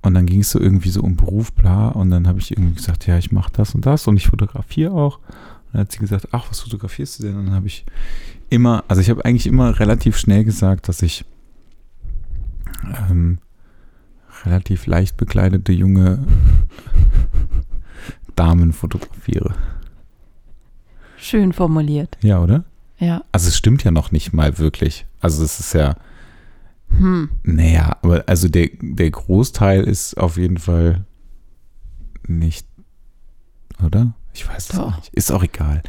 und 0.02 0.14
dann 0.14 0.26
ging 0.26 0.40
es 0.40 0.50
so 0.52 0.60
irgendwie 0.60 0.90
so 0.90 1.02
um 1.02 1.16
Beruf, 1.16 1.52
bla. 1.52 1.88
Und 1.88 2.10
dann 2.10 2.28
habe 2.28 2.38
ich 2.38 2.52
irgendwie 2.52 2.76
gesagt, 2.76 3.06
ja, 3.08 3.18
ich 3.18 3.32
mache 3.32 3.52
das 3.52 3.74
und 3.74 3.84
das 3.84 4.06
und 4.06 4.16
ich 4.16 4.28
fotografiere 4.28 4.92
auch. 4.92 5.18
Und 5.18 5.72
dann 5.72 5.80
hat 5.80 5.92
sie 5.92 5.98
gesagt, 5.98 6.28
ach, 6.30 6.48
was 6.48 6.60
fotografierst 6.60 7.18
du 7.18 7.24
denn? 7.24 7.36
Und 7.36 7.46
dann 7.46 7.54
habe 7.54 7.66
ich 7.66 7.84
immer, 8.48 8.84
also 8.86 9.02
ich 9.02 9.10
habe 9.10 9.24
eigentlich 9.24 9.48
immer 9.48 9.80
relativ 9.80 10.16
schnell 10.16 10.44
gesagt, 10.44 10.88
dass 10.88 11.02
ich 11.02 11.24
ähm, 13.10 13.38
relativ 14.44 14.86
leicht 14.86 15.16
bekleidete 15.16 15.72
junge 15.72 16.24
Damen 18.36 18.72
fotografiere. 18.72 19.54
Schön 21.18 21.52
formuliert. 21.52 22.16
Ja, 22.22 22.40
oder? 22.42 22.64
Ja. 22.98 23.22
Also 23.32 23.48
es 23.48 23.56
stimmt 23.56 23.84
ja 23.84 23.90
noch 23.90 24.10
nicht 24.12 24.32
mal 24.32 24.58
wirklich. 24.58 25.06
Also 25.20 25.44
es 25.44 25.60
ist 25.60 25.74
ja, 25.74 25.96
Hm. 26.90 27.28
naja, 27.42 27.96
aber 28.02 28.24
also 28.26 28.48
der, 28.48 28.70
der 28.80 29.10
Großteil 29.10 29.84
ist 29.84 30.16
auf 30.16 30.36
jeden 30.36 30.56
Fall 30.58 31.04
nicht, 32.26 32.66
oder? 33.84 34.14
Ich 34.32 34.48
weiß 34.48 34.70
es 34.70 34.78
nicht. 34.78 35.08
Ist 35.12 35.30
auch 35.30 35.42
egal. 35.42 35.82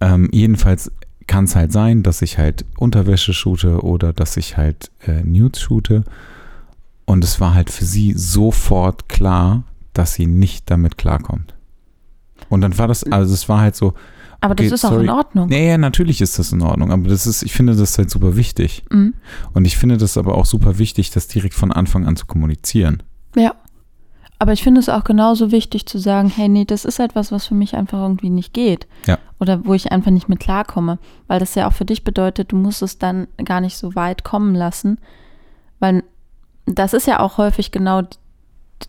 Ähm, 0.00 0.28
jedenfalls 0.32 0.90
kann 1.26 1.44
es 1.44 1.56
halt 1.56 1.72
sein, 1.72 2.02
dass 2.02 2.20
ich 2.22 2.36
halt 2.38 2.64
Unterwäsche 2.76 3.32
shoote 3.32 3.82
oder 3.82 4.12
dass 4.12 4.36
ich 4.36 4.56
halt 4.56 4.90
äh, 5.06 5.22
Nudes 5.22 5.60
shoote. 5.62 6.04
Und 7.06 7.24
es 7.24 7.40
war 7.40 7.54
halt 7.54 7.70
für 7.70 7.84
sie 7.84 8.12
sofort 8.14 9.08
klar, 9.08 9.64
dass 9.94 10.14
sie 10.14 10.26
nicht 10.26 10.70
damit 10.70 10.98
klarkommt. 10.98 11.54
Und 12.50 12.60
dann 12.60 12.76
war 12.76 12.88
das, 12.88 13.04
also 13.04 13.32
es 13.32 13.48
war 13.48 13.60
halt 13.60 13.76
so, 13.76 13.94
Aber 14.44 14.54
das 14.54 14.70
ist 14.70 14.84
auch 14.84 14.90
sorry. 14.90 15.04
in 15.04 15.10
Ordnung. 15.10 15.48
nee, 15.48 15.70
ja, 15.70 15.78
natürlich 15.78 16.20
ist 16.20 16.38
das 16.38 16.52
in 16.52 16.60
Ordnung, 16.60 16.92
aber 16.92 17.08
das 17.08 17.26
ist, 17.26 17.42
ich 17.42 17.54
finde 17.54 17.74
das 17.74 17.96
halt 17.96 18.10
super 18.10 18.36
wichtig. 18.36 18.84
Mhm. 18.90 19.14
Und 19.54 19.64
ich 19.64 19.78
finde 19.78 19.96
das 19.96 20.18
aber 20.18 20.34
auch 20.36 20.44
super 20.44 20.78
wichtig, 20.78 21.10
das 21.10 21.28
direkt 21.28 21.54
von 21.54 21.72
Anfang 21.72 22.06
an 22.06 22.14
zu 22.16 22.26
kommunizieren. 22.26 23.02
Ja. 23.34 23.54
Aber 24.38 24.52
ich 24.52 24.62
finde 24.62 24.80
es 24.80 24.90
auch 24.90 25.04
genauso 25.04 25.50
wichtig 25.50 25.86
zu 25.86 25.96
sagen, 25.96 26.28
hey, 26.28 26.50
nee, 26.50 26.66
das 26.66 26.84
ist 26.84 26.98
etwas, 26.98 27.32
was 27.32 27.46
für 27.46 27.54
mich 27.54 27.74
einfach 27.74 27.98
irgendwie 28.02 28.28
nicht 28.28 28.52
geht. 28.52 28.86
Ja. 29.06 29.18
Oder 29.40 29.64
wo 29.64 29.72
ich 29.72 29.92
einfach 29.92 30.10
nicht 30.10 30.28
mit 30.28 30.40
klarkomme. 30.40 30.98
Weil 31.26 31.40
das 31.40 31.54
ja 31.54 31.66
auch 31.66 31.72
für 31.72 31.86
dich 31.86 32.04
bedeutet, 32.04 32.52
du 32.52 32.56
musst 32.56 32.82
es 32.82 32.98
dann 32.98 33.28
gar 33.42 33.62
nicht 33.62 33.78
so 33.78 33.94
weit 33.94 34.24
kommen 34.24 34.54
lassen. 34.54 34.98
Weil 35.78 36.02
das 36.66 36.92
ist 36.92 37.06
ja 37.06 37.20
auch 37.20 37.38
häufig 37.38 37.70
genau 37.70 38.02
die, 38.02 38.18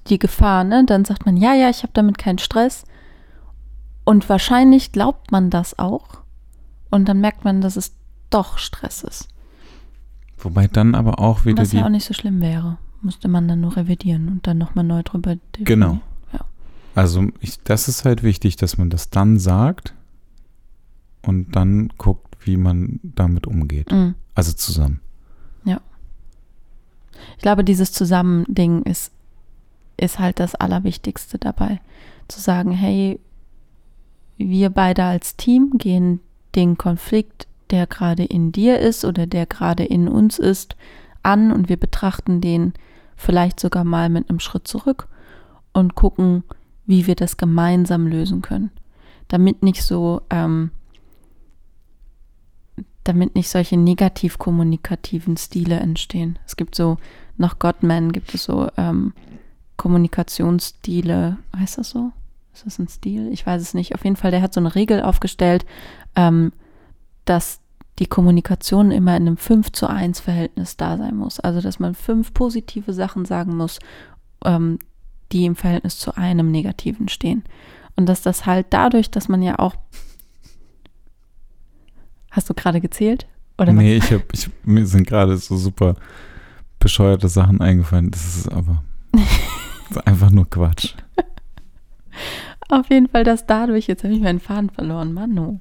die 0.08 0.20
Gefahr, 0.20 0.66
ne? 0.66 0.84
Dann 0.86 1.06
sagt 1.06 1.26
man, 1.26 1.38
ja, 1.38 1.54
ja, 1.54 1.70
ich 1.70 1.84
habe 1.84 1.94
damit 1.94 2.18
keinen 2.18 2.40
Stress. 2.40 2.84
Und 4.06 4.30
wahrscheinlich 4.30 4.92
glaubt 4.92 5.32
man 5.32 5.50
das 5.50 5.78
auch. 5.78 6.22
Und 6.90 7.10
dann 7.10 7.20
merkt 7.20 7.44
man, 7.44 7.60
dass 7.60 7.76
es 7.76 7.94
doch 8.30 8.58
Stress 8.58 9.04
ist. 9.04 9.28
Wobei 10.38 10.68
dann 10.68 10.96
aber 10.96 11.20
auch 11.20 11.46
wieder 11.46 11.64
Was 11.64 11.74
ja 11.74 11.86
auch 11.86 11.90
nicht 11.90 12.06
so 12.06 12.14
schlimm 12.14 12.42
wäre. 12.42 12.78
Müsste 13.02 13.28
man 13.28 13.48
dann 13.48 13.62
nur 13.62 13.76
revidieren 13.76 14.30
und 14.30 14.48
dann 14.48 14.58
nochmal 14.58 14.86
neu 14.86 15.04
drüber 15.04 15.36
definieren. 15.36 15.66
Genau. 15.66 16.00
Ja. 16.32 16.46
Also 16.94 17.28
ich, 17.40 17.62
das 17.64 17.88
ist 17.88 18.06
halt 18.06 18.24
wichtig, 18.24 18.56
dass 18.56 18.78
man 18.78 18.90
das 18.90 19.10
dann 19.10 19.40
sagt 19.40 19.94
und 21.22 21.56
dann 21.56 21.90
guckt, 21.98 22.38
wie 22.46 22.58
man 22.58 23.00
damit 23.04 23.48
umgeht. 23.48 23.92
Mhm. 23.92 24.16
Also 24.36 24.54
zusammen. 24.54 25.02
Ich 27.38 27.42
glaube, 27.42 27.64
dieses 27.64 27.92
Zusammending 27.92 28.84
ist, 28.84 29.12
ist 29.98 30.20
halt 30.20 30.40
das 30.40 30.56
Allerwichtigste 30.56 31.38
dabei. 31.38 31.80
Zu 32.28 32.40
sagen, 32.40 32.72
hey, 32.72 33.20
wir 34.38 34.70
beide 34.70 35.04
als 35.04 35.36
Team 35.36 35.78
gehen 35.78 36.20
den 36.56 36.78
Konflikt, 36.78 37.48
der 37.70 37.88
gerade 37.88 38.24
in 38.24 38.52
dir 38.52 38.80
ist 38.80 39.06
oder 39.06 39.28
der 39.28 39.46
gerade 39.46 39.84
in 39.84 40.08
uns 40.08 40.40
ist, 40.40 40.76
an 41.24 41.52
und 41.52 41.70
wir 41.70 41.78
betrachten 41.78 42.42
den 42.42 42.74
vielleicht 43.16 43.60
sogar 43.60 43.84
mal 43.84 44.10
mit 44.10 44.30
einem 44.30 44.40
Schritt 44.40 44.68
zurück 44.68 45.08
und 45.74 45.96
gucken, 45.96 46.44
wie 46.86 47.08
wir 47.08 47.16
das 47.16 47.38
gemeinsam 47.38 48.08
lösen 48.08 48.42
können. 48.42 48.72
Damit 49.28 49.64
nicht 49.64 49.84
so, 49.84 50.22
ähm, 50.30 50.72
damit 53.04 53.36
nicht 53.36 53.50
solche 53.50 53.78
negativ 53.78 54.38
kommunikativen 54.38 55.38
Stile 55.38 55.80
entstehen. 55.80 56.38
Es 56.46 56.56
gibt 56.56 56.76
so, 56.76 56.98
nach 57.38 57.60
Gottman 57.60 58.12
gibt 58.12 58.34
es 58.34 58.44
so 58.44 58.70
ähm, 58.78 59.14
Kommunikationsstile, 59.78 61.38
heißt 61.56 61.80
das 61.80 61.90
so? 61.90 62.12
Ist 62.56 62.66
das 62.66 62.80
ein 62.80 62.88
Stil? 62.88 63.32
Ich 63.34 63.46
weiß 63.46 63.62
es 63.62 63.74
nicht. 63.74 63.94
Auf 63.96 64.06
jeden 64.06 64.16
Fall, 64.16 64.32
der 64.32 64.42
hat 64.42 64.54
so 64.54 64.62
eine 64.62 64.76
Regel 64.76 65.02
aufgestellt, 65.02 65.66
ähm, 66.16 66.54
dass 67.26 67.60
die 68.00 68.06
Kommunikation 68.06 68.92
immer 68.92 69.16
in 69.18 69.24
einem 69.24 69.38
5 69.38 69.74
zu 69.74 69.88
1 69.88 70.22
Verhältnis 70.22 70.78
da 70.78 70.98
sein 70.98 71.18
muss. 71.18 71.42
Also, 71.42 71.60
dass 71.60 71.80
man 71.80 71.96
fünf 71.96 72.34
positive 72.34 72.94
Sachen 72.94 73.26
sagen 73.26 73.58
muss, 73.58 73.80
ähm, 74.46 74.80
die 75.34 75.46
im 75.46 75.58
Verhältnis 75.58 75.98
zu 75.98 76.16
einem 76.16 76.50
negativen 76.50 77.10
stehen. 77.10 77.44
Und 77.98 78.06
dass 78.08 78.22
das 78.22 78.46
halt 78.46 78.68
dadurch, 78.70 79.12
dass 79.12 79.28
man 79.28 79.42
ja 79.42 79.60
auch. 79.60 79.76
Hast 82.32 82.50
du 82.50 82.54
gerade 82.54 82.80
gezählt? 82.80 83.28
Oder 83.58 83.74
nee, 83.74 83.98
ich 83.98 84.12
hab, 84.14 84.34
ich, 84.34 84.50
mir 84.64 84.86
sind 84.86 85.08
gerade 85.08 85.38
so 85.38 85.58
super 85.58 85.96
bescheuerte 86.80 87.28
Sachen 87.28 87.60
eingefallen. 87.60 88.12
Das 88.12 88.38
ist 88.38 88.50
aber 88.50 88.82
das 89.12 89.24
ist 89.92 90.08
einfach 90.08 90.30
nur 90.30 90.50
Quatsch. 90.50 90.96
Auf 92.70 92.90
jeden 92.90 93.08
Fall, 93.08 93.24
dass 93.24 93.46
dadurch, 93.46 93.88
jetzt 93.88 94.04
habe 94.04 94.14
ich 94.14 94.22
meinen 94.22 94.40
Faden 94.40 94.70
verloren, 94.70 95.14
Manu. 95.14 95.60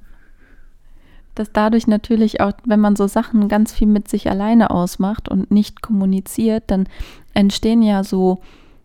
Dass 1.35 1.51
dadurch 1.51 1.87
natürlich 1.87 2.41
auch, 2.41 2.53
wenn 2.65 2.79
man 2.79 2.95
so 2.95 3.07
Sachen 3.07 3.47
ganz 3.47 3.73
viel 3.73 3.87
mit 3.87 4.07
sich 4.07 4.29
alleine 4.29 4.71
ausmacht 4.71 5.29
und 5.29 5.51
nicht 5.51 5.81
kommuniziert, 5.81 6.63
dann 6.67 6.87
entstehen 7.33 7.81
ja 7.81 8.03
so, 8.03 8.41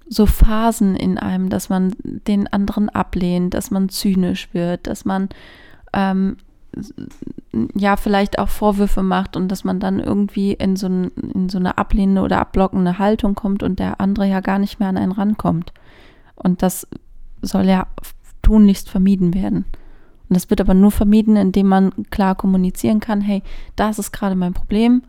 so 0.08 0.26
Phasen 0.26 0.96
in 0.96 1.18
einem, 1.18 1.48
dass 1.48 1.68
man 1.68 1.94
den 2.02 2.48
anderen 2.48 2.88
ablehnt, 2.88 3.54
dass 3.54 3.70
man 3.70 3.88
zynisch 3.88 4.48
wird, 4.52 4.88
dass 4.88 5.04
man 5.04 5.28
ähm, 5.92 6.36
ja 7.74 7.96
vielleicht 7.96 8.38
auch 8.38 8.48
Vorwürfe 8.48 9.02
macht 9.02 9.36
und 9.36 9.48
dass 9.48 9.64
man 9.64 9.80
dann 9.80 10.00
irgendwie 10.00 10.52
in 10.52 10.76
so, 10.76 10.88
ein, 10.88 11.08
in 11.34 11.48
so 11.48 11.58
eine 11.58 11.78
ablehnende 11.78 12.22
oder 12.22 12.40
abblockende 12.40 12.98
Haltung 12.98 13.34
kommt 13.34 13.62
und 13.62 13.78
der 13.78 14.00
andere 14.00 14.26
ja 14.26 14.40
gar 14.40 14.58
nicht 14.58 14.80
mehr 14.80 14.88
an 14.88 14.96
einen 14.96 15.12
rankommt. 15.12 15.72
Und 16.34 16.62
das 16.62 16.86
soll 17.42 17.66
ja 17.66 17.86
tunlichst 18.42 18.88
vermieden 18.88 19.34
werden. 19.34 19.64
Und 20.28 20.36
das 20.36 20.48
wird 20.48 20.60
aber 20.60 20.74
nur 20.74 20.90
vermieden, 20.90 21.36
indem 21.36 21.66
man 21.66 21.92
klar 22.10 22.34
kommunizieren 22.34 23.00
kann, 23.00 23.20
hey, 23.20 23.42
das 23.76 23.98
ist 23.98 24.12
gerade 24.12 24.36
mein 24.36 24.54
Problem, 24.54 25.02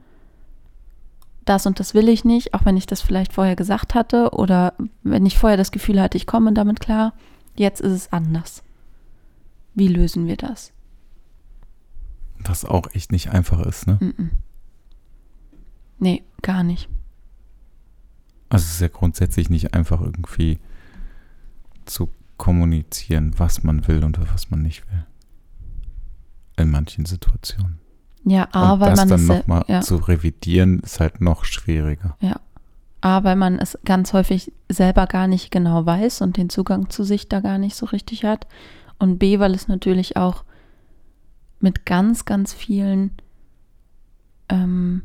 das 1.45 1.65
und 1.65 1.79
das 1.79 1.93
will 1.93 2.09
ich 2.09 2.23
nicht, 2.25 2.53
auch 2.53 2.65
wenn 2.65 2.77
ich 2.77 2.85
das 2.85 3.01
vielleicht 3.01 3.33
vorher 3.33 3.55
gesagt 3.55 3.95
hatte 3.95 4.31
oder 4.31 4.73
wenn 5.03 5.25
ich 5.25 5.37
vorher 5.37 5.57
das 5.57 5.71
Gefühl 5.71 6.01
hatte, 6.01 6.17
ich 6.17 6.27
komme 6.27 6.53
damit 6.53 6.79
klar, 6.79 7.13
jetzt 7.55 7.81
ist 7.81 7.91
es 7.91 8.13
anders. 8.13 8.63
Wie 9.73 9.87
lösen 9.87 10.27
wir 10.27 10.37
das? 10.37 10.71
Was 12.39 12.65
auch 12.65 12.87
echt 12.93 13.11
nicht 13.11 13.29
einfach 13.29 13.59
ist, 13.65 13.87
ne? 13.87 13.97
Mm 13.99 14.21
-mm. 14.21 14.29
Nee, 15.99 16.23
gar 16.41 16.63
nicht. 16.63 16.89
Also 18.49 18.65
es 18.65 18.73
ist 18.73 18.81
ja 18.81 18.87
grundsätzlich 18.87 19.49
nicht 19.49 19.73
einfach 19.73 20.01
irgendwie 20.01 20.59
zu 21.85 22.09
kommunizieren, 22.41 23.35
was 23.37 23.61
man 23.61 23.87
will 23.87 24.03
und 24.03 24.17
was 24.33 24.49
man 24.49 24.63
nicht 24.63 24.83
will. 24.89 25.05
In 26.57 26.71
manchen 26.71 27.05
Situationen. 27.05 27.77
Ja, 28.23 28.47
A, 28.51 28.73
und 28.73 28.79
weil 28.79 28.89
das 28.89 28.99
man 28.99 29.09
dann 29.09 29.25
nochmal 29.27 29.63
ja, 29.67 29.81
zu 29.81 29.97
revidieren, 29.97 30.79
ist 30.79 30.99
halt 30.99 31.21
noch 31.21 31.45
schwieriger. 31.45 32.17
A, 33.01 33.23
weil 33.23 33.35
man 33.35 33.59
es 33.59 33.77
ganz 33.85 34.13
häufig 34.13 34.51
selber 34.69 35.05
gar 35.05 35.27
nicht 35.27 35.51
genau 35.51 35.85
weiß 35.85 36.21
und 36.21 36.35
den 36.35 36.49
Zugang 36.49 36.89
zu 36.89 37.03
sich 37.03 37.29
da 37.29 37.41
gar 37.41 37.59
nicht 37.59 37.75
so 37.75 37.85
richtig 37.85 38.25
hat. 38.25 38.47
Und 38.97 39.19
B, 39.19 39.37
weil 39.37 39.53
es 39.53 39.67
natürlich 39.67 40.17
auch 40.17 40.43
mit 41.59 41.85
ganz, 41.85 42.25
ganz 42.25 42.53
vielen 42.53 43.11
ähm, 44.49 45.03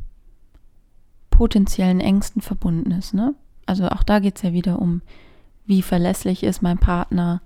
potenziellen 1.28 2.00
Ängsten 2.00 2.40
verbunden 2.40 2.92
ist. 2.92 3.12
Ne? 3.12 3.34
Also 3.66 3.90
auch 3.90 4.04
da 4.04 4.20
geht 4.20 4.36
es 4.36 4.42
ja 4.42 4.54
wieder 4.54 4.80
um, 4.80 5.02
wie 5.66 5.82
verlässlich 5.82 6.42
ist 6.42 6.62
mein 6.62 6.78
Partner, 6.78 7.42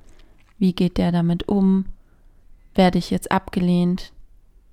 wie 0.58 0.72
geht 0.72 0.98
der 0.98 1.10
damit 1.10 1.48
um, 1.48 1.86
werde 2.74 2.98
ich 2.98 3.10
jetzt 3.10 3.32
abgelehnt, 3.32 4.12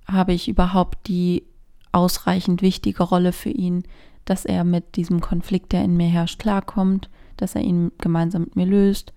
habe 0.06 0.32
ich 0.32 0.48
überhaupt 0.48 1.08
die 1.08 1.44
ausreichend 1.92 2.62
wichtige 2.62 3.02
Rolle 3.02 3.32
für 3.32 3.50
ihn, 3.50 3.84
dass 4.24 4.44
er 4.44 4.64
mit 4.64 4.96
diesem 4.96 5.20
Konflikt, 5.20 5.72
der 5.72 5.84
in 5.84 5.96
mir 5.96 6.08
herrscht, 6.08 6.38
klarkommt, 6.38 7.08
dass 7.38 7.54
er 7.54 7.62
ihn 7.62 7.92
gemeinsam 7.98 8.42
mit 8.42 8.56
mir 8.56 8.66
löst, 8.66 9.12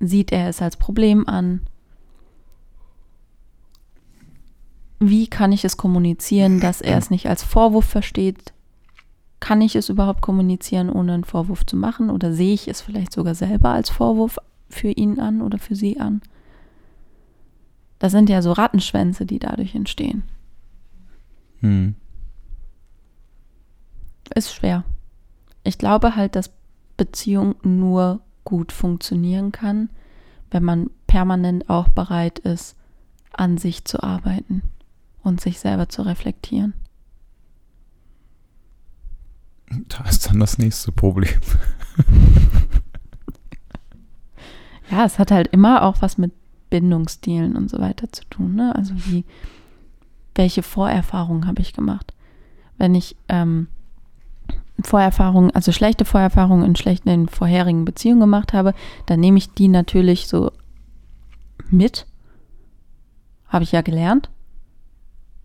sieht 0.00 0.32
er 0.32 0.48
es 0.48 0.62
als 0.62 0.76
Problem 0.76 1.28
an, 1.28 1.60
wie 5.00 5.26
kann 5.26 5.52
ich 5.52 5.64
es 5.64 5.76
kommunizieren, 5.76 6.60
dass 6.60 6.80
er 6.80 6.96
es 6.96 7.10
nicht 7.10 7.28
als 7.28 7.42
Vorwurf 7.42 7.84
versteht? 7.84 8.53
Kann 9.40 9.60
ich 9.60 9.76
es 9.76 9.88
überhaupt 9.88 10.22
kommunizieren, 10.22 10.90
ohne 10.90 11.14
einen 11.14 11.24
Vorwurf 11.24 11.66
zu 11.66 11.76
machen? 11.76 12.10
Oder 12.10 12.32
sehe 12.32 12.54
ich 12.54 12.68
es 12.68 12.80
vielleicht 12.80 13.12
sogar 13.12 13.34
selber 13.34 13.70
als 13.70 13.90
Vorwurf 13.90 14.38
für 14.68 14.90
ihn 14.90 15.20
an 15.20 15.42
oder 15.42 15.58
für 15.58 15.74
sie 15.74 16.00
an? 16.00 16.22
Das 17.98 18.12
sind 18.12 18.28
ja 18.28 18.42
so 18.42 18.52
Rattenschwänze, 18.52 19.26
die 19.26 19.38
dadurch 19.38 19.74
entstehen. 19.74 20.24
Hm. 21.60 21.94
Ist 24.34 24.54
schwer. 24.54 24.84
Ich 25.62 25.78
glaube 25.78 26.16
halt, 26.16 26.36
dass 26.36 26.50
Beziehung 26.96 27.54
nur 27.62 28.20
gut 28.44 28.72
funktionieren 28.72 29.52
kann, 29.52 29.88
wenn 30.50 30.62
man 30.62 30.90
permanent 31.06 31.68
auch 31.70 31.88
bereit 31.88 32.38
ist, 32.40 32.76
an 33.32 33.58
sich 33.58 33.84
zu 33.84 34.02
arbeiten 34.02 34.62
und 35.22 35.40
sich 35.40 35.58
selber 35.58 35.88
zu 35.88 36.02
reflektieren. 36.02 36.74
Da 39.88 40.04
ist 40.08 40.28
dann 40.28 40.40
das 40.40 40.58
nächste 40.58 40.92
Problem. 40.92 41.40
Ja, 44.90 45.04
es 45.04 45.18
hat 45.18 45.30
halt 45.30 45.48
immer 45.48 45.82
auch 45.82 46.02
was 46.02 46.18
mit 46.18 46.32
Bindungsstilen 46.70 47.56
und 47.56 47.70
so 47.70 47.78
weiter 47.78 48.10
zu 48.12 48.24
tun. 48.30 48.54
Ne? 48.54 48.74
Also 48.74 48.94
wie, 49.06 49.24
welche 50.34 50.62
Vorerfahrungen 50.62 51.46
habe 51.46 51.62
ich 51.62 51.72
gemacht? 51.72 52.12
Wenn 52.78 52.94
ich 52.94 53.16
ähm, 53.28 53.68
Vorerfahrungen, 54.82 55.50
also 55.52 55.72
schlechte 55.72 56.04
Vorerfahrungen 56.04 56.64
in 56.64 56.76
schlechten 56.76 57.28
vorherigen 57.28 57.84
Beziehungen 57.84 58.20
gemacht 58.20 58.52
habe, 58.52 58.74
dann 59.06 59.20
nehme 59.20 59.38
ich 59.38 59.50
die 59.50 59.68
natürlich 59.68 60.26
so 60.26 60.50
mit. 61.70 62.06
Habe 63.48 63.64
ich 63.64 63.72
ja 63.72 63.82
gelernt. 63.82 64.30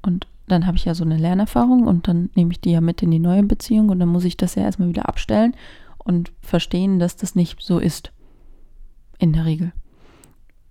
Und 0.02 0.28
dann 0.52 0.66
habe 0.66 0.78
ich 0.78 0.86
ja 0.86 0.94
so 0.94 1.04
eine 1.04 1.18
Lernerfahrung 1.18 1.88
und 1.88 2.08
dann 2.08 2.30
nehme 2.36 2.52
ich 2.52 2.62
die 2.62 2.72
ja 2.72 2.82
mit 2.82 3.02
in 3.02 3.12
die 3.12 3.20
neue 3.20 3.44
Beziehung 3.44 3.90
und 3.90 4.00
dann 4.00 4.10
muss 4.10 4.26
ich 4.26 4.38
das 4.38 4.56
ja 4.56 4.64
erstmal 4.64 4.90
wieder 4.90 5.08
abstellen 5.08 5.56
und 5.98 6.32
verstehen, 6.42 7.00
dass 7.00 7.16
das 7.16 7.36
nicht 7.36 7.62
so 7.62 7.80
ist. 7.80 8.12
In 9.18 9.34
der 9.34 9.46
Regel. 9.46 9.74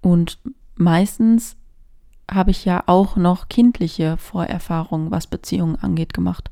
Und 0.00 0.38
meistens 0.74 1.56
habe 2.30 2.50
ich 2.50 2.64
ja 2.64 2.82
auch 2.86 3.16
noch 3.16 3.48
kindliche 3.48 4.16
Vorerfahrungen, 4.16 5.10
was 5.10 5.26
Beziehungen 5.26 5.76
angeht, 5.76 6.14
gemacht. 6.14 6.50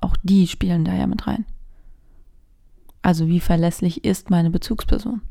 Auch 0.00 0.16
die 0.22 0.46
spielen 0.46 0.84
da 0.84 0.94
ja 0.94 1.06
mit 1.06 1.26
rein. 1.26 1.44
Also 3.02 3.28
wie 3.28 3.40
verlässlich 3.40 4.04
ist 4.04 4.30
meine 4.30 4.50
Bezugsperson? 4.50 5.22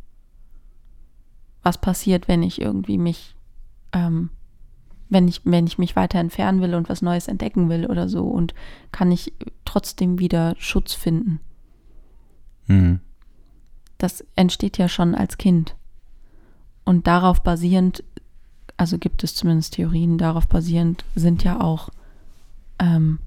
Was 1.62 1.80
passiert, 1.80 2.28
wenn 2.28 2.42
ich 2.42 2.62
irgendwie 2.62 2.98
mich, 2.98 3.36
ähm, 3.94 4.30
wenn 5.10 5.28
ich, 5.28 5.42
wenn 5.44 5.68
ich 5.68 5.78
mich 5.78 5.96
weiter 5.96 6.20
entfernen 6.20 6.62
will 6.62 6.76
und 6.76 6.88
was 6.88 7.02
Neues 7.02 7.28
entdecken 7.28 7.70
will 7.70 7.86
oder 7.88 8.08
so 8.08 8.26
und 8.26 8.54
kann 8.92 9.12
ich 9.12 9.34
trotzdem 9.66 10.20
wieder 10.20 10.56
Schutz 10.58 10.94
finden? 10.94 11.40
Hm. 12.68 13.00
Das 13.98 14.24
entsteht 14.36 14.78
ja 14.78 14.88
schon 14.88 15.16
als 15.16 15.38
Kind. 15.38 15.76
Und 16.86 17.08
darauf 17.08 17.44
basierend, 17.44 18.04
also 18.78 18.98
gibt 18.98 19.24
es 19.24 19.36
zumindest 19.36 19.74
Theorien, 19.74 20.18
darauf 20.18 20.48
basierend 20.48 21.04
sind 21.16 21.44
ja 21.44 21.60
auch 21.60 21.90
ähm, 22.80 23.20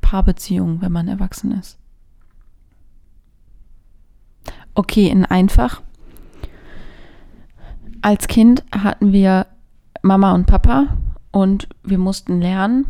Paarbeziehung, 0.00 0.82
wenn 0.82 0.92
man 0.92 1.08
erwachsen 1.08 1.52
ist. 1.52 1.78
Okay, 4.74 5.08
in 5.08 5.24
einfach. 5.24 5.82
Als 8.02 8.28
Kind 8.28 8.64
hatten 8.72 9.12
wir 9.12 9.46
Mama 10.02 10.32
und 10.34 10.46
Papa 10.46 10.88
und 11.32 11.68
wir 11.82 11.98
mussten 11.98 12.40
lernen, 12.40 12.86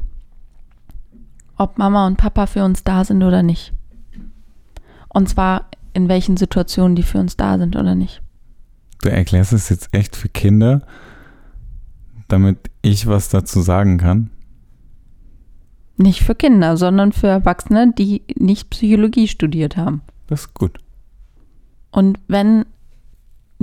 ob 1.56 1.78
Mama 1.78 2.06
und 2.06 2.16
Papa 2.16 2.46
für 2.46 2.64
uns 2.64 2.84
da 2.84 3.04
sind 3.04 3.22
oder 3.22 3.42
nicht. 3.42 3.72
Und 5.08 5.28
zwar 5.28 5.66
in 5.94 6.08
welchen 6.08 6.36
Situationen 6.36 6.96
die 6.96 7.02
für 7.02 7.18
uns 7.18 7.36
da 7.36 7.58
sind 7.58 7.76
oder 7.76 7.94
nicht. 7.94 8.22
Du 9.02 9.10
erklärst 9.10 9.52
es 9.52 9.68
jetzt 9.68 9.92
echt 9.92 10.16
für 10.16 10.28
Kinder, 10.28 10.82
damit 12.28 12.70
ich 12.82 13.06
was 13.06 13.28
dazu 13.28 13.60
sagen 13.60 13.98
kann. 13.98 14.30
Nicht 15.96 16.22
für 16.22 16.34
Kinder, 16.34 16.76
sondern 16.76 17.12
für 17.12 17.26
Erwachsene, 17.26 17.92
die 17.92 18.22
nicht 18.36 18.70
Psychologie 18.70 19.28
studiert 19.28 19.76
haben. 19.76 20.00
Das 20.26 20.42
ist 20.42 20.54
gut. 20.54 20.78
Und 21.90 22.18
wenn 22.26 22.64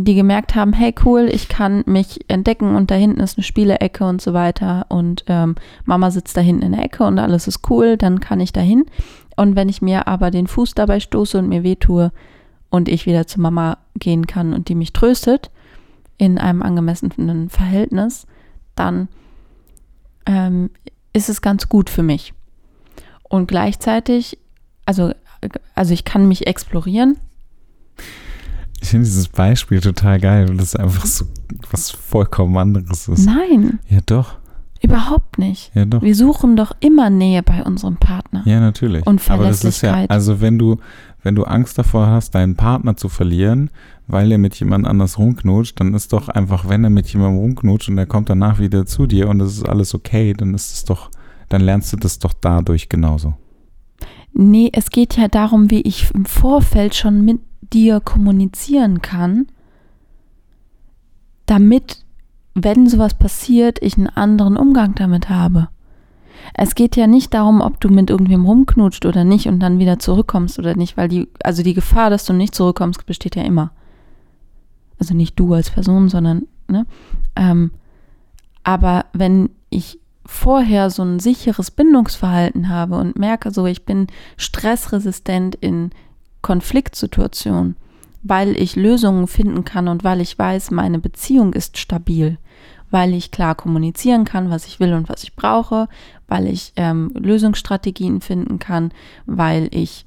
die 0.06 0.16
gemerkt 0.16 0.56
haben, 0.56 0.72
hey 0.72 0.96
cool, 1.04 1.30
ich 1.32 1.50
kann 1.50 1.84
mich 1.86 2.20
entdecken 2.30 2.76
und 2.76 2.90
da 2.90 2.96
hinten 2.96 3.20
ist 3.20 3.38
eine 3.38 3.44
Spielecke 3.44 4.06
und 4.06 4.22
so 4.22 4.34
weiter 4.34 4.86
und 4.90 5.26
ähm, 5.28 5.56
Mama 5.84 6.10
sitzt 6.10 6.38
da 6.38 6.42
hinten 6.42 6.64
in 6.64 6.72
der 6.72 6.84
Ecke 6.84 7.04
und 7.04 7.20
alles 7.20 7.48
ist 7.48 7.70
cool, 7.70 7.98
dann 7.98 8.20
kann 8.20 8.40
ich 8.40 8.54
da 8.54 8.62
hin. 8.62 8.86
Und 9.36 9.56
wenn 9.56 9.68
ich 9.70 9.82
mir 9.82 10.08
aber 10.08 10.32
den 10.32 10.48
Fuß 10.48 10.74
dabei 10.74 11.00
stoße 11.00 11.38
und 11.38 11.50
mir 11.50 11.64
wehtue 11.64 12.12
und 12.70 12.88
ich 12.88 13.06
wieder 13.06 13.28
zu 13.28 13.42
Mama 13.42 13.78
gehen 13.96 14.26
kann 14.28 14.54
und 14.54 14.70
die 14.70 14.76
mich 14.76 14.94
tröstet 14.94 15.52
in 16.18 16.38
einem 16.38 16.62
angemessenen 16.62 17.50
Verhältnis, 17.50 18.26
dann 18.76 19.10
ähm, 20.26 20.70
ist 21.12 21.30
es 21.30 21.42
ganz 21.42 21.68
gut 21.68 21.90
für 21.90 22.04
mich. 22.04 22.34
Und 23.24 23.48
gleichzeitig, 23.48 24.38
also, 24.86 25.12
also 25.76 25.94
ich 25.94 26.06
kann 26.06 26.28
mich 26.28 26.48
explorieren, 26.48 27.18
ich 28.82 28.88
finde 28.90 29.06
dieses 29.06 29.28
Beispiel 29.28 29.82
total 29.82 30.20
geil, 30.20 30.50
weil 30.50 30.58
das 30.58 30.76
einfach 30.76 31.06
so 31.06 31.26
was 31.72 31.92
vollkommen 31.92 32.58
anderes 32.58 33.08
ist. 33.08 33.26
Nein. 33.26 33.80
Ja, 33.90 34.00
doch. 34.06 34.36
Überhaupt 34.82 35.38
nicht. 35.38 35.72
Ja, 35.76 35.86
doch. 35.86 36.02
Wir 36.02 36.16
suchen 36.16 36.56
doch 36.56 36.72
immer 36.80 37.10
Nähe 37.10 37.44
bei 37.44 37.64
unserem 37.64 37.98
Partner. 37.98 38.44
Ja, 38.46 38.62
natürlich. 38.62 39.06
Und 39.06 39.22
Aber 39.30 39.44
das 39.46 39.64
ist 39.66 39.82
ja, 39.82 39.90
Verlässlichkeit. 39.90 40.10
also 40.10 40.40
wenn 40.40 40.58
du, 40.58 40.78
wenn 41.22 41.36
du 41.36 41.44
Angst 41.44 41.78
davor 41.78 42.08
hast, 42.08 42.34
deinen 42.34 42.56
Partner 42.56 42.96
zu 42.96 43.10
verlieren, 43.10 43.72
weil 44.08 44.32
er 44.32 44.38
mit 44.38 44.56
jemand 44.56 44.88
anders 44.88 45.18
rumknutscht, 45.18 45.80
dann 45.80 45.94
ist 45.94 46.14
doch 46.14 46.30
einfach, 46.30 46.70
wenn 46.70 46.84
er 46.86 46.90
mit 46.90 47.08
jemandem 47.12 47.40
rumknutscht 47.40 47.90
und 47.90 47.98
er 47.98 48.06
kommt 48.06 48.30
danach 48.30 48.60
wieder 48.60 48.86
zu 48.86 49.06
dir 49.06 49.28
und 49.28 49.42
es 49.42 49.58
ist 49.58 49.68
alles 49.68 49.94
okay, 49.94 50.34
dann 50.34 50.54
ist 50.54 50.74
es 50.74 50.86
doch, 50.86 51.12
dann 51.50 51.62
lernst 51.62 51.92
du 51.92 51.98
das 51.98 52.20
doch 52.20 52.34
dadurch 52.34 52.88
genauso. 52.88 53.34
Nee, 54.32 54.70
es 54.72 54.92
geht 54.92 55.18
ja 55.18 55.28
darum, 55.28 55.70
wie 55.72 55.82
ich 55.82 56.12
im 56.14 56.26
Vorfeld 56.26 56.96
schon 56.96 57.26
mit 57.26 57.40
dir 57.74 58.00
kommunizieren 58.00 59.02
kann, 59.02 59.48
damit, 61.46 62.06
wenn 62.54 62.88
sowas 62.88 63.14
passiert, 63.14 63.82
ich 63.82 63.98
einen 63.98 64.08
anderen 64.08 64.58
Umgang 64.58 64.96
damit 64.96 65.30
habe. 65.30 65.70
Es 66.54 66.76
geht 66.76 66.96
ja 66.96 67.08
nicht 67.08 67.34
darum, 67.34 67.62
ob 67.62 67.80
du 67.80 67.90
mit 67.90 68.10
irgendwem 68.10 68.46
rumknutscht 68.46 69.06
oder 69.06 69.24
nicht 69.24 69.48
und 69.48 69.60
dann 69.60 69.80
wieder 69.80 70.00
zurückkommst 70.00 70.58
oder 70.60 70.76
nicht, 70.76 70.98
weil 70.98 71.08
die, 71.08 71.28
also 71.44 71.64
die 71.64 71.74
Gefahr, 71.74 72.10
dass 72.10 72.26
du 72.26 72.34
nicht 72.34 72.56
zurückkommst, 72.56 73.06
besteht 73.06 73.36
ja 73.36 73.44
immer. 73.44 73.72
Also 75.00 75.14
nicht 75.14 75.40
du 75.40 75.54
als 75.54 75.70
Person, 75.70 76.10
sondern, 76.10 76.48
ne? 76.68 76.86
Ähm, 77.36 77.72
aber 78.64 79.06
wenn 79.14 79.50
ich 79.70 80.00
vorher 80.26 80.90
so 80.90 81.04
ein 81.04 81.20
sicheres 81.20 81.72
Bindungsverhalten 81.72 82.70
habe 82.70 82.98
und 82.98 83.18
merke, 83.18 83.52
so 83.52 83.66
ich 83.66 83.86
bin 83.86 84.08
stressresistent 84.38 85.56
in 85.56 85.92
Konfliktsituationen, 86.42 87.76
weil 88.24 88.56
ich 88.58 88.76
Lösungen 88.76 89.28
finden 89.28 89.66
kann 89.66 89.88
und 89.88 90.04
weil 90.04 90.22
ich 90.22 90.38
weiß, 90.38 90.72
meine 90.72 91.00
Beziehung 91.00 91.54
ist 91.54 91.78
stabil, 91.78 92.38
weil 92.92 93.14
ich 93.14 93.32
klar 93.32 93.56
kommunizieren 93.56 94.26
kann, 94.26 94.50
was 94.50 94.66
ich 94.66 94.80
will 94.80 94.94
und 94.94 95.10
was 95.10 95.24
ich 95.24 95.36
brauche, 95.36 95.88
weil 96.28 96.48
ich 96.48 96.74
ähm, 96.76 97.12
Lösungsstrategien 97.16 98.22
finden 98.22 98.60
kann, 98.60 98.92
weil 99.26 99.70
ich 99.72 100.06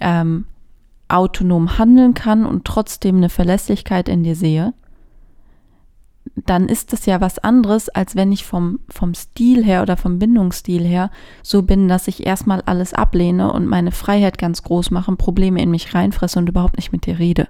ähm, 0.00 0.46
autonom 1.08 1.78
handeln 1.78 2.14
kann 2.14 2.46
und 2.46 2.64
trotzdem 2.64 3.16
eine 3.16 3.28
Verlässlichkeit 3.28 4.08
in 4.08 4.22
dir 4.22 4.36
sehe, 4.36 4.72
dann 6.36 6.68
ist 6.68 6.92
das 6.92 7.06
ja 7.06 7.20
was 7.20 7.38
anderes, 7.38 7.88
als 7.88 8.14
wenn 8.14 8.32
ich 8.32 8.44
vom, 8.44 8.80
vom 8.88 9.14
Stil 9.14 9.64
her 9.64 9.82
oder 9.82 9.96
vom 9.96 10.18
Bindungsstil 10.18 10.84
her 10.84 11.10
so 11.42 11.62
bin, 11.62 11.88
dass 11.88 12.08
ich 12.08 12.26
erstmal 12.26 12.60
alles 12.62 12.94
ablehne 12.94 13.52
und 13.52 13.66
meine 13.66 13.92
Freiheit 13.92 14.38
ganz 14.38 14.62
groß 14.62 14.90
mache, 14.90 15.14
Probleme 15.16 15.62
in 15.62 15.70
mich 15.70 15.94
reinfresse 15.94 16.38
und 16.38 16.48
überhaupt 16.48 16.76
nicht 16.76 16.92
mit 16.92 17.06
dir 17.06 17.18
rede. 17.18 17.48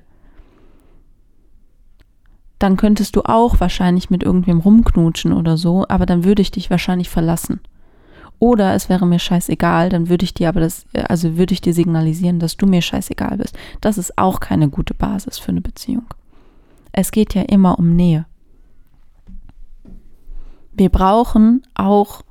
Dann 2.59 2.77
könntest 2.77 3.17
du 3.17 3.23
auch 3.23 3.59
wahrscheinlich 3.59 4.11
mit 4.11 4.23
irgendwem 4.23 4.61
rumknutschen 4.61 5.33
oder 5.33 5.57
so, 5.57 5.87
aber 5.89 6.07
dann 6.07 6.25
würde 6.25 6.43
ich 6.43 6.51
dich 6.51 6.71
wahrscheinlich 6.71 7.09
verlassen. 7.09 7.61
Oder 8.39 8.75
es 8.75 8.89
wäre 8.89 9.07
mir 9.07 9.19
scheißegal, 9.19 9.91
dann 9.91 10.09
würde 10.09 10.25
ich 10.25 10.35
dir 10.35 10.49
aber 10.49 10.61
das, 10.61 10.87
also 10.95 11.37
würde 11.37 11.53
ich 11.53 11.61
dir 11.61 11.75
signalisieren, 11.75 12.39
dass 12.39 12.57
du 12.57 12.67
mir 12.67 12.83
scheißegal 12.83 13.37
bist. 13.39 13.57
Das 13.81 13.99
ist 13.99 14.17
auch 14.17 14.41
keine 14.41 14.69
gute 14.69 14.95
Basis 14.95 15.39
für 15.39 15.51
eine 15.51 15.61
Beziehung. 15.61 16.07
Es 16.93 17.13
geht 17.13 17.35
ja 17.35 17.43
immer 17.43 17.79
um 17.79 17.95
Nähe. 17.95 18.27
Wir 20.73 20.89
brauchen 20.89 21.63
auch 21.75 22.23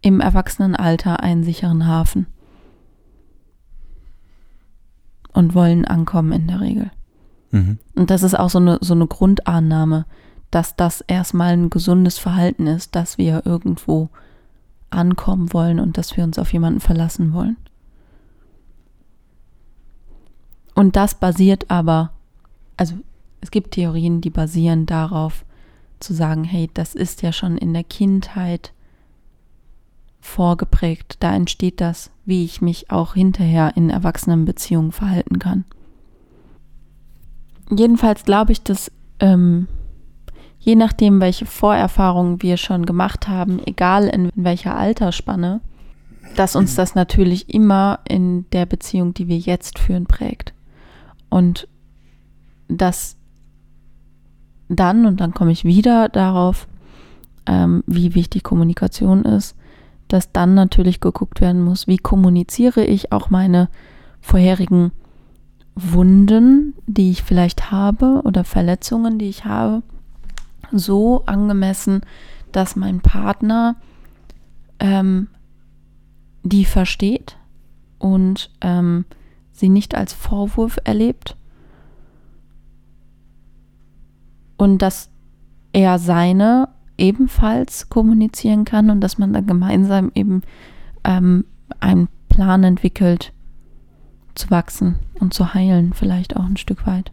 im 0.00 0.20
Erwachsenenalter 0.20 1.20
einen 1.20 1.44
sicheren 1.44 1.86
Hafen 1.86 2.26
und 5.32 5.54
wollen 5.54 5.84
ankommen 5.84 6.32
in 6.32 6.46
der 6.46 6.60
Regel. 6.60 6.90
Mhm. 7.50 7.78
Und 7.94 8.10
das 8.10 8.22
ist 8.22 8.38
auch 8.38 8.50
so 8.50 8.58
eine, 8.58 8.78
so 8.80 8.94
eine 8.94 9.06
Grundannahme, 9.06 10.06
dass 10.50 10.76
das 10.76 11.02
erstmal 11.02 11.52
ein 11.52 11.70
gesundes 11.70 12.18
Verhalten 12.18 12.66
ist, 12.66 12.94
dass 12.94 13.18
wir 13.18 13.44
irgendwo 13.44 14.08
ankommen 14.90 15.52
wollen 15.52 15.80
und 15.80 15.98
dass 15.98 16.16
wir 16.16 16.24
uns 16.24 16.38
auf 16.38 16.52
jemanden 16.52 16.80
verlassen 16.80 17.32
wollen. 17.32 17.56
Und 20.74 20.96
das 20.96 21.14
basiert 21.14 21.70
aber, 21.70 22.12
also 22.76 22.94
es 23.40 23.50
gibt 23.50 23.72
Theorien, 23.72 24.20
die 24.20 24.30
basieren 24.30 24.86
darauf, 24.86 25.44
zu 26.00 26.14
sagen, 26.14 26.44
hey, 26.44 26.70
das 26.74 26.94
ist 26.94 27.22
ja 27.22 27.32
schon 27.32 27.58
in 27.58 27.72
der 27.72 27.84
Kindheit 27.84 28.72
vorgeprägt. 30.20 31.16
Da 31.20 31.34
entsteht 31.34 31.80
das, 31.80 32.10
wie 32.24 32.44
ich 32.44 32.60
mich 32.60 32.90
auch 32.90 33.14
hinterher 33.14 33.72
in 33.76 33.90
Erwachsenenbeziehungen 33.90 34.92
verhalten 34.92 35.38
kann. 35.38 35.64
Jedenfalls 37.70 38.24
glaube 38.24 38.52
ich, 38.52 38.62
dass 38.62 38.90
ähm, 39.20 39.68
je 40.58 40.74
nachdem, 40.74 41.20
welche 41.20 41.46
Vorerfahrungen 41.46 42.42
wir 42.42 42.56
schon 42.56 42.86
gemacht 42.86 43.28
haben, 43.28 43.60
egal 43.66 44.06
in 44.08 44.30
welcher 44.34 44.76
Altersspanne, 44.76 45.60
dass 46.36 46.56
uns 46.56 46.74
das 46.74 46.94
natürlich 46.94 47.52
immer 47.52 48.00
in 48.08 48.48
der 48.50 48.66
Beziehung, 48.66 49.14
die 49.14 49.28
wir 49.28 49.38
jetzt 49.38 49.78
führen, 49.78 50.06
prägt. 50.06 50.52
Und 51.30 51.68
dass 52.68 53.16
dann, 54.68 55.06
und 55.06 55.20
dann 55.20 55.34
komme 55.34 55.52
ich 55.52 55.64
wieder 55.64 56.08
darauf, 56.08 56.68
ähm, 57.46 57.82
wie 57.86 58.14
wichtig 58.14 58.42
Kommunikation 58.42 59.24
ist, 59.24 59.56
dass 60.08 60.32
dann 60.32 60.54
natürlich 60.54 61.00
geguckt 61.00 61.40
werden 61.40 61.62
muss, 61.62 61.86
wie 61.86 61.98
kommuniziere 61.98 62.84
ich 62.84 63.12
auch 63.12 63.30
meine 63.30 63.68
vorherigen 64.20 64.92
Wunden, 65.74 66.74
die 66.86 67.10
ich 67.10 67.22
vielleicht 67.22 67.70
habe 67.70 68.22
oder 68.24 68.44
Verletzungen, 68.44 69.18
die 69.18 69.28
ich 69.28 69.44
habe, 69.44 69.82
so 70.72 71.24
angemessen, 71.26 72.02
dass 72.52 72.76
mein 72.76 73.00
Partner 73.00 73.76
ähm, 74.80 75.28
die 76.42 76.64
versteht 76.64 77.36
und 77.98 78.50
ähm, 78.60 79.04
sie 79.52 79.68
nicht 79.68 79.94
als 79.94 80.12
Vorwurf 80.12 80.78
erlebt 80.84 81.36
und 84.58 84.82
dass 84.82 85.08
er 85.72 85.98
seine 85.98 86.68
ebenfalls 86.98 87.88
kommunizieren 87.88 88.64
kann 88.64 88.90
und 88.90 89.00
dass 89.00 89.16
man 89.16 89.32
dann 89.32 89.46
gemeinsam 89.46 90.10
eben 90.14 90.42
ähm, 91.04 91.44
einen 91.80 92.08
Plan 92.28 92.64
entwickelt, 92.64 93.32
zu 94.34 94.50
wachsen 94.50 94.96
und 95.20 95.32
zu 95.32 95.54
heilen, 95.54 95.92
vielleicht 95.94 96.36
auch 96.36 96.44
ein 96.44 96.56
Stück 96.56 96.86
weit. 96.86 97.12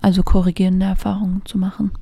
Also 0.00 0.22
korrigierende 0.22 0.86
Erfahrungen 0.86 1.42
zu 1.44 1.58
machen. 1.58 1.92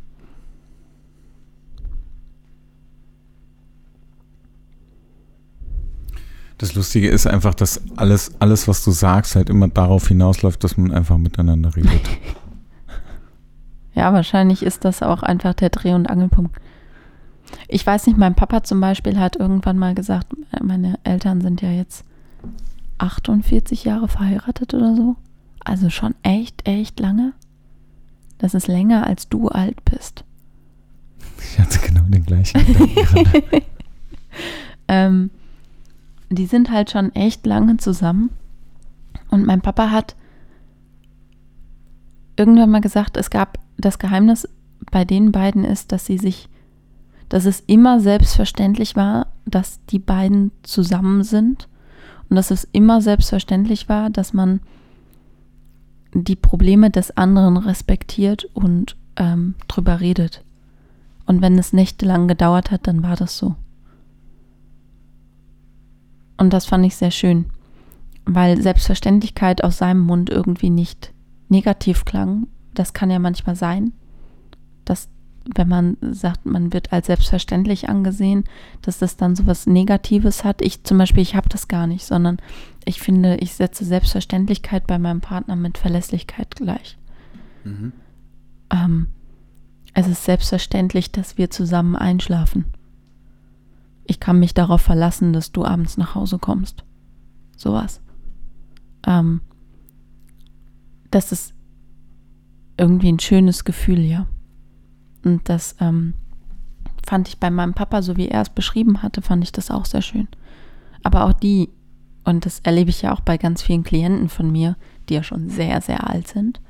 Das 6.58 6.74
Lustige 6.74 7.08
ist 7.08 7.26
einfach, 7.26 7.54
dass 7.54 7.82
alles, 7.96 8.32
alles, 8.38 8.68
was 8.68 8.84
du 8.84 8.92
sagst, 8.92 9.34
halt 9.34 9.50
immer 9.50 9.66
darauf 9.66 10.06
hinausläuft, 10.06 10.62
dass 10.62 10.76
man 10.76 10.92
einfach 10.92 11.18
miteinander 11.18 11.74
redet. 11.74 11.90
Ja, 13.94 14.12
wahrscheinlich 14.12 14.62
ist 14.62 14.84
das 14.84 15.02
auch 15.02 15.22
einfach 15.22 15.54
der 15.54 15.70
Dreh- 15.70 15.94
und 15.94 16.08
Angelpunkt. 16.08 16.56
Ich 17.68 17.86
weiß 17.86 18.06
nicht, 18.06 18.16
mein 18.16 18.34
Papa 18.34 18.62
zum 18.62 18.80
Beispiel 18.80 19.18
hat 19.18 19.36
irgendwann 19.36 19.78
mal 19.78 19.94
gesagt, 19.94 20.28
meine 20.62 20.98
Eltern 21.04 21.40
sind 21.40 21.60
ja 21.60 21.70
jetzt 21.70 22.04
48 22.98 23.84
Jahre 23.84 24.08
verheiratet 24.08 24.72
oder 24.74 24.96
so. 24.96 25.16
Also 25.64 25.90
schon 25.90 26.14
echt, 26.22 26.66
echt 26.66 26.98
lange. 27.00 27.32
Das 28.38 28.54
ist 28.54 28.66
länger, 28.66 29.06
als 29.06 29.28
du 29.28 29.48
alt 29.48 29.84
bist. 29.84 30.24
Ich 31.38 31.58
hatte 31.58 31.78
genau 31.78 32.02
den 32.08 32.24
gleichen 32.24 32.60
ähm, 34.88 35.30
die 36.30 36.46
sind 36.46 36.70
halt 36.70 36.90
schon 36.90 37.14
echt 37.14 37.46
lange 37.46 37.76
zusammen. 37.76 38.30
Und 39.28 39.46
mein 39.46 39.60
Papa 39.60 39.90
hat 39.90 40.16
irgendwann 42.36 42.70
mal 42.70 42.80
gesagt, 42.80 43.16
es 43.16 43.30
gab 43.30 43.58
das 43.84 43.98
Geheimnis 43.98 44.48
bei 44.90 45.04
den 45.04 45.32
beiden 45.32 45.64
ist, 45.64 45.92
dass 45.92 46.06
sie 46.06 46.18
sich, 46.18 46.48
dass 47.28 47.44
es 47.44 47.60
immer 47.60 48.00
selbstverständlich 48.00 48.96
war, 48.96 49.28
dass 49.44 49.84
die 49.86 49.98
beiden 49.98 50.50
zusammen 50.62 51.22
sind 51.22 51.68
und 52.28 52.36
dass 52.36 52.50
es 52.50 52.66
immer 52.72 53.00
selbstverständlich 53.00 53.88
war, 53.88 54.10
dass 54.10 54.32
man 54.32 54.60
die 56.14 56.36
Probleme 56.36 56.90
des 56.90 57.16
anderen 57.16 57.56
respektiert 57.56 58.44
und 58.54 58.96
ähm, 59.16 59.54
drüber 59.68 60.00
redet. 60.00 60.44
Und 61.26 61.40
wenn 61.40 61.58
es 61.58 61.72
nächtelang 61.72 62.28
gedauert 62.28 62.70
hat, 62.70 62.86
dann 62.86 63.02
war 63.02 63.16
das 63.16 63.38
so. 63.38 63.54
Und 66.36 66.52
das 66.52 66.66
fand 66.66 66.84
ich 66.84 66.96
sehr 66.96 67.10
schön, 67.10 67.46
weil 68.24 68.60
Selbstverständlichkeit 68.60 69.62
aus 69.62 69.78
seinem 69.78 70.00
Mund 70.00 70.28
irgendwie 70.28 70.70
nicht 70.70 71.12
negativ 71.48 72.04
klang. 72.04 72.46
Das 72.74 72.92
kann 72.92 73.10
ja 73.10 73.18
manchmal 73.18 73.56
sein, 73.56 73.92
dass 74.84 75.08
wenn 75.54 75.68
man 75.68 75.96
sagt, 76.00 76.46
man 76.46 76.72
wird 76.72 76.92
als 76.92 77.08
selbstverständlich 77.08 77.88
angesehen, 77.88 78.44
dass 78.80 78.98
das 78.98 79.16
dann 79.16 79.34
so 79.34 79.46
was 79.46 79.66
Negatives 79.66 80.44
hat. 80.44 80.62
Ich 80.62 80.84
zum 80.84 80.98
Beispiel, 80.98 81.22
ich 81.22 81.34
habe 81.34 81.48
das 81.48 81.68
gar 81.68 81.86
nicht, 81.86 82.04
sondern 82.04 82.38
ich 82.84 83.00
finde, 83.00 83.36
ich 83.38 83.54
setze 83.54 83.84
Selbstverständlichkeit 83.84 84.86
bei 84.86 84.98
meinem 84.98 85.20
Partner 85.20 85.56
mit 85.56 85.78
Verlässlichkeit 85.78 86.54
gleich. 86.54 86.96
Mhm. 87.64 87.92
Ähm, 88.70 89.06
es 89.94 90.06
ist 90.06 90.24
selbstverständlich, 90.24 91.12
dass 91.12 91.38
wir 91.38 91.50
zusammen 91.50 91.96
einschlafen. 91.96 92.66
Ich 94.04 94.20
kann 94.20 94.38
mich 94.38 94.54
darauf 94.54 94.80
verlassen, 94.80 95.32
dass 95.32 95.52
du 95.52 95.64
abends 95.64 95.96
nach 95.96 96.14
Hause 96.14 96.38
kommst. 96.38 96.84
Sowas. 97.56 98.00
Ähm, 99.06 99.40
das 101.10 101.32
ist 101.32 101.54
irgendwie 102.82 103.12
ein 103.12 103.20
schönes 103.20 103.64
Gefühl, 103.64 104.00
ja. 104.00 104.26
Und 105.24 105.48
das 105.48 105.76
ähm, 105.78 106.14
fand 107.06 107.28
ich 107.28 107.38
bei 107.38 107.48
meinem 107.48 107.74
Papa, 107.74 108.02
so 108.02 108.16
wie 108.16 108.26
er 108.26 108.42
es 108.42 108.50
beschrieben 108.50 109.02
hatte, 109.02 109.22
fand 109.22 109.44
ich 109.44 109.52
das 109.52 109.70
auch 109.70 109.84
sehr 109.84 110.02
schön. 110.02 110.26
Aber 111.04 111.24
auch 111.24 111.32
die, 111.32 111.68
und 112.24 112.44
das 112.44 112.58
erlebe 112.58 112.90
ich 112.90 113.02
ja 113.02 113.14
auch 113.14 113.20
bei 113.20 113.38
ganz 113.38 113.62
vielen 113.62 113.84
Klienten 113.84 114.28
von 114.28 114.50
mir, 114.50 114.76
die 115.08 115.14
ja 115.14 115.22
schon 115.22 115.48
sehr, 115.48 115.80
sehr 115.80 116.10
alt 116.10 116.26
sind 116.26 116.60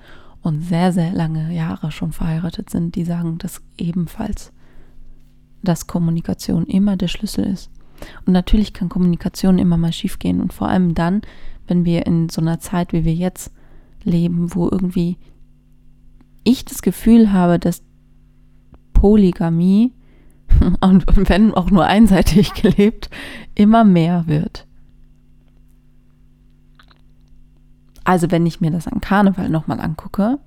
und 0.42 0.60
sehr, 0.60 0.92
sehr 0.92 1.12
lange 1.12 1.54
Jahre 1.54 1.90
schon 1.90 2.12
verheiratet 2.12 2.68
sind, 2.68 2.94
die 2.94 3.04
sagen 3.04 3.38
das 3.38 3.62
ebenfalls, 3.78 4.52
dass 5.62 5.86
Kommunikation 5.86 6.66
immer 6.66 6.98
der 6.98 7.08
Schlüssel 7.08 7.46
ist. 7.46 7.70
Und 8.26 8.34
natürlich 8.34 8.74
kann 8.74 8.90
Kommunikation 8.90 9.58
immer 9.58 9.78
mal 9.78 9.94
schiefgehen 9.94 10.42
und 10.42 10.52
vor 10.52 10.68
allem 10.68 10.94
dann, 10.94 11.22
wenn 11.68 11.86
wir 11.86 12.06
in 12.06 12.28
so 12.28 12.42
einer 12.42 12.60
Zeit, 12.60 12.92
wie 12.92 13.06
wir 13.06 13.14
jetzt 13.14 13.50
leben, 14.04 14.54
wo 14.54 14.68
irgendwie 14.68 15.16
ich 16.44 16.64
das 16.64 16.82
Gefühl 16.82 17.32
habe, 17.32 17.58
dass 17.58 17.82
Polygamie 18.92 19.92
und 20.80 21.04
wenn 21.28 21.54
auch 21.54 21.70
nur 21.70 21.86
einseitig 21.86 22.54
gelebt, 22.62 23.10
immer 23.54 23.84
mehr 23.84 24.26
wird. 24.26 24.66
Also 28.04 28.30
wenn 28.30 28.46
ich 28.46 28.60
mir 28.60 28.70
das 28.70 28.88
an 28.88 29.00
Karneval 29.00 29.48
nochmal 29.48 29.80
angucke, 29.80 30.38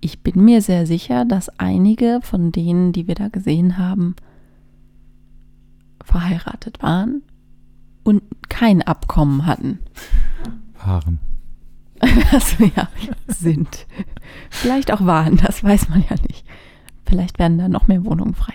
ich 0.00 0.22
bin 0.22 0.44
mir 0.44 0.62
sehr 0.62 0.86
sicher, 0.86 1.24
dass 1.24 1.48
einige 1.58 2.20
von 2.22 2.52
denen, 2.52 2.92
die 2.92 3.06
wir 3.06 3.14
da 3.14 3.28
gesehen 3.28 3.76
haben, 3.76 4.16
verheiratet 6.02 6.82
waren 6.82 7.22
und 8.02 8.22
kein 8.48 8.82
Abkommen 8.82 9.46
hatten. 9.46 9.80
Waren. 10.82 11.18
Also 12.32 12.64
ja, 12.64 12.88
sind. 13.26 13.86
Vielleicht 14.48 14.92
auch 14.92 15.04
waren, 15.04 15.36
das 15.36 15.62
weiß 15.62 15.88
man 15.88 16.02
ja 16.08 16.16
nicht. 16.28 16.44
Vielleicht 17.04 17.38
werden 17.38 17.58
da 17.58 17.68
noch 17.68 17.88
mehr 17.88 18.04
Wohnungen 18.04 18.34
frei. 18.34 18.54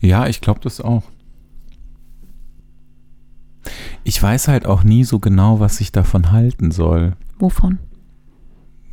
Ja, 0.00 0.26
ich 0.26 0.40
glaube 0.40 0.60
das 0.60 0.80
auch. 0.80 1.04
Ich 4.04 4.20
weiß 4.20 4.48
halt 4.48 4.66
auch 4.66 4.82
nie 4.82 5.04
so 5.04 5.20
genau, 5.20 5.60
was 5.60 5.80
ich 5.80 5.92
davon 5.92 6.32
halten 6.32 6.72
soll. 6.72 7.16
Wovon? 7.38 7.78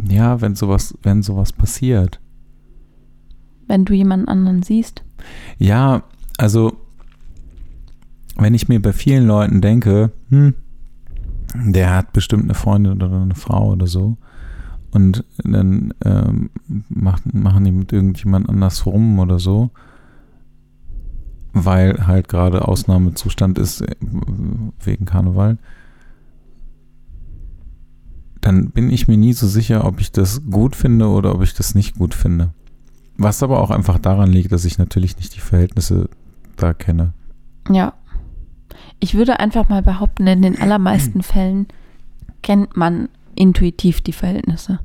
Ja, 0.07 0.39
wenn 0.39 0.55
sowas, 0.55 0.95
wenn 1.01 1.23
sowas 1.23 1.51
passiert. 1.51 2.19
Wenn 3.67 3.85
du 3.85 3.93
jemanden 3.93 4.27
anderen 4.27 4.61
siehst? 4.63 5.03
Ja, 5.57 6.03
also 6.37 6.77
wenn 8.37 8.53
ich 8.53 8.69
mir 8.69 8.81
bei 8.81 8.93
vielen 8.93 9.27
Leuten 9.27 9.61
denke, 9.61 10.11
hm, 10.29 10.53
der 11.55 11.95
hat 11.95 12.13
bestimmt 12.13 12.43
eine 12.43 12.53
Freundin 12.53 12.93
oder 12.93 13.21
eine 13.21 13.35
Frau 13.35 13.71
oder 13.71 13.87
so, 13.87 14.17
und 14.91 15.23
dann 15.43 15.93
ähm, 16.03 16.49
macht, 16.89 17.33
machen 17.33 17.65
die 17.65 17.71
mit 17.71 17.91
irgendjemand 17.93 18.49
anders 18.49 18.85
rum 18.85 19.19
oder 19.19 19.39
so, 19.39 19.69
weil 21.53 22.07
halt 22.07 22.27
gerade 22.27 22.67
Ausnahmezustand 22.67 23.59
ist 23.59 23.81
äh, 23.81 23.95
wegen 24.83 25.05
Karneval, 25.05 25.57
dann 28.41 28.71
bin 28.71 28.89
ich 28.89 29.07
mir 29.07 29.17
nie 29.17 29.33
so 29.33 29.47
sicher, 29.47 29.85
ob 29.85 29.99
ich 29.99 30.11
das 30.11 30.49
gut 30.49 30.75
finde 30.75 31.07
oder 31.07 31.35
ob 31.35 31.43
ich 31.43 31.53
das 31.53 31.75
nicht 31.75 31.95
gut 31.95 32.13
finde. 32.13 32.53
Was 33.17 33.43
aber 33.43 33.59
auch 33.59 33.69
einfach 33.69 33.99
daran 33.99 34.31
liegt, 34.31 34.51
dass 34.53 34.63
ich 34.65 34.77
natürlich 34.77 35.17
nicht 35.17 35.35
die 35.35 35.41
Verhältnisse 35.41 36.09
da 36.55 36.73
kenne. 36.73 37.13
Ja. 37.69 37.93
Ich 38.99 39.13
würde 39.15 39.39
einfach 39.39 39.69
mal 39.69 39.81
behaupten, 39.81 40.27
in 40.27 40.41
den 40.41 40.59
allermeisten 40.59 41.23
Fällen 41.23 41.67
kennt 42.41 42.75
man 42.75 43.09
intuitiv 43.35 44.01
die 44.01 44.13
Verhältnisse. 44.13 44.79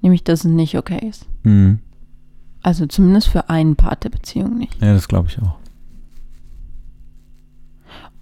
Nämlich, 0.00 0.24
dass 0.24 0.44
es 0.44 0.50
nicht 0.50 0.76
okay 0.76 1.06
ist. 1.06 1.26
Mhm. 1.42 1.80
Also 2.62 2.86
zumindest 2.86 3.28
für 3.28 3.48
einen 3.48 3.76
Part 3.76 4.04
der 4.04 4.10
Beziehung 4.10 4.58
nicht. 4.58 4.80
Ja, 4.82 4.92
das 4.92 5.08
glaube 5.08 5.28
ich 5.28 5.40
auch. 5.40 5.56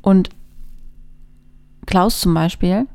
Und 0.02 0.28
Klaus 1.86 2.20
zum 2.20 2.34
Beispiel, 2.34 2.86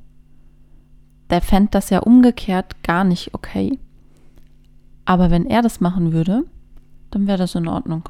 der 1.30 1.42
fände 1.42 1.70
das 1.72 1.90
ja 1.90 2.00
umgekehrt 2.00 2.84
gar 2.84 3.04
nicht 3.04 3.34
okay. 3.34 3.80
Aber 5.06 5.32
wenn 5.32 5.46
er 5.46 5.62
das 5.62 5.80
machen 5.80 6.12
würde, 6.12 6.44
dann 7.12 7.26
wäre 7.26 7.38
das 7.38 7.56
in 7.56 7.68
Ordnung. 7.68 8.08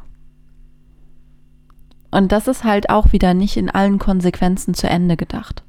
Und 2.11 2.31
das 2.31 2.47
ist 2.47 2.63
halt 2.63 2.89
auch 2.89 3.11
wieder 3.11 3.33
nicht 3.33 3.57
in 3.57 3.69
allen 3.69 3.99
Konsequenzen 3.99 4.73
zu 4.73 4.89
Ende 4.89 5.15
gedacht. 5.15 5.63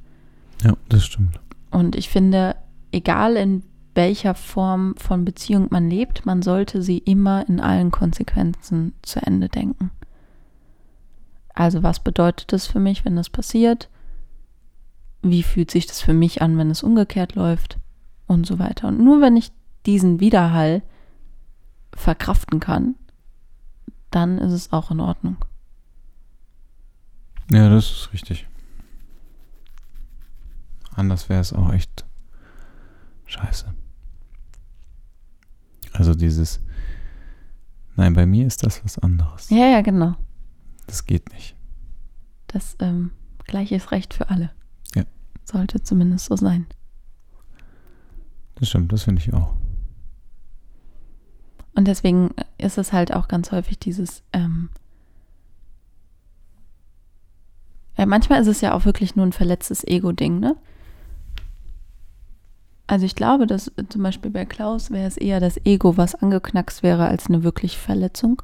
Ja, 0.63 0.73
das 0.89 1.05
stimmt. 1.05 1.39
Und 1.69 1.95
ich 1.95 2.09
finde, 2.09 2.55
egal 2.91 3.35
in 3.35 3.63
welcher 3.93 4.35
Form 4.35 4.95
von 4.97 5.25
Beziehung 5.25 5.67
man 5.69 5.89
lebt, 5.89 6.25
man 6.25 6.41
sollte 6.41 6.81
sie 6.81 6.97
immer 6.97 7.47
in 7.47 7.59
allen 7.59 7.91
Konsequenzen 7.91 8.93
zu 9.01 9.19
Ende 9.25 9.49
denken. 9.49 9.91
Also 11.53 11.83
was 11.83 11.99
bedeutet 11.99 12.53
das 12.53 12.67
für 12.67 12.79
mich, 12.79 13.03
wenn 13.03 13.15
das 13.15 13.29
passiert? 13.29 13.89
Wie 15.21 15.43
fühlt 15.43 15.69
sich 15.69 15.85
das 15.85 16.01
für 16.01 16.13
mich 16.13 16.41
an, 16.41 16.57
wenn 16.57 16.71
es 16.71 16.83
umgekehrt 16.83 17.35
läuft? 17.35 17.77
Und 18.27 18.47
so 18.47 18.59
weiter. 18.59 18.87
Und 18.87 18.99
nur 19.03 19.19
wenn 19.19 19.35
ich 19.35 19.51
diesen 19.85 20.21
Widerhall 20.21 20.83
verkraften 21.93 22.61
kann, 22.61 22.95
dann 24.09 24.37
ist 24.37 24.53
es 24.53 24.71
auch 24.71 24.89
in 24.89 25.01
Ordnung. 25.01 25.37
Ja, 27.51 27.69
das 27.69 27.91
ist 27.91 28.13
richtig. 28.13 28.47
Anders 30.95 31.27
wäre 31.27 31.41
es 31.41 31.51
auch 31.51 31.73
echt 31.73 32.05
scheiße. 33.25 33.73
Also 35.93 36.13
dieses, 36.13 36.61
nein, 37.95 38.13
bei 38.13 38.25
mir 38.25 38.47
ist 38.47 38.63
das 38.65 38.83
was 38.85 38.97
anderes. 38.99 39.49
Ja, 39.49 39.67
ja, 39.67 39.81
genau. 39.81 40.15
Das 40.87 41.05
geht 41.05 41.31
nicht. 41.33 41.55
Das 42.47 42.77
ähm, 42.79 43.11
gleiche 43.45 43.75
ist 43.75 43.91
Recht 43.91 44.13
für 44.13 44.29
alle. 44.29 44.51
Ja. 44.95 45.03
Sollte 45.43 45.83
zumindest 45.83 46.25
so 46.25 46.37
sein. 46.37 46.67
Das 48.55 48.69
stimmt, 48.69 48.93
das 48.93 49.03
finde 49.03 49.21
ich 49.21 49.33
auch. 49.33 49.55
Und 51.73 51.87
deswegen 51.87 52.31
ist 52.57 52.77
es 52.77 52.93
halt 52.93 53.13
auch 53.13 53.27
ganz 53.27 53.51
häufig 53.51 53.79
dieses, 53.79 54.23
ähm, 54.31 54.69
ja, 58.01 58.07
manchmal 58.07 58.41
ist 58.41 58.47
es 58.47 58.61
ja 58.61 58.73
auch 58.73 58.85
wirklich 58.85 59.15
nur 59.15 59.27
ein 59.27 59.31
verletztes 59.31 59.83
Ego-Ding, 59.85 60.39
ne? 60.39 60.55
Also 62.87 63.05
ich 63.05 63.13
glaube, 63.13 63.45
dass 63.45 63.67
äh, 63.77 63.87
zum 63.87 64.01
Beispiel 64.01 64.31
bei 64.31 64.43
Klaus 64.43 64.89
wäre 64.89 65.07
es 65.07 65.17
eher 65.17 65.39
das 65.39 65.63
Ego, 65.67 65.97
was 65.97 66.15
angeknackst 66.15 66.81
wäre, 66.81 67.05
als 67.05 67.27
eine 67.27 67.43
wirkliche 67.43 67.77
Verletzung. 67.77 68.41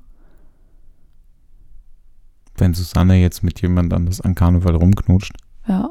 Wenn 2.55 2.75
Susanne 2.75 3.15
jetzt 3.15 3.43
mit 3.43 3.59
jemand 3.59 3.93
anders 3.93 4.21
an 4.21 4.35
Karneval 4.35 4.75
rumknutscht. 4.75 5.33
Ja. 5.67 5.89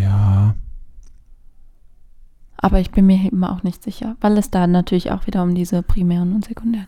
Ja. 0.00 0.54
Aber 2.58 2.78
ich 2.78 2.92
bin 2.92 3.06
mir 3.06 3.20
eben 3.24 3.42
auch 3.42 3.64
nicht 3.64 3.82
sicher, 3.82 4.16
weil 4.20 4.38
es 4.38 4.52
da 4.52 4.68
natürlich 4.68 5.10
auch 5.10 5.26
wieder 5.26 5.42
um 5.42 5.56
diese 5.56 5.82
primären 5.82 6.32
und 6.32 6.44
sekundären 6.44 6.86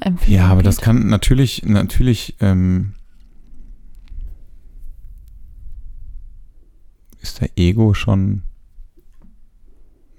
Empfehlungen 0.00 0.38
Ja, 0.44 0.46
aber 0.50 0.60
geht. 0.62 0.66
das 0.66 0.78
kann 0.80 1.06
natürlich, 1.08 1.62
natürlich 1.64 2.36
ähm, 2.40 2.94
ist 7.20 7.40
der 7.40 7.50
Ego 7.56 7.94
schon 7.94 8.42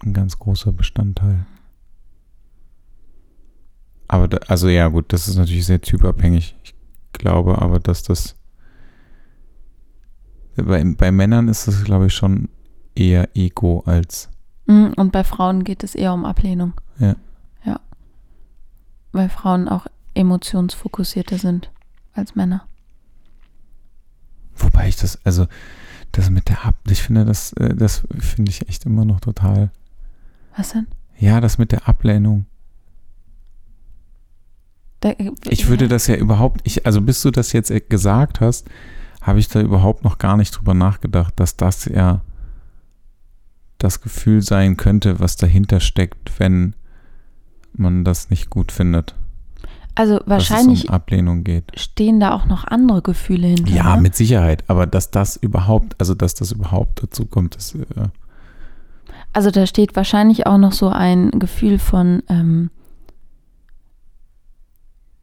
ein 0.03 0.13
ganz 0.13 0.37
großer 0.39 0.71
Bestandteil. 0.73 1.45
Aber 4.07 4.27
da, 4.27 4.37
also 4.47 4.69
ja 4.69 4.87
gut, 4.87 5.11
das 5.11 5.27
ist 5.27 5.35
natürlich 5.37 5.65
sehr 5.65 5.81
typabhängig. 5.81 6.55
Ich 6.63 6.73
glaube 7.13 7.61
aber, 7.61 7.79
dass 7.79 8.03
das 8.03 8.35
bei, 10.55 10.83
bei 10.83 11.11
Männern 11.11 11.47
ist 11.49 11.67
das, 11.67 11.83
glaube 11.83 12.07
ich, 12.07 12.13
schon 12.13 12.49
eher 12.95 13.29
Ego 13.35 13.83
als 13.85 14.29
Mm, 14.69 14.87
Und 14.97 15.13
bei 15.13 15.23
Frauen 15.23 15.63
geht 15.63 15.81
es 15.85 15.95
eher 15.95 16.13
um 16.13 16.25
Ablehnung. 16.25 16.73
Ja. 16.99 17.15
Weil 19.17 19.29
Frauen 19.29 19.67
auch 19.67 19.87
emotionsfokussierter 20.13 21.39
sind 21.39 21.71
als 22.13 22.35
Männer. 22.35 22.67
Wobei 24.55 24.89
ich 24.89 24.95
das, 24.95 25.17
also 25.25 25.47
das 26.11 26.29
mit 26.29 26.49
der 26.49 26.65
Ab, 26.65 26.75
ich 26.87 27.01
finde 27.01 27.25
das, 27.25 27.51
äh, 27.53 27.73
das 27.73 28.03
finde 28.19 28.51
ich 28.51 28.69
echt 28.69 28.85
immer 28.85 29.05
noch 29.05 29.19
total. 29.19 29.71
Was 30.55 30.73
denn? 30.73 30.85
Ja, 31.17 31.41
das 31.41 31.57
mit 31.57 31.71
der 31.71 31.87
Ablehnung. 31.87 32.45
Da, 34.99 35.13
Ich 35.49 35.67
würde 35.67 35.87
das 35.87 36.05
ja 36.05 36.15
überhaupt, 36.15 36.61
ich, 36.63 36.85
also 36.85 37.01
bis 37.01 37.19
du 37.23 37.31
das 37.31 37.53
jetzt 37.53 37.71
gesagt 37.89 38.39
hast, 38.39 38.67
habe 39.21 39.39
ich 39.39 39.47
da 39.47 39.61
überhaupt 39.61 40.03
noch 40.03 40.19
gar 40.19 40.37
nicht 40.37 40.51
drüber 40.51 40.75
nachgedacht, 40.75 41.39
dass 41.39 41.57
das 41.57 41.85
ja 41.85 42.21
das 43.79 43.99
Gefühl 43.99 44.43
sein 44.43 44.77
könnte, 44.77 45.19
was 45.19 45.37
dahinter 45.37 45.79
steckt, 45.79 46.39
wenn 46.39 46.75
man 47.79 48.03
das 48.03 48.29
nicht 48.29 48.49
gut 48.49 48.71
findet. 48.71 49.15
Also 49.97 50.19
wahrscheinlich 50.27 50.89
um 50.89 50.93
Ablehnung 50.93 51.43
geht. 51.43 51.71
stehen 51.75 52.19
da 52.19 52.33
auch 52.33 52.45
noch 52.45 52.65
andere 52.65 53.01
Gefühle 53.01 53.47
hinter. 53.47 53.73
Ja, 53.73 53.95
ne? 53.95 54.03
mit 54.03 54.15
Sicherheit. 54.15 54.63
Aber 54.67 54.85
dass 54.85 55.09
das 55.09 55.37
überhaupt, 55.37 55.95
also 55.97 56.13
dass 56.13 56.35
das 56.35 56.51
überhaupt 56.51 57.01
dazu 57.01 57.25
kommt, 57.25 57.55
das, 57.55 57.73
äh, 57.73 57.85
Also 59.33 59.49
da 59.49 59.65
steht 59.65 59.95
wahrscheinlich 59.95 60.45
auch 60.45 60.59
noch 60.59 60.71
so 60.71 60.89
ein 60.89 61.31
Gefühl 61.31 61.79
von, 61.79 62.21
ähm, 62.29 62.69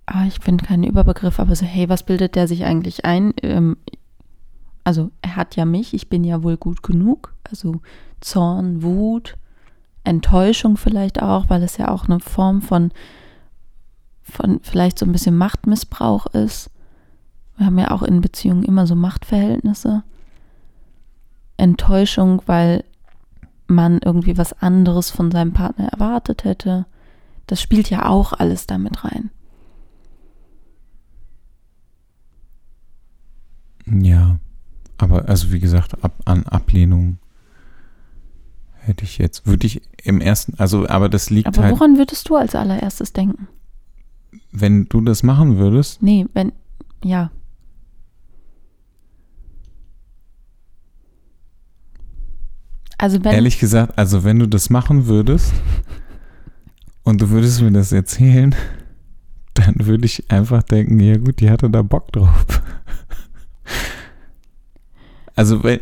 ah, 0.06 0.26
ich 0.26 0.40
finde 0.40 0.64
keinen 0.64 0.82
Überbegriff, 0.82 1.38
aber 1.38 1.54
so, 1.54 1.64
hey, 1.64 1.88
was 1.88 2.02
bildet 2.02 2.34
der 2.34 2.48
sich 2.48 2.64
eigentlich 2.64 3.04
ein? 3.04 3.32
Ähm, 3.42 3.76
also 4.82 5.12
er 5.22 5.36
hat 5.36 5.54
ja 5.54 5.66
mich, 5.66 5.94
ich 5.94 6.08
bin 6.08 6.24
ja 6.24 6.42
wohl 6.42 6.56
gut 6.56 6.82
genug. 6.82 7.32
Also 7.48 7.80
Zorn, 8.20 8.82
Wut, 8.82 9.36
Enttäuschung 10.04 10.76
vielleicht 10.76 11.22
auch, 11.22 11.48
weil 11.48 11.62
es 11.62 11.76
ja 11.76 11.88
auch 11.88 12.04
eine 12.04 12.20
Form 12.20 12.62
von, 12.62 12.92
von 14.22 14.60
vielleicht 14.62 14.98
so 14.98 15.06
ein 15.06 15.12
bisschen 15.12 15.36
Machtmissbrauch 15.36 16.26
ist. 16.26 16.70
Wir 17.56 17.66
haben 17.66 17.78
ja 17.78 17.90
auch 17.90 18.02
in 18.02 18.20
Beziehungen 18.20 18.64
immer 18.64 18.86
so 18.86 18.94
Machtverhältnisse. 18.94 20.02
Enttäuschung, 21.56 22.42
weil 22.46 22.84
man 23.66 24.00
irgendwie 24.04 24.36
was 24.36 24.52
anderes 24.60 25.10
von 25.10 25.30
seinem 25.30 25.52
Partner 25.52 25.88
erwartet 25.88 26.44
hätte. 26.44 26.86
Das 27.46 27.60
spielt 27.62 27.90
ja 27.90 28.06
auch 28.08 28.32
alles 28.32 28.66
damit 28.66 29.04
rein. 29.04 29.30
ja. 33.86 34.38
Aber 34.96 35.28
also 35.28 35.52
wie 35.52 35.60
gesagt, 35.60 36.02
ab, 36.04 36.14
an 36.24 36.44
Ablehnung 36.46 37.18
hätte 38.86 39.04
ich 39.04 39.18
jetzt, 39.18 39.46
würde 39.46 39.66
ich 39.66 39.82
im 40.02 40.20
ersten, 40.20 40.54
also 40.58 40.88
aber 40.88 41.08
das 41.08 41.30
liegt 41.30 41.48
Aber 41.48 41.62
halt, 41.62 41.72
woran 41.72 41.96
würdest 41.98 42.28
du 42.28 42.36
als 42.36 42.54
allererstes 42.54 43.12
denken? 43.12 43.48
wenn 44.56 44.84
du 44.86 45.00
das 45.00 45.22
machen 45.24 45.58
würdest, 45.58 46.00
Nee, 46.02 46.26
wenn, 46.32 46.52
ja. 47.02 47.30
Also 52.98 53.22
wenn, 53.24 53.32
Ehrlich 53.32 53.58
gesagt, 53.58 53.98
also 53.98 54.22
wenn 54.24 54.38
du 54.38 54.46
das 54.46 54.70
machen 54.70 55.06
würdest 55.06 55.52
und 57.02 57.20
du 57.20 57.30
würdest 57.30 57.60
mir 57.60 57.72
das 57.72 57.90
erzählen, 57.92 58.54
dann 59.54 59.86
würde 59.86 60.06
ich 60.06 60.30
einfach 60.30 60.62
denken, 60.62 61.00
ja 61.00 61.16
gut, 61.16 61.40
die 61.40 61.50
hatte 61.50 61.68
da 61.70 61.82
Bock 61.82 62.12
drauf. 62.12 62.46
Also 65.36 65.64
wenn, 65.64 65.80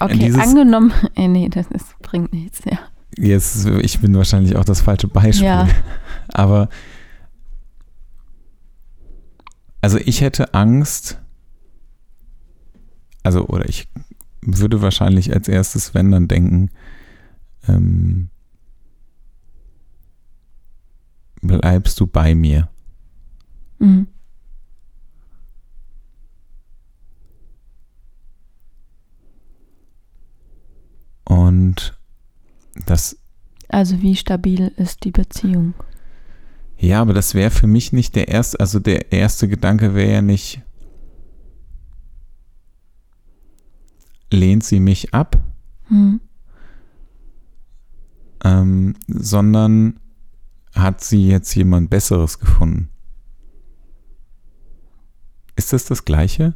okay, 0.00 0.32
angenommen, 0.34 0.92
äh, 1.14 1.28
nee, 1.28 1.48
das 1.48 1.66
ist, 1.68 1.98
bringt 2.00 2.32
nichts, 2.32 2.60
ja. 2.64 2.78
jetzt, 3.18 3.66
ich 3.66 4.00
bin 4.00 4.14
wahrscheinlich 4.14 4.56
auch 4.56 4.64
das 4.64 4.80
falsche 4.80 5.08
Beispiel, 5.08 5.46
Ja. 5.46 5.68
aber 6.28 6.68
also 9.80 9.98
ich 9.98 10.20
hätte 10.20 10.52
Angst, 10.54 11.20
also 13.22 13.46
oder 13.46 13.68
ich 13.68 13.88
würde 14.42 14.82
wahrscheinlich 14.82 15.32
als 15.32 15.48
erstes, 15.48 15.94
wenn 15.94 16.10
dann 16.10 16.28
denken, 16.28 16.70
ähm, 17.68 18.30
bleibst 21.42 22.00
du 22.00 22.06
bei 22.06 22.34
mir? 22.34 22.68
Mhm. 23.78 24.08
Und 31.24 31.98
das, 32.86 33.16
Also 33.68 34.00
wie 34.02 34.16
stabil 34.16 34.72
ist 34.76 35.04
die 35.04 35.10
Beziehung? 35.12 35.74
ja, 36.78 37.00
aber 37.00 37.14
das 37.14 37.34
wäre 37.34 37.50
für 37.50 37.66
mich 37.66 37.92
nicht 37.92 38.14
der 38.16 38.28
erste, 38.28 38.60
also 38.60 38.78
der 38.80 39.10
erste 39.12 39.48
Gedanke 39.48 39.94
wäre 39.94 40.12
ja 40.12 40.22
nicht, 40.22 40.60
lehnt 44.30 44.64
sie 44.64 44.80
mich 44.80 45.14
ab, 45.14 45.38
Mhm. 45.88 46.20
ähm, 48.44 48.94
sondern 49.06 50.00
hat 50.74 51.02
sie 51.02 51.28
jetzt 51.28 51.54
jemand 51.54 51.88
Besseres 51.90 52.38
gefunden? 52.38 52.90
Ist 55.54 55.72
das 55.72 55.86
das 55.86 56.04
Gleiche? 56.04 56.54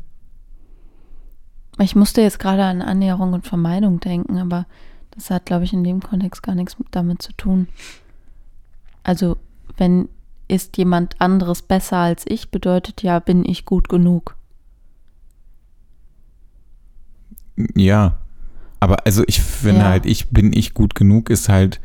Ich 1.79 1.97
musste 1.97 2.21
jetzt 2.21 2.39
gerade 2.39 2.65
an 2.65 2.83
Annäherung 2.83 3.33
und 3.33 3.47
Vermeidung 3.47 4.01
denken, 4.01 4.37
aber 4.37 4.67
das 5.21 5.31
hat, 5.31 5.47
glaube 5.47 5.65
ich, 5.65 5.73
in 5.73 5.85
dem 5.85 6.01
Kontext 6.01 6.43
gar 6.43 6.55
nichts 6.55 6.77
damit 6.91 7.21
zu 7.23 7.33
tun. 7.35 7.69
Also, 9.03 9.37
wenn 9.77 10.09
ist 10.49 10.77
jemand 10.79 11.21
anderes 11.21 11.63
besser 11.63 11.99
als 11.99 12.25
ich, 12.27 12.51
bedeutet 12.51 13.03
ja, 13.03 13.19
bin 13.21 13.45
ich 13.45 13.65
gut 13.65 13.89
genug. 13.89 14.35
Ja. 17.75 18.19
Aber 18.81 19.05
also 19.07 19.23
ich 19.27 19.41
finde 19.41 19.83
Ja. 19.83 19.89
halt, 19.89 20.07
ich 20.07 20.31
bin 20.31 20.53
ich 20.53 20.73
gut 20.75 20.95
genug, 20.95 21.29
ist 21.31 21.49
halt 21.49 21.81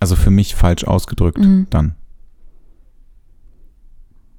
also 0.00 0.16
für 0.16 0.30
mich 0.30 0.54
falsch 0.54 0.84
ausgedrückt 0.84 1.38
Mhm. 1.38 1.66
dann. 1.70 1.94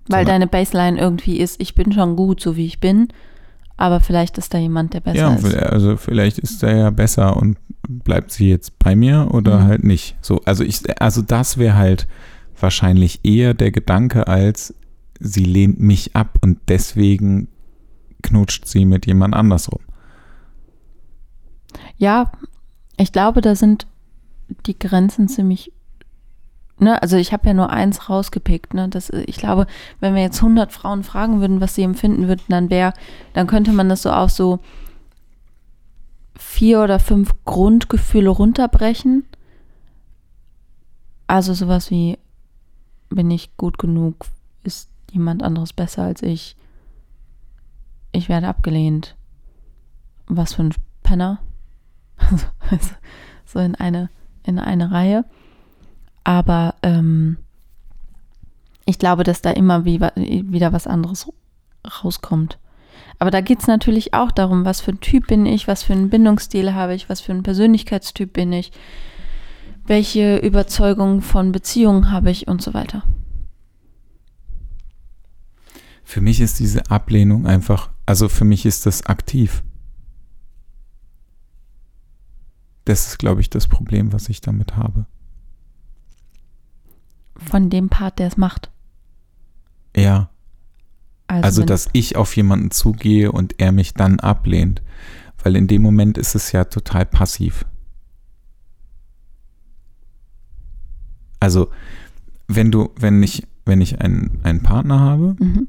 Weil 0.08 0.26
Sondern- 0.26 0.26
deine 0.42 0.48
Baseline 0.48 1.00
irgendwie 1.00 1.40
ist, 1.40 1.60
ich 1.62 1.74
bin 1.76 1.92
schon 1.92 2.16
gut, 2.16 2.40
so 2.42 2.56
wie 2.56 2.66
ich 2.66 2.80
bin, 2.80 3.08
aber 3.78 4.00
vielleicht 4.00 4.38
ist 4.38 4.54
da 4.54 4.58
jemand, 4.58 4.94
der 4.94 5.02
besser 5.02 5.18
ja, 5.18 5.34
ist. 5.34 5.56
also 5.56 5.98
vielleicht 5.98 6.38
ist 6.40 6.64
er 6.64 6.78
ja 6.78 6.90
besser 6.90 7.36
und 7.38 7.58
bleibt 7.88 8.32
sie 8.32 8.50
jetzt 8.50 8.80
bei 8.80 8.96
mir 8.96 9.30
oder 9.32 9.60
Mhm. 9.60 9.64
halt 9.66 9.84
nicht. 9.84 10.16
So, 10.22 10.42
also 10.46 10.64
ich, 10.64 10.82
also 11.02 11.22
das 11.22 11.58
wäre 11.58 11.76
halt 11.76 12.08
wahrscheinlich 12.60 13.20
eher 13.24 13.54
der 13.54 13.72
Gedanke 13.72 14.28
als 14.28 14.74
sie 15.20 15.44
lehnt 15.46 15.80
mich 15.80 16.16
ab 16.16 16.38
und 16.42 16.60
deswegen 16.68 17.48
knutscht 18.22 18.66
sie 18.68 18.86
mit 18.86 19.06
jemand 19.06 19.34
anders 19.34 19.72
rum. 19.72 19.82
Ja, 21.98 22.32
ich 22.98 23.12
glaube, 23.12 23.42
da 23.42 23.56
sind 23.56 23.88
die 24.66 24.78
Grenzen 24.78 25.28
ziemlich. 25.28 25.72
Ne, 26.78 27.02
also 27.02 27.16
ich 27.16 27.32
habe 27.32 27.48
ja 27.48 27.54
nur 27.54 27.70
eins 27.70 28.10
rausgepickt. 28.10 28.74
Ne, 28.74 28.90
das, 28.90 29.10
ich 29.10 29.38
glaube, 29.38 29.66
wenn 30.00 30.14
wir 30.14 30.22
jetzt 30.22 30.42
100 30.42 30.74
Frauen 30.74 31.04
fragen 31.04 31.40
würden, 31.40 31.62
was 31.62 31.76
sie 31.76 31.84
empfinden 31.84 32.28
würden, 32.28 32.44
dann 32.50 32.70
wäre, 32.70 32.94
dann 33.34 33.48
könnte 33.48 33.72
man 33.72 33.88
das 33.88 34.02
so 34.02 34.12
auf 34.12 34.30
so 34.30 34.60
vier 36.36 36.82
oder 36.82 37.00
fünf 37.00 37.34
Grundgefühle 37.46 38.30
runterbrechen. 38.30 39.26
Also 41.28 41.54
sowas 41.54 41.90
wie, 41.92 42.18
bin 43.10 43.32
ich 43.32 43.56
gut 43.58 43.78
genug? 43.78 44.26
Ist 44.64 44.90
niemand 45.14 45.44
anderes 45.44 45.74
besser 45.74 46.04
als 46.04 46.22
ich. 46.22 46.58
Ich 48.12 48.30
werde 48.30 48.48
abgelehnt. 48.48 49.16
Was 50.28 50.54
für 50.54 50.64
ein 50.64 50.74
Penner. 51.04 51.40
Also, 52.72 52.96
so 53.46 53.60
in 53.60 53.76
eine, 53.76 54.10
in 54.44 54.58
eine 54.58 54.90
Reihe. 54.90 55.26
Aber 56.26 56.76
ähm, 56.84 57.38
ich 58.86 59.00
glaube, 59.00 59.24
dass 59.24 59.42
da 59.42 59.52
immer 59.52 59.86
wie, 59.86 60.02
wieder 60.02 60.74
was 60.74 60.88
anderes 60.88 61.32
rauskommt. 62.04 62.60
Aber 63.20 63.32
da 63.32 63.40
geht 63.40 63.62
es 63.62 63.68
natürlich 63.68 64.14
auch 64.14 64.32
darum, 64.32 64.66
was 64.66 64.82
für 64.82 64.92
ein 64.92 65.00
Typ 65.00 65.28
bin 65.28 65.46
ich, 65.46 65.68
was 65.68 65.84
für 65.84 65.94
einen 65.94 66.10
Bindungsstil 66.10 66.74
habe 66.74 66.94
ich, 66.94 67.08
was 67.08 67.22
für 67.22 67.32
ein 67.32 67.44
Persönlichkeitstyp 67.44 68.34
bin 68.34 68.52
ich, 68.52 68.72
welche 69.86 70.38
Überzeugungen 70.38 71.22
von 71.22 71.52
Beziehungen 71.52 72.12
habe 72.12 72.32
ich 72.32 72.48
und 72.48 72.62
so 72.62 72.74
weiter. 72.74 73.04
Für 76.04 76.22
mich 76.22 76.42
ist 76.42 76.60
diese 76.60 76.90
Ablehnung 76.90 77.46
einfach, 77.46 77.92
also 78.06 78.30
für 78.30 78.46
mich 78.46 78.66
ist 78.66 78.86
das 78.86 79.06
aktiv. 79.06 79.64
Das 82.84 83.08
ist, 83.08 83.18
glaube 83.18 83.42
ich, 83.42 83.50
das 83.50 83.68
Problem, 83.68 84.12
was 84.14 84.30
ich 84.30 84.42
damit 84.42 84.76
habe. 84.76 85.08
Von 87.38 87.70
dem 87.70 87.90
Part, 87.90 88.20
der 88.20 88.28
es 88.28 88.38
macht. 88.38 88.72
Ja. 89.96 90.30
Also, 91.28 91.46
also 91.46 91.64
dass 91.64 91.90
ich 91.94 92.16
auf 92.16 92.36
jemanden 92.36 92.72
zugehe 92.72 93.32
und 93.32 93.60
er 93.60 93.72
mich 93.72 93.94
dann 93.94 94.20
ablehnt. 94.20 94.82
Weil 95.44 95.56
in 95.56 95.68
dem 95.68 95.82
Moment 95.82 96.18
ist 96.18 96.36
es 96.36 96.52
ja 96.52 96.66
total 96.66 97.06
passiv. 97.06 97.66
Also, 101.40 101.70
wenn 102.48 102.72
du, 102.72 102.90
wenn 102.98 103.22
ich, 103.22 103.48
wenn 103.66 103.82
ich 103.82 104.02
einen, 104.02 104.40
einen 104.44 104.64
Partner 104.64 105.00
habe, 105.00 105.36
mhm. 105.40 105.68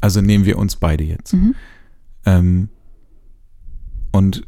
also 0.00 0.20
nehmen 0.20 0.44
wir 0.44 0.58
uns 0.58 0.76
beide 0.76 1.04
jetzt. 1.04 1.32
Mhm. 1.34 1.54
Ähm, 2.26 2.68
und 4.12 4.46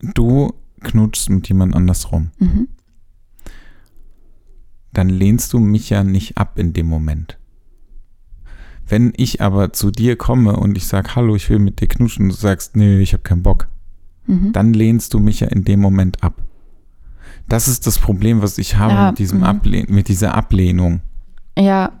du 0.00 0.52
knutschst 0.80 1.30
mit 1.30 1.48
jemand 1.48 1.76
anders 1.76 2.10
rum. 2.10 2.30
Mhm. 2.38 2.68
Dann 4.92 5.08
lehnst 5.08 5.52
du 5.52 5.58
mich 5.58 5.90
ja 5.90 6.04
nicht 6.04 6.36
ab 6.36 6.58
in 6.58 6.72
dem 6.72 6.86
Moment. 6.86 7.38
Wenn 8.86 9.12
ich 9.16 9.40
aber 9.40 9.72
zu 9.72 9.90
dir 9.90 10.16
komme 10.16 10.56
und 10.56 10.76
ich 10.76 10.86
sage, 10.86 11.14
hallo, 11.14 11.34
ich 11.34 11.48
will 11.48 11.58
mit 11.58 11.80
dir 11.80 11.88
knutschen, 11.88 12.26
und 12.26 12.32
du 12.32 12.36
sagst, 12.36 12.76
nee, 12.76 13.00
ich 13.00 13.14
habe 13.14 13.22
keinen 13.22 13.42
Bock, 13.42 13.68
mhm. 14.26 14.52
dann 14.52 14.74
lehnst 14.74 15.14
du 15.14 15.18
mich 15.18 15.40
ja 15.40 15.48
in 15.48 15.64
dem 15.64 15.80
Moment 15.80 16.22
ab. 16.22 16.42
Das 17.48 17.68
ist 17.68 17.86
das 17.86 17.98
Problem, 17.98 18.42
was 18.42 18.58
ich 18.58 18.76
habe 18.76 18.92
ja, 18.92 19.10
mit, 19.10 19.18
diesem 19.18 19.38
mhm. 19.38 19.44
Ablehn 19.44 19.86
mit 19.88 20.08
dieser 20.08 20.34
Ablehnung. 20.34 21.00
Ja. 21.58 21.92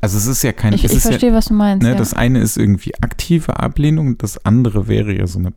Also 0.00 0.18
es 0.18 0.26
ist 0.26 0.42
ja 0.42 0.52
kein. 0.52 0.72
Ich, 0.72 0.84
ich 0.84 1.00
verstehe, 1.00 1.30
ja, 1.30 1.36
was 1.36 1.46
du 1.46 1.54
meinst. 1.54 1.82
Ne, 1.82 1.90
ja. 1.90 1.94
Das 1.96 2.14
eine 2.14 2.40
ist 2.40 2.56
irgendwie 2.56 2.94
aktive 3.02 3.58
Ablehnung, 3.58 4.18
das 4.18 4.44
andere 4.44 4.88
wäre 4.88 5.12
ja 5.16 5.26
so 5.26 5.38
eine 5.38 5.52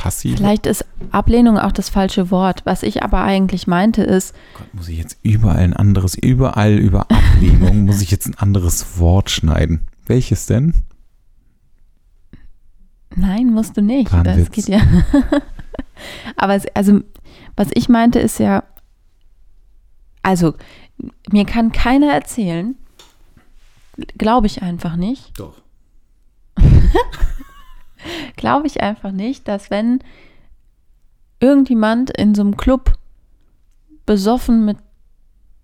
passive. 0.00 0.38
Vielleicht 0.38 0.66
ist 0.66 0.86
Ablehnung 1.10 1.58
auch 1.58 1.72
das 1.72 1.90
falsche 1.90 2.30
Wort. 2.30 2.64
Was 2.64 2.82
ich 2.82 3.02
aber 3.02 3.22
eigentlich 3.22 3.66
meinte 3.66 4.02
ist. 4.02 4.34
Gott, 4.56 4.72
muss 4.72 4.88
ich 4.88 4.96
jetzt 4.96 5.18
überall 5.22 5.58
ein 5.58 5.74
anderes, 5.74 6.14
überall 6.14 6.78
über 6.78 7.06
Ablehnung 7.10 7.84
muss 7.84 8.00
ich 8.00 8.10
jetzt 8.10 8.26
ein 8.26 8.38
anderes 8.38 8.98
Wort 8.98 9.30
schneiden. 9.30 9.86
Welches 10.06 10.46
denn? 10.46 10.74
Nein, 13.14 13.50
musst 13.52 13.76
du 13.76 13.82
nicht. 13.82 14.10
War 14.12 14.24
das 14.24 14.50
geht 14.50 14.68
ja. 14.68 14.80
Aber 16.36 16.54
es, 16.54 16.64
also, 16.74 17.00
was 17.56 17.68
ich 17.74 17.90
meinte, 17.90 18.20
ist 18.20 18.38
ja, 18.38 18.64
also, 20.22 20.54
mir 21.30 21.44
kann 21.44 21.72
keiner 21.72 22.12
erzählen, 22.12 22.74
glaube 24.16 24.46
ich 24.46 24.62
einfach 24.62 24.96
nicht. 24.96 25.38
Doch. 25.38 25.60
glaube 28.36 28.66
ich 28.66 28.82
einfach 28.82 29.12
nicht, 29.12 29.48
dass 29.48 29.70
wenn 29.70 30.00
irgendjemand 31.40 32.10
in 32.10 32.34
so 32.34 32.42
einem 32.42 32.56
Club 32.56 32.94
besoffen 34.06 34.64
mit 34.64 34.78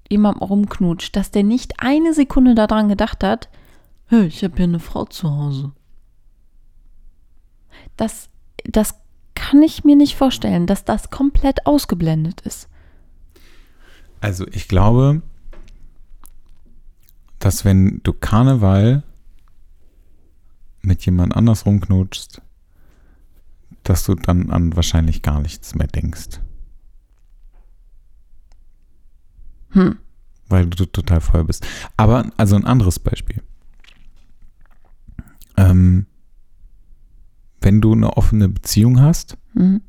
jemandem 0.08 0.42
rumknutscht, 0.42 1.16
dass 1.16 1.30
der 1.30 1.42
nicht 1.42 1.74
eine 1.78 2.14
Sekunde 2.14 2.54
daran 2.54 2.88
gedacht 2.88 3.24
hat, 3.24 3.48
hey, 4.06 4.26
ich 4.26 4.44
habe 4.44 4.56
hier 4.56 4.64
eine 4.64 4.78
Frau 4.78 5.04
zu 5.04 5.30
Hause 5.30 5.72
das, 7.96 8.28
das 8.64 8.94
kann 9.34 9.62
ich 9.62 9.84
mir 9.84 9.96
nicht 9.96 10.16
vorstellen, 10.16 10.66
dass 10.66 10.84
das 10.84 11.10
komplett 11.10 11.66
ausgeblendet 11.66 12.40
ist. 12.42 12.68
Also 14.20 14.46
ich 14.48 14.68
glaube, 14.68 15.22
dass 17.38 17.64
wenn 17.64 18.00
du 18.02 18.12
Karneval 18.12 19.02
mit 20.86 21.04
jemand 21.04 21.36
anders 21.36 21.66
rumknutschst, 21.66 22.40
dass 23.82 24.04
du 24.04 24.14
dann 24.14 24.50
an 24.50 24.74
wahrscheinlich 24.76 25.22
gar 25.22 25.40
nichts 25.40 25.74
mehr 25.74 25.86
denkst. 25.86 26.40
Hm. 29.70 29.98
Weil 30.48 30.66
du 30.66 30.86
total 30.86 31.20
voll 31.20 31.44
bist. 31.44 31.66
Aber, 31.96 32.30
also 32.36 32.56
ein 32.56 32.64
anderes 32.64 32.98
Beispiel. 32.98 33.42
Ähm, 35.56 36.06
wenn 37.60 37.80
du 37.80 37.92
eine 37.92 38.16
offene 38.16 38.48
Beziehung 38.48 39.00
hast 39.00 39.36
mhm. 39.54 39.80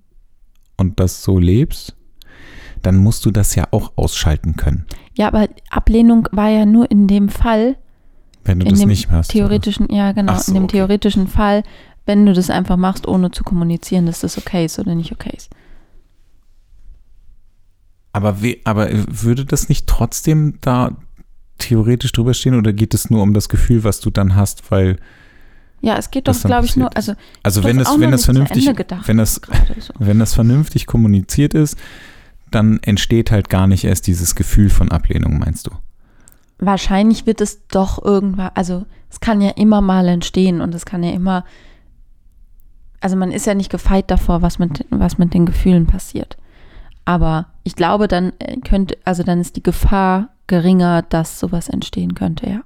und 0.78 1.00
das 1.00 1.24
so 1.24 1.38
lebst, 1.38 1.96
dann 2.82 2.98
musst 2.98 3.26
du 3.26 3.32
das 3.32 3.56
ja 3.56 3.68
auch 3.72 3.94
ausschalten 3.98 4.56
können. 4.56 4.86
Ja, 5.16 5.28
aber 5.28 5.50
Ablehnung 5.70 6.28
war 6.32 6.50
ja 6.50 6.66
nur 6.66 6.90
in 6.90 7.08
dem 7.08 7.30
Fall, 7.30 7.78
wenn 8.48 8.60
du 8.60 8.66
das 8.66 8.86
nicht 8.86 9.12
machst. 9.12 9.32
Theoretischen, 9.32 9.88
oder? 9.88 9.96
ja, 9.96 10.12
genau, 10.12 10.38
so, 10.38 10.52
in 10.52 10.56
dem 10.56 10.64
okay. 10.66 10.78
theoretischen 10.78 11.28
Fall, 11.28 11.64
wenn 12.06 12.26
du 12.26 12.34
das 12.34 12.50
einfach 12.50 12.78
machst, 12.78 13.08
ohne 13.08 13.32
zu 13.32 13.44
kommunizieren, 13.44 14.06
dass 14.06 14.22
das 14.22 14.38
okay 14.38 14.66
ist 14.66 14.80
oder 14.80 14.96
nicht 14.96 15.12
okay 15.12 15.34
ist. 15.36 15.50
Aber, 18.14 18.42
wie, 18.42 18.62
aber 18.64 18.90
würde 18.92 19.46
das 19.46 19.70
nicht 19.70 19.86
trotzdem 19.88 20.58
da 20.62 20.98
theoretisch 21.58 22.12
drüber 22.12 22.34
stehen 22.34 22.56
oder 22.56 22.74
geht 22.74 22.94
es 22.94 23.10
nur 23.10 23.22
um 23.22 23.34
das 23.34 23.50
Gefühl, 23.50 23.84
was 23.84 24.00
du 24.00 24.10
dann 24.10 24.36
hast, 24.36 24.72
weil 24.72 24.98
ja, 25.82 25.96
es 25.98 26.10
geht 26.10 26.28
doch, 26.28 26.40
glaube 26.42 26.66
ich, 26.66 26.76
nur, 26.76 26.96
also, 26.98 27.14
also 27.44 27.64
wenn 27.64 27.78
das, 27.78 28.00
wenn 28.00 28.10
das 28.10 28.26
vernünftig, 28.26 28.66
wenn 29.06 29.18
das, 29.18 29.36
so. 29.36 29.94
wenn 30.00 30.18
das 30.18 30.34
vernünftig 30.34 30.88
kommuniziert 30.88 31.54
ist, 31.54 31.78
dann 32.50 32.80
entsteht 32.82 33.30
halt 33.30 33.50
gar 33.50 33.68
nicht 33.68 33.84
erst 33.84 34.08
dieses 34.08 34.34
Gefühl 34.34 34.70
von 34.70 34.90
Ablehnung, 34.90 35.38
meinst 35.38 35.68
du? 35.68 35.72
Wahrscheinlich 36.60 37.26
wird 37.26 37.42
es 37.42 37.68
doch 37.68 38.04
irgendwann, 38.04 38.52
also 38.56 38.86
es 39.10 39.20
kann 39.20 39.42
ja 39.42 39.52
immer 39.52 39.82
mal 39.82 40.08
entstehen 40.08 40.62
und 40.62 40.74
es 40.74 40.86
kann 40.86 41.04
ja 41.04 41.12
immer, 41.12 41.46
also 43.00 43.16
man 43.16 43.32
ist 43.32 43.46
ja 43.46 43.54
nicht 43.54 43.70
gefeit 43.70 44.10
davor, 44.10 44.42
was 44.42 44.60
mit, 44.60 44.86
was 44.90 45.18
mit 45.18 45.34
den 45.34 45.46
Gefühlen 45.46 45.86
passiert. 45.86 46.38
Aber 47.06 47.48
ich 47.64 47.76
glaube, 47.76 48.08
dann 48.08 48.34
äh, 48.40 48.58
könnte, 48.58 48.98
also 49.06 49.24
dann 49.24 49.40
ist 49.40 49.56
die 49.56 49.64
Gefahr 49.64 50.30
geringer, 50.48 51.04
dass 51.04 51.40
sowas 51.40 51.70
entstehen 51.70 52.16
könnte, 52.16 52.50
ja. 52.50 52.62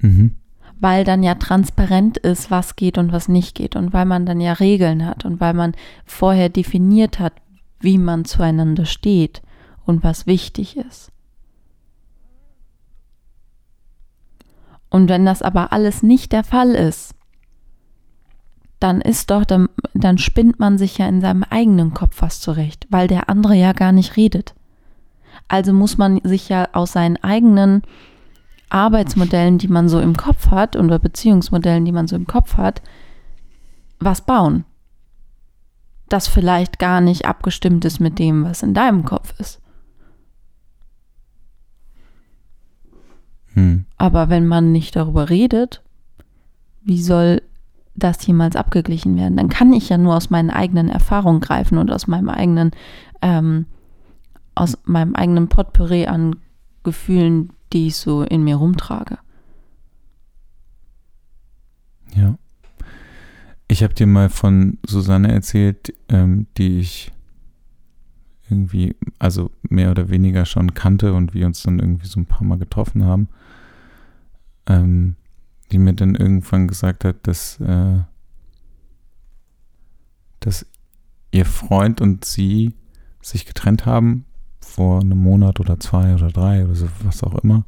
Mhm 0.00 0.36
weil 0.80 1.04
dann 1.04 1.22
ja 1.22 1.34
transparent 1.34 2.18
ist, 2.18 2.50
was 2.50 2.76
geht 2.76 2.98
und 2.98 3.12
was 3.12 3.28
nicht 3.28 3.54
geht 3.54 3.76
und 3.76 3.92
weil 3.92 4.04
man 4.04 4.26
dann 4.26 4.40
ja 4.40 4.52
Regeln 4.54 5.04
hat 5.04 5.24
und 5.24 5.40
weil 5.40 5.54
man 5.54 5.74
vorher 6.04 6.48
definiert 6.48 7.18
hat, 7.18 7.32
wie 7.80 7.98
man 7.98 8.24
zueinander 8.24 8.84
steht 8.84 9.42
und 9.84 10.04
was 10.04 10.26
wichtig 10.26 10.76
ist. 10.76 11.10
Und 14.90 15.08
wenn 15.08 15.26
das 15.26 15.42
aber 15.42 15.72
alles 15.72 16.02
nicht 16.02 16.32
der 16.32 16.44
Fall 16.44 16.70
ist, 16.70 17.14
dann 18.80 19.00
ist 19.00 19.30
doch, 19.30 19.44
dann, 19.44 19.68
dann 19.94 20.18
spinnt 20.18 20.60
man 20.60 20.78
sich 20.78 20.98
ja 20.98 21.08
in 21.08 21.20
seinem 21.20 21.42
eigenen 21.42 21.94
Kopf 21.94 22.22
was 22.22 22.40
zurecht, 22.40 22.86
weil 22.90 23.08
der 23.08 23.28
andere 23.28 23.54
ja 23.54 23.72
gar 23.72 23.92
nicht 23.92 24.16
redet. 24.16 24.54
Also 25.48 25.72
muss 25.72 25.98
man 25.98 26.20
sich 26.22 26.48
ja 26.48 26.68
aus 26.72 26.92
seinen 26.92 27.16
eigenen 27.16 27.82
Arbeitsmodellen, 28.70 29.58
die 29.58 29.68
man 29.68 29.88
so 29.88 30.00
im 30.00 30.16
Kopf 30.16 30.50
hat 30.50 30.76
oder 30.76 30.98
Beziehungsmodellen, 30.98 31.84
die 31.84 31.92
man 31.92 32.06
so 32.06 32.16
im 32.16 32.26
Kopf 32.26 32.56
hat, 32.56 32.82
was 33.98 34.20
bauen. 34.20 34.64
Das 36.08 36.28
vielleicht 36.28 36.78
gar 36.78 37.00
nicht 37.00 37.26
abgestimmt 37.26 37.84
ist 37.84 37.98
mit 37.98 38.18
dem, 38.18 38.44
was 38.44 38.62
in 38.62 38.74
deinem 38.74 39.04
Kopf 39.04 39.34
ist. 39.38 39.60
Hm. 43.58 43.84
Aber 43.96 44.28
wenn 44.28 44.46
man 44.46 44.70
nicht 44.70 44.94
darüber 44.94 45.30
redet, 45.30 45.82
wie 46.82 47.02
soll 47.02 47.42
das 47.96 48.24
jemals 48.24 48.54
abgeglichen 48.54 49.16
werden? 49.16 49.36
Dann 49.36 49.48
kann 49.48 49.72
ich 49.72 49.88
ja 49.88 49.98
nur 49.98 50.16
aus 50.16 50.30
meinen 50.30 50.50
eigenen 50.50 50.88
Erfahrungen 50.88 51.40
greifen 51.40 51.76
und 51.78 51.90
aus 51.90 52.06
meinem 52.06 52.28
eigenen, 52.28 52.70
ähm, 53.20 53.66
aus 54.54 54.78
meinem 54.84 55.16
eigenen 55.16 55.48
Potpourri 55.48 56.06
an 56.06 56.36
Gefühlen, 56.84 57.50
die 57.72 57.88
ich 57.88 57.96
so 57.96 58.22
in 58.22 58.44
mir 58.44 58.56
rumtrage. 58.56 59.18
Ja. 62.14 62.38
Ich 63.66 63.82
habe 63.82 63.92
dir 63.92 64.06
mal 64.06 64.30
von 64.30 64.78
Susanne 64.86 65.32
erzählt, 65.32 65.92
ähm, 66.08 66.46
die 66.56 66.78
ich 66.78 67.12
irgendwie, 68.48 68.94
also 69.18 69.50
mehr 69.68 69.90
oder 69.90 70.08
weniger 70.08 70.46
schon 70.46 70.72
kannte 70.74 71.12
und 71.12 71.34
wir 71.34 71.44
uns 71.44 71.64
dann 71.64 71.80
irgendwie 71.80 72.06
so 72.06 72.20
ein 72.20 72.26
paar 72.26 72.44
Mal 72.44 72.58
getroffen 72.58 73.04
haben, 73.04 73.28
ähm, 74.68 75.16
die 75.72 75.78
mir 75.78 75.94
dann 75.94 76.14
irgendwann 76.14 76.68
gesagt 76.68 77.04
hat, 77.04 77.26
dass, 77.26 77.60
äh, 77.60 77.98
dass 80.40 80.66
ihr 81.30 81.44
Freund 81.44 82.00
und 82.00 82.24
sie 82.24 82.74
sich 83.20 83.44
getrennt 83.44 83.86
haben 83.86 84.24
vor 84.60 85.00
einem 85.00 85.18
Monat 85.18 85.60
oder 85.60 85.80
zwei 85.80 86.14
oder 86.14 86.28
drei 86.28 86.64
oder 86.64 86.74
so, 86.74 86.88
was 87.02 87.22
auch 87.22 87.34
immer. 87.42 87.64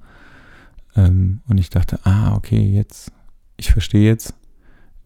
Ähm, 0.96 1.40
und 1.46 1.58
ich 1.58 1.70
dachte, 1.70 1.98
ah, 2.04 2.34
okay, 2.34 2.60
jetzt, 2.60 3.12
ich 3.56 3.72
verstehe 3.72 4.06
jetzt, 4.06 4.34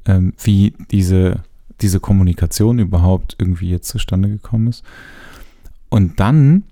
ähm, 0.07 0.35
wie 0.43 0.75
diese, 0.91 1.43
diese 1.81 2.01
Kommunikation 2.01 2.79
überhaupt 2.79 3.37
irgendwie 3.39 3.71
jetzt 3.71 3.89
zustande 3.89 4.29
gekommen 4.29 4.69
ist. 4.69 4.85
Und 5.89 6.21
dann 6.21 6.65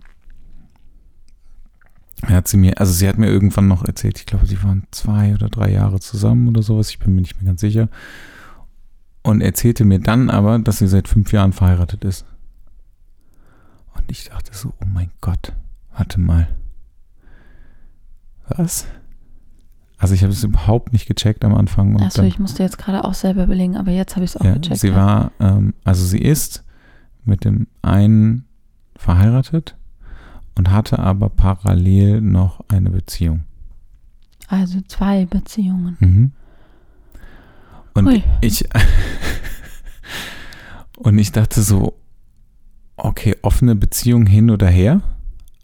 hat 2.29 2.49
sie 2.49 2.57
mir, 2.57 2.79
also 2.79 2.93
sie 2.93 3.09
hat 3.09 3.19
mir 3.19 3.29
irgendwann 3.29 3.69
noch 3.69 3.85
erzählt, 3.85 4.19
ich 4.19 4.27
glaube, 4.27 4.47
sie 4.47 4.63
waren 4.63 4.85
zwei 4.91 5.35
oder 5.35 5.49
drei 5.49 5.71
Jahre 5.71 6.01
zusammen 6.01 6.49
oder 6.49 6.63
sowas, 6.63 6.91
ich 6.91 6.99
bin 6.99 7.15
mir 7.15 7.21
nicht 7.21 7.41
mehr 7.41 7.51
ganz 7.51 7.61
sicher. 7.61 7.89
Und 9.23 9.41
erzählte 9.41 9.85
mir 9.85 10.01
dann 10.01 10.31
aber, 10.31 10.59
dass 10.59 10.79
sie 10.79 10.89
seit 10.89 11.09
fünf 11.09 11.33
Jahren 11.33 11.53
verheiratet 11.53 12.05
ist. 12.05 12.25
Und 13.95 14.05
ich 14.09 14.29
dachte 14.29 14.53
so, 14.53 14.73
oh 14.81 14.87
mein 14.87 15.11
Gott, 15.21 15.53
warte 15.97 16.21
mal. 16.21 16.49
Was? 18.49 18.87
Also 19.99 20.15
ich 20.15 20.23
habe 20.23 20.33
es 20.33 20.43
überhaupt 20.43 20.93
nicht 20.93 21.07
gecheckt 21.07 21.45
am 21.45 21.55
Anfang. 21.55 22.01
Achso, 22.01 22.23
ich 22.23 22.41
musste 22.41 22.65
jetzt 22.65 22.79
gerade 22.79 23.05
auch 23.05 23.15
selber 23.15 23.45
überlegen, 23.45 23.77
aber 23.77 23.93
jetzt 23.93 24.17
habe 24.17 24.25
ich 24.25 24.33
es 24.33 24.37
auch 24.37 24.45
ja, 24.45 24.55
gecheckt. 24.55 24.81
Sie 24.81 24.89
ja. 24.89 24.97
war, 24.97 25.33
ähm, 25.39 25.75
also 25.85 26.05
sie 26.05 26.19
ist 26.19 26.65
mit 27.25 27.45
dem 27.45 27.69
einen 27.83 28.47
verheiratet 28.97 29.77
und 30.55 30.71
hatte 30.71 30.99
aber 30.99 31.29
parallel 31.29 32.21
noch 32.21 32.61
eine 32.69 32.91
Beziehung. 32.91 33.45
Also 34.49 34.81
zwei 34.87 35.27
Beziehungen. 35.27 35.97
Mhm. 36.01 36.33
Und 37.95 38.07
Hui. 38.07 38.23
ich 38.41 38.65
und 40.97 41.19
ich 41.19 41.33
dachte 41.33 41.63
so, 41.63 41.95
okay, 42.97 43.37
offene 43.43 43.75
Beziehung 43.75 44.27
hin 44.27 44.51
oder 44.51 44.69
her. 44.69 45.01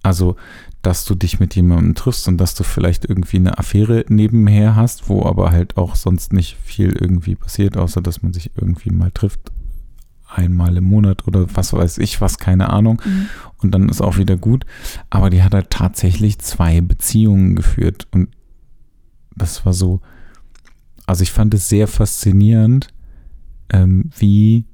Also, 0.02 0.36
dass 0.82 1.04
du 1.04 1.14
dich 1.14 1.40
mit 1.40 1.54
jemandem 1.54 1.94
triffst 1.94 2.28
und 2.28 2.38
dass 2.38 2.54
du 2.54 2.64
vielleicht 2.64 3.04
irgendwie 3.04 3.38
eine 3.38 3.58
Affäre 3.58 4.04
nebenher 4.08 4.76
hast, 4.76 5.08
wo 5.08 5.26
aber 5.26 5.50
halt 5.50 5.76
auch 5.76 5.96
sonst 5.96 6.32
nicht 6.32 6.56
viel 6.56 6.92
irgendwie 6.92 7.34
passiert, 7.34 7.76
außer 7.76 8.00
dass 8.00 8.22
man 8.22 8.32
sich 8.32 8.52
irgendwie 8.56 8.90
mal 8.90 9.10
trifft, 9.10 9.50
einmal 10.28 10.76
im 10.76 10.84
Monat 10.84 11.26
oder 11.26 11.46
was 11.54 11.72
weiß 11.72 11.98
ich, 11.98 12.20
was, 12.20 12.38
keine 12.38 12.70
Ahnung. 12.70 13.00
Mhm. 13.04 13.28
Und 13.58 13.72
dann 13.72 13.88
ist 13.88 14.00
auch 14.00 14.18
wieder 14.18 14.36
gut. 14.36 14.64
Aber 15.10 15.30
die 15.30 15.42
hat 15.42 15.54
halt 15.54 15.70
tatsächlich 15.70 16.38
zwei 16.38 16.80
Beziehungen 16.80 17.56
geführt. 17.56 18.06
Und 18.12 18.28
das 19.34 19.64
war 19.64 19.72
so, 19.72 20.00
also 21.06 21.22
ich 21.22 21.32
fand 21.32 21.54
es 21.54 21.68
sehr 21.68 21.88
faszinierend, 21.88 22.88
ähm, 23.70 24.10
wie, 24.16 24.64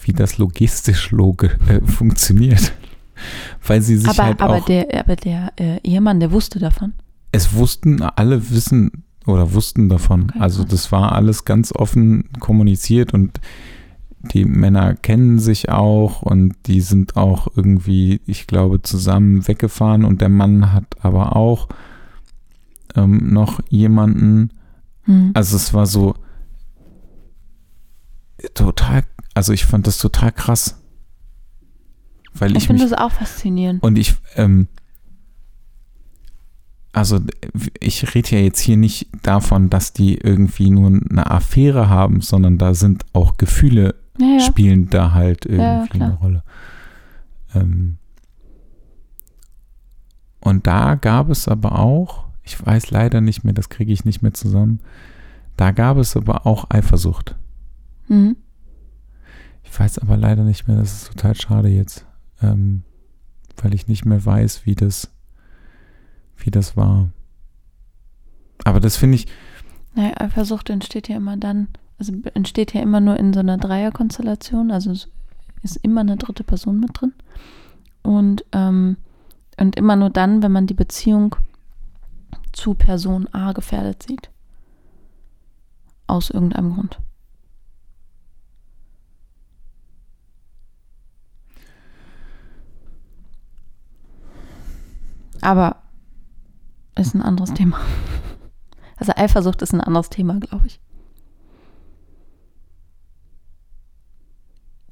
wie 0.00 0.12
das 0.12 0.38
logistisch 0.38 1.10
loge, 1.10 1.58
äh, 1.68 1.80
funktioniert. 1.82 2.72
Weil 3.66 3.80
sie 3.82 3.96
sich 3.96 4.08
Aber, 4.08 4.24
halt 4.24 4.40
aber 4.42 4.56
auch, 4.56 4.64
der, 4.66 4.88
aber 5.00 5.16
der 5.16 5.50
äh, 5.56 5.80
Ehemann, 5.82 6.20
der 6.20 6.32
wusste 6.32 6.58
davon. 6.58 6.92
es 7.32 7.54
wussten, 7.54 8.02
alle 8.02 8.50
wissen 8.50 9.05
oder 9.26 9.52
wussten 9.52 9.88
davon. 9.88 10.30
Okay, 10.30 10.38
also 10.40 10.64
das 10.64 10.92
war 10.92 11.12
alles 11.12 11.44
ganz 11.44 11.72
offen 11.72 12.28
kommuniziert 12.40 13.12
und 13.12 13.40
die 14.32 14.44
Männer 14.44 14.94
kennen 14.94 15.38
sich 15.38 15.68
auch 15.68 16.22
und 16.22 16.54
die 16.66 16.80
sind 16.80 17.16
auch 17.16 17.48
irgendwie, 17.54 18.20
ich 18.26 18.46
glaube, 18.46 18.82
zusammen 18.82 19.46
weggefahren 19.46 20.04
und 20.04 20.20
der 20.20 20.28
Mann 20.28 20.72
hat 20.72 20.96
aber 21.00 21.36
auch 21.36 21.68
ähm, 22.94 23.32
noch 23.32 23.60
jemanden. 23.68 24.50
Hm. 25.02 25.30
Also 25.34 25.56
es 25.56 25.74
war 25.74 25.86
so 25.86 26.14
total, 28.54 29.04
also 29.34 29.52
ich 29.52 29.64
fand 29.64 29.86
das 29.86 29.98
total 29.98 30.32
krass. 30.32 30.82
Weil 32.34 32.52
ich 32.52 32.58
ich, 32.58 32.66
finde 32.66 32.82
das 32.82 32.92
auch 32.92 33.12
faszinierend. 33.12 33.82
und 33.82 33.96
ich, 33.96 34.14
ähm, 34.34 34.68
also 36.96 37.20
ich 37.78 38.14
rede 38.14 38.36
ja 38.36 38.38
jetzt 38.42 38.58
hier 38.60 38.78
nicht 38.78 39.08
davon, 39.22 39.68
dass 39.68 39.92
die 39.92 40.14
irgendwie 40.16 40.70
nur 40.70 40.86
eine 40.86 41.30
Affäre 41.30 41.90
haben, 41.90 42.22
sondern 42.22 42.56
da 42.56 42.72
sind 42.72 43.04
auch 43.12 43.36
Gefühle 43.36 43.94
Ja, 44.18 44.26
ja. 44.38 44.40
spielen 44.40 44.88
da 44.88 45.12
halt 45.12 45.44
ja, 45.44 45.50
irgendwie 45.82 45.98
klar. 45.98 46.08
eine 46.08 46.18
Rolle. 46.18 46.42
Ähm, 47.54 47.98
und 50.40 50.66
da 50.66 50.94
gab 50.94 51.28
es 51.28 51.48
aber 51.48 51.78
auch, 51.78 52.28
ich 52.42 52.64
weiß 52.64 52.90
leider 52.90 53.20
nicht 53.20 53.44
mehr, 53.44 53.52
das 53.52 53.68
kriege 53.68 53.92
ich 53.92 54.06
nicht 54.06 54.22
mehr 54.22 54.32
zusammen, 54.32 54.80
da 55.58 55.72
gab 55.72 55.98
es 55.98 56.16
aber 56.16 56.46
auch 56.46 56.70
Eifersucht. 56.70 57.36
Mhm. 58.08 58.36
Ich 59.64 59.78
weiß 59.78 59.98
aber 59.98 60.16
leider 60.16 60.44
nicht 60.44 60.66
mehr, 60.66 60.78
das 60.78 60.94
ist 61.02 61.08
total 61.08 61.34
schade 61.34 61.68
jetzt, 61.68 62.06
ähm, 62.40 62.84
weil 63.60 63.74
ich 63.74 63.86
nicht 63.86 64.06
mehr 64.06 64.24
weiß, 64.24 64.64
wie 64.64 64.74
das, 64.74 65.10
wie 66.38 66.50
das 66.50 66.76
war. 66.76 67.08
Aber 68.64 68.80
das 68.80 68.96
finde 68.96 69.16
ich, 69.16 69.26
Naja, 69.94 70.12
Eifersucht 70.20 70.70
entsteht 70.70 71.08
ja 71.08 71.16
immer 71.16 71.36
dann, 71.36 71.68
also 71.98 72.12
entsteht 72.34 72.74
ja 72.74 72.82
immer 72.82 73.00
nur 73.00 73.16
in 73.16 73.32
so 73.32 73.40
einer 73.40 73.56
Dreierkonstellation, 73.58 74.70
also 74.70 74.92
ist 75.62 75.76
immer 75.82 76.02
eine 76.02 76.16
dritte 76.16 76.44
Person 76.44 76.80
mit 76.80 77.00
drin. 77.00 77.12
Und, 78.02 78.44
ähm, 78.52 78.96
und 79.58 79.76
immer 79.76 79.96
nur 79.96 80.10
dann, 80.10 80.42
wenn 80.42 80.52
man 80.52 80.66
die 80.66 80.74
Beziehung 80.74 81.36
zu 82.52 82.74
Person 82.74 83.28
A 83.32 83.52
gefährdet 83.52 84.02
sieht. 84.02 84.30
Aus 86.06 86.30
irgendeinem 86.30 86.74
Grund. 86.74 87.00
Aber 95.40 95.82
ist 96.96 97.14
ein 97.14 97.22
anderes 97.22 97.54
Thema. 97.54 97.78
Also 98.96 99.12
Eifersucht 99.14 99.62
ist 99.62 99.72
ein 99.74 99.80
anderes 99.80 100.08
Thema, 100.10 100.38
glaube 100.40 100.66
ich. 100.66 100.80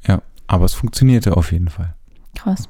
ja, 0.07 0.23
aber 0.47 0.65
es 0.65 0.75
funktionierte 0.75 1.37
auf 1.37 1.53
jeden 1.53 1.69
Fall. 1.69 1.95
Krass. 2.35 2.69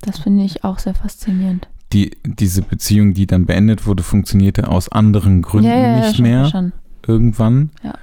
Das 0.00 0.18
finde 0.18 0.44
ich 0.44 0.64
auch 0.64 0.78
sehr 0.78 0.94
faszinierend. 0.94 1.68
Die, 1.92 2.16
diese 2.24 2.62
Beziehung, 2.62 3.14
die 3.14 3.26
dann 3.26 3.46
beendet 3.46 3.86
wurde, 3.86 4.02
funktionierte 4.02 4.68
aus 4.68 4.90
anderen 4.90 5.42
Gründen 5.42 6.00
nicht 6.00 6.16
schon, 6.16 6.22
mehr 6.22 6.46
Schon. 6.46 6.72
irgendwann. 7.06 7.70
Ja. 7.82 7.94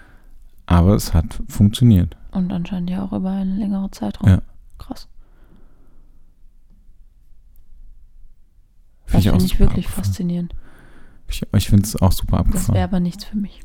Aber 0.66 0.96
es 0.96 1.14
hat 1.14 1.42
funktioniert. 1.48 2.16
Und 2.32 2.52
anscheinend 2.52 2.90
ja 2.90 3.04
auch 3.04 3.12
über 3.12 3.32
einen 3.32 3.58
längeren 3.58 3.92
Zeitraum. 3.92 4.30
Ja. 4.30 4.42
Krass. 4.78 5.08
Finde 9.14 9.24
Das 9.24 9.26
ich 9.26 9.32
finde 9.32 9.46
ich 9.46 9.52
super 9.52 9.60
wirklich 9.70 9.86
abgefahren. 9.86 10.06
faszinierend. 10.06 10.56
Ich, 11.28 11.42
ich 11.56 11.68
finde 11.70 11.84
es 11.86 11.96
auch 11.96 12.12
super 12.12 12.38
Das 12.38 12.46
wäre 12.46 12.58
abgefahren. 12.58 12.84
aber 12.84 13.00
nichts 13.00 13.24
für 13.26 13.38
mich. 13.38 13.62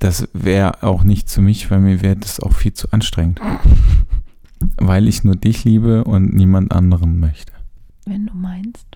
Das 0.00 0.28
wäre 0.34 0.82
auch 0.82 1.04
nicht 1.04 1.30
für 1.30 1.40
mich, 1.40 1.70
weil 1.70 1.80
mir 1.80 2.02
wäre 2.02 2.16
das 2.16 2.40
auch 2.40 2.52
viel 2.52 2.72
zu 2.74 2.90
anstrengend. 2.92 3.40
weil 4.78 5.08
ich 5.08 5.24
nur 5.24 5.36
dich 5.36 5.64
liebe 5.64 6.04
und 6.04 6.34
niemand 6.34 6.72
anderen 6.72 7.20
möchte. 7.20 7.52
Wenn 8.06 8.26
du 8.26 8.34
meinst. 8.34 8.86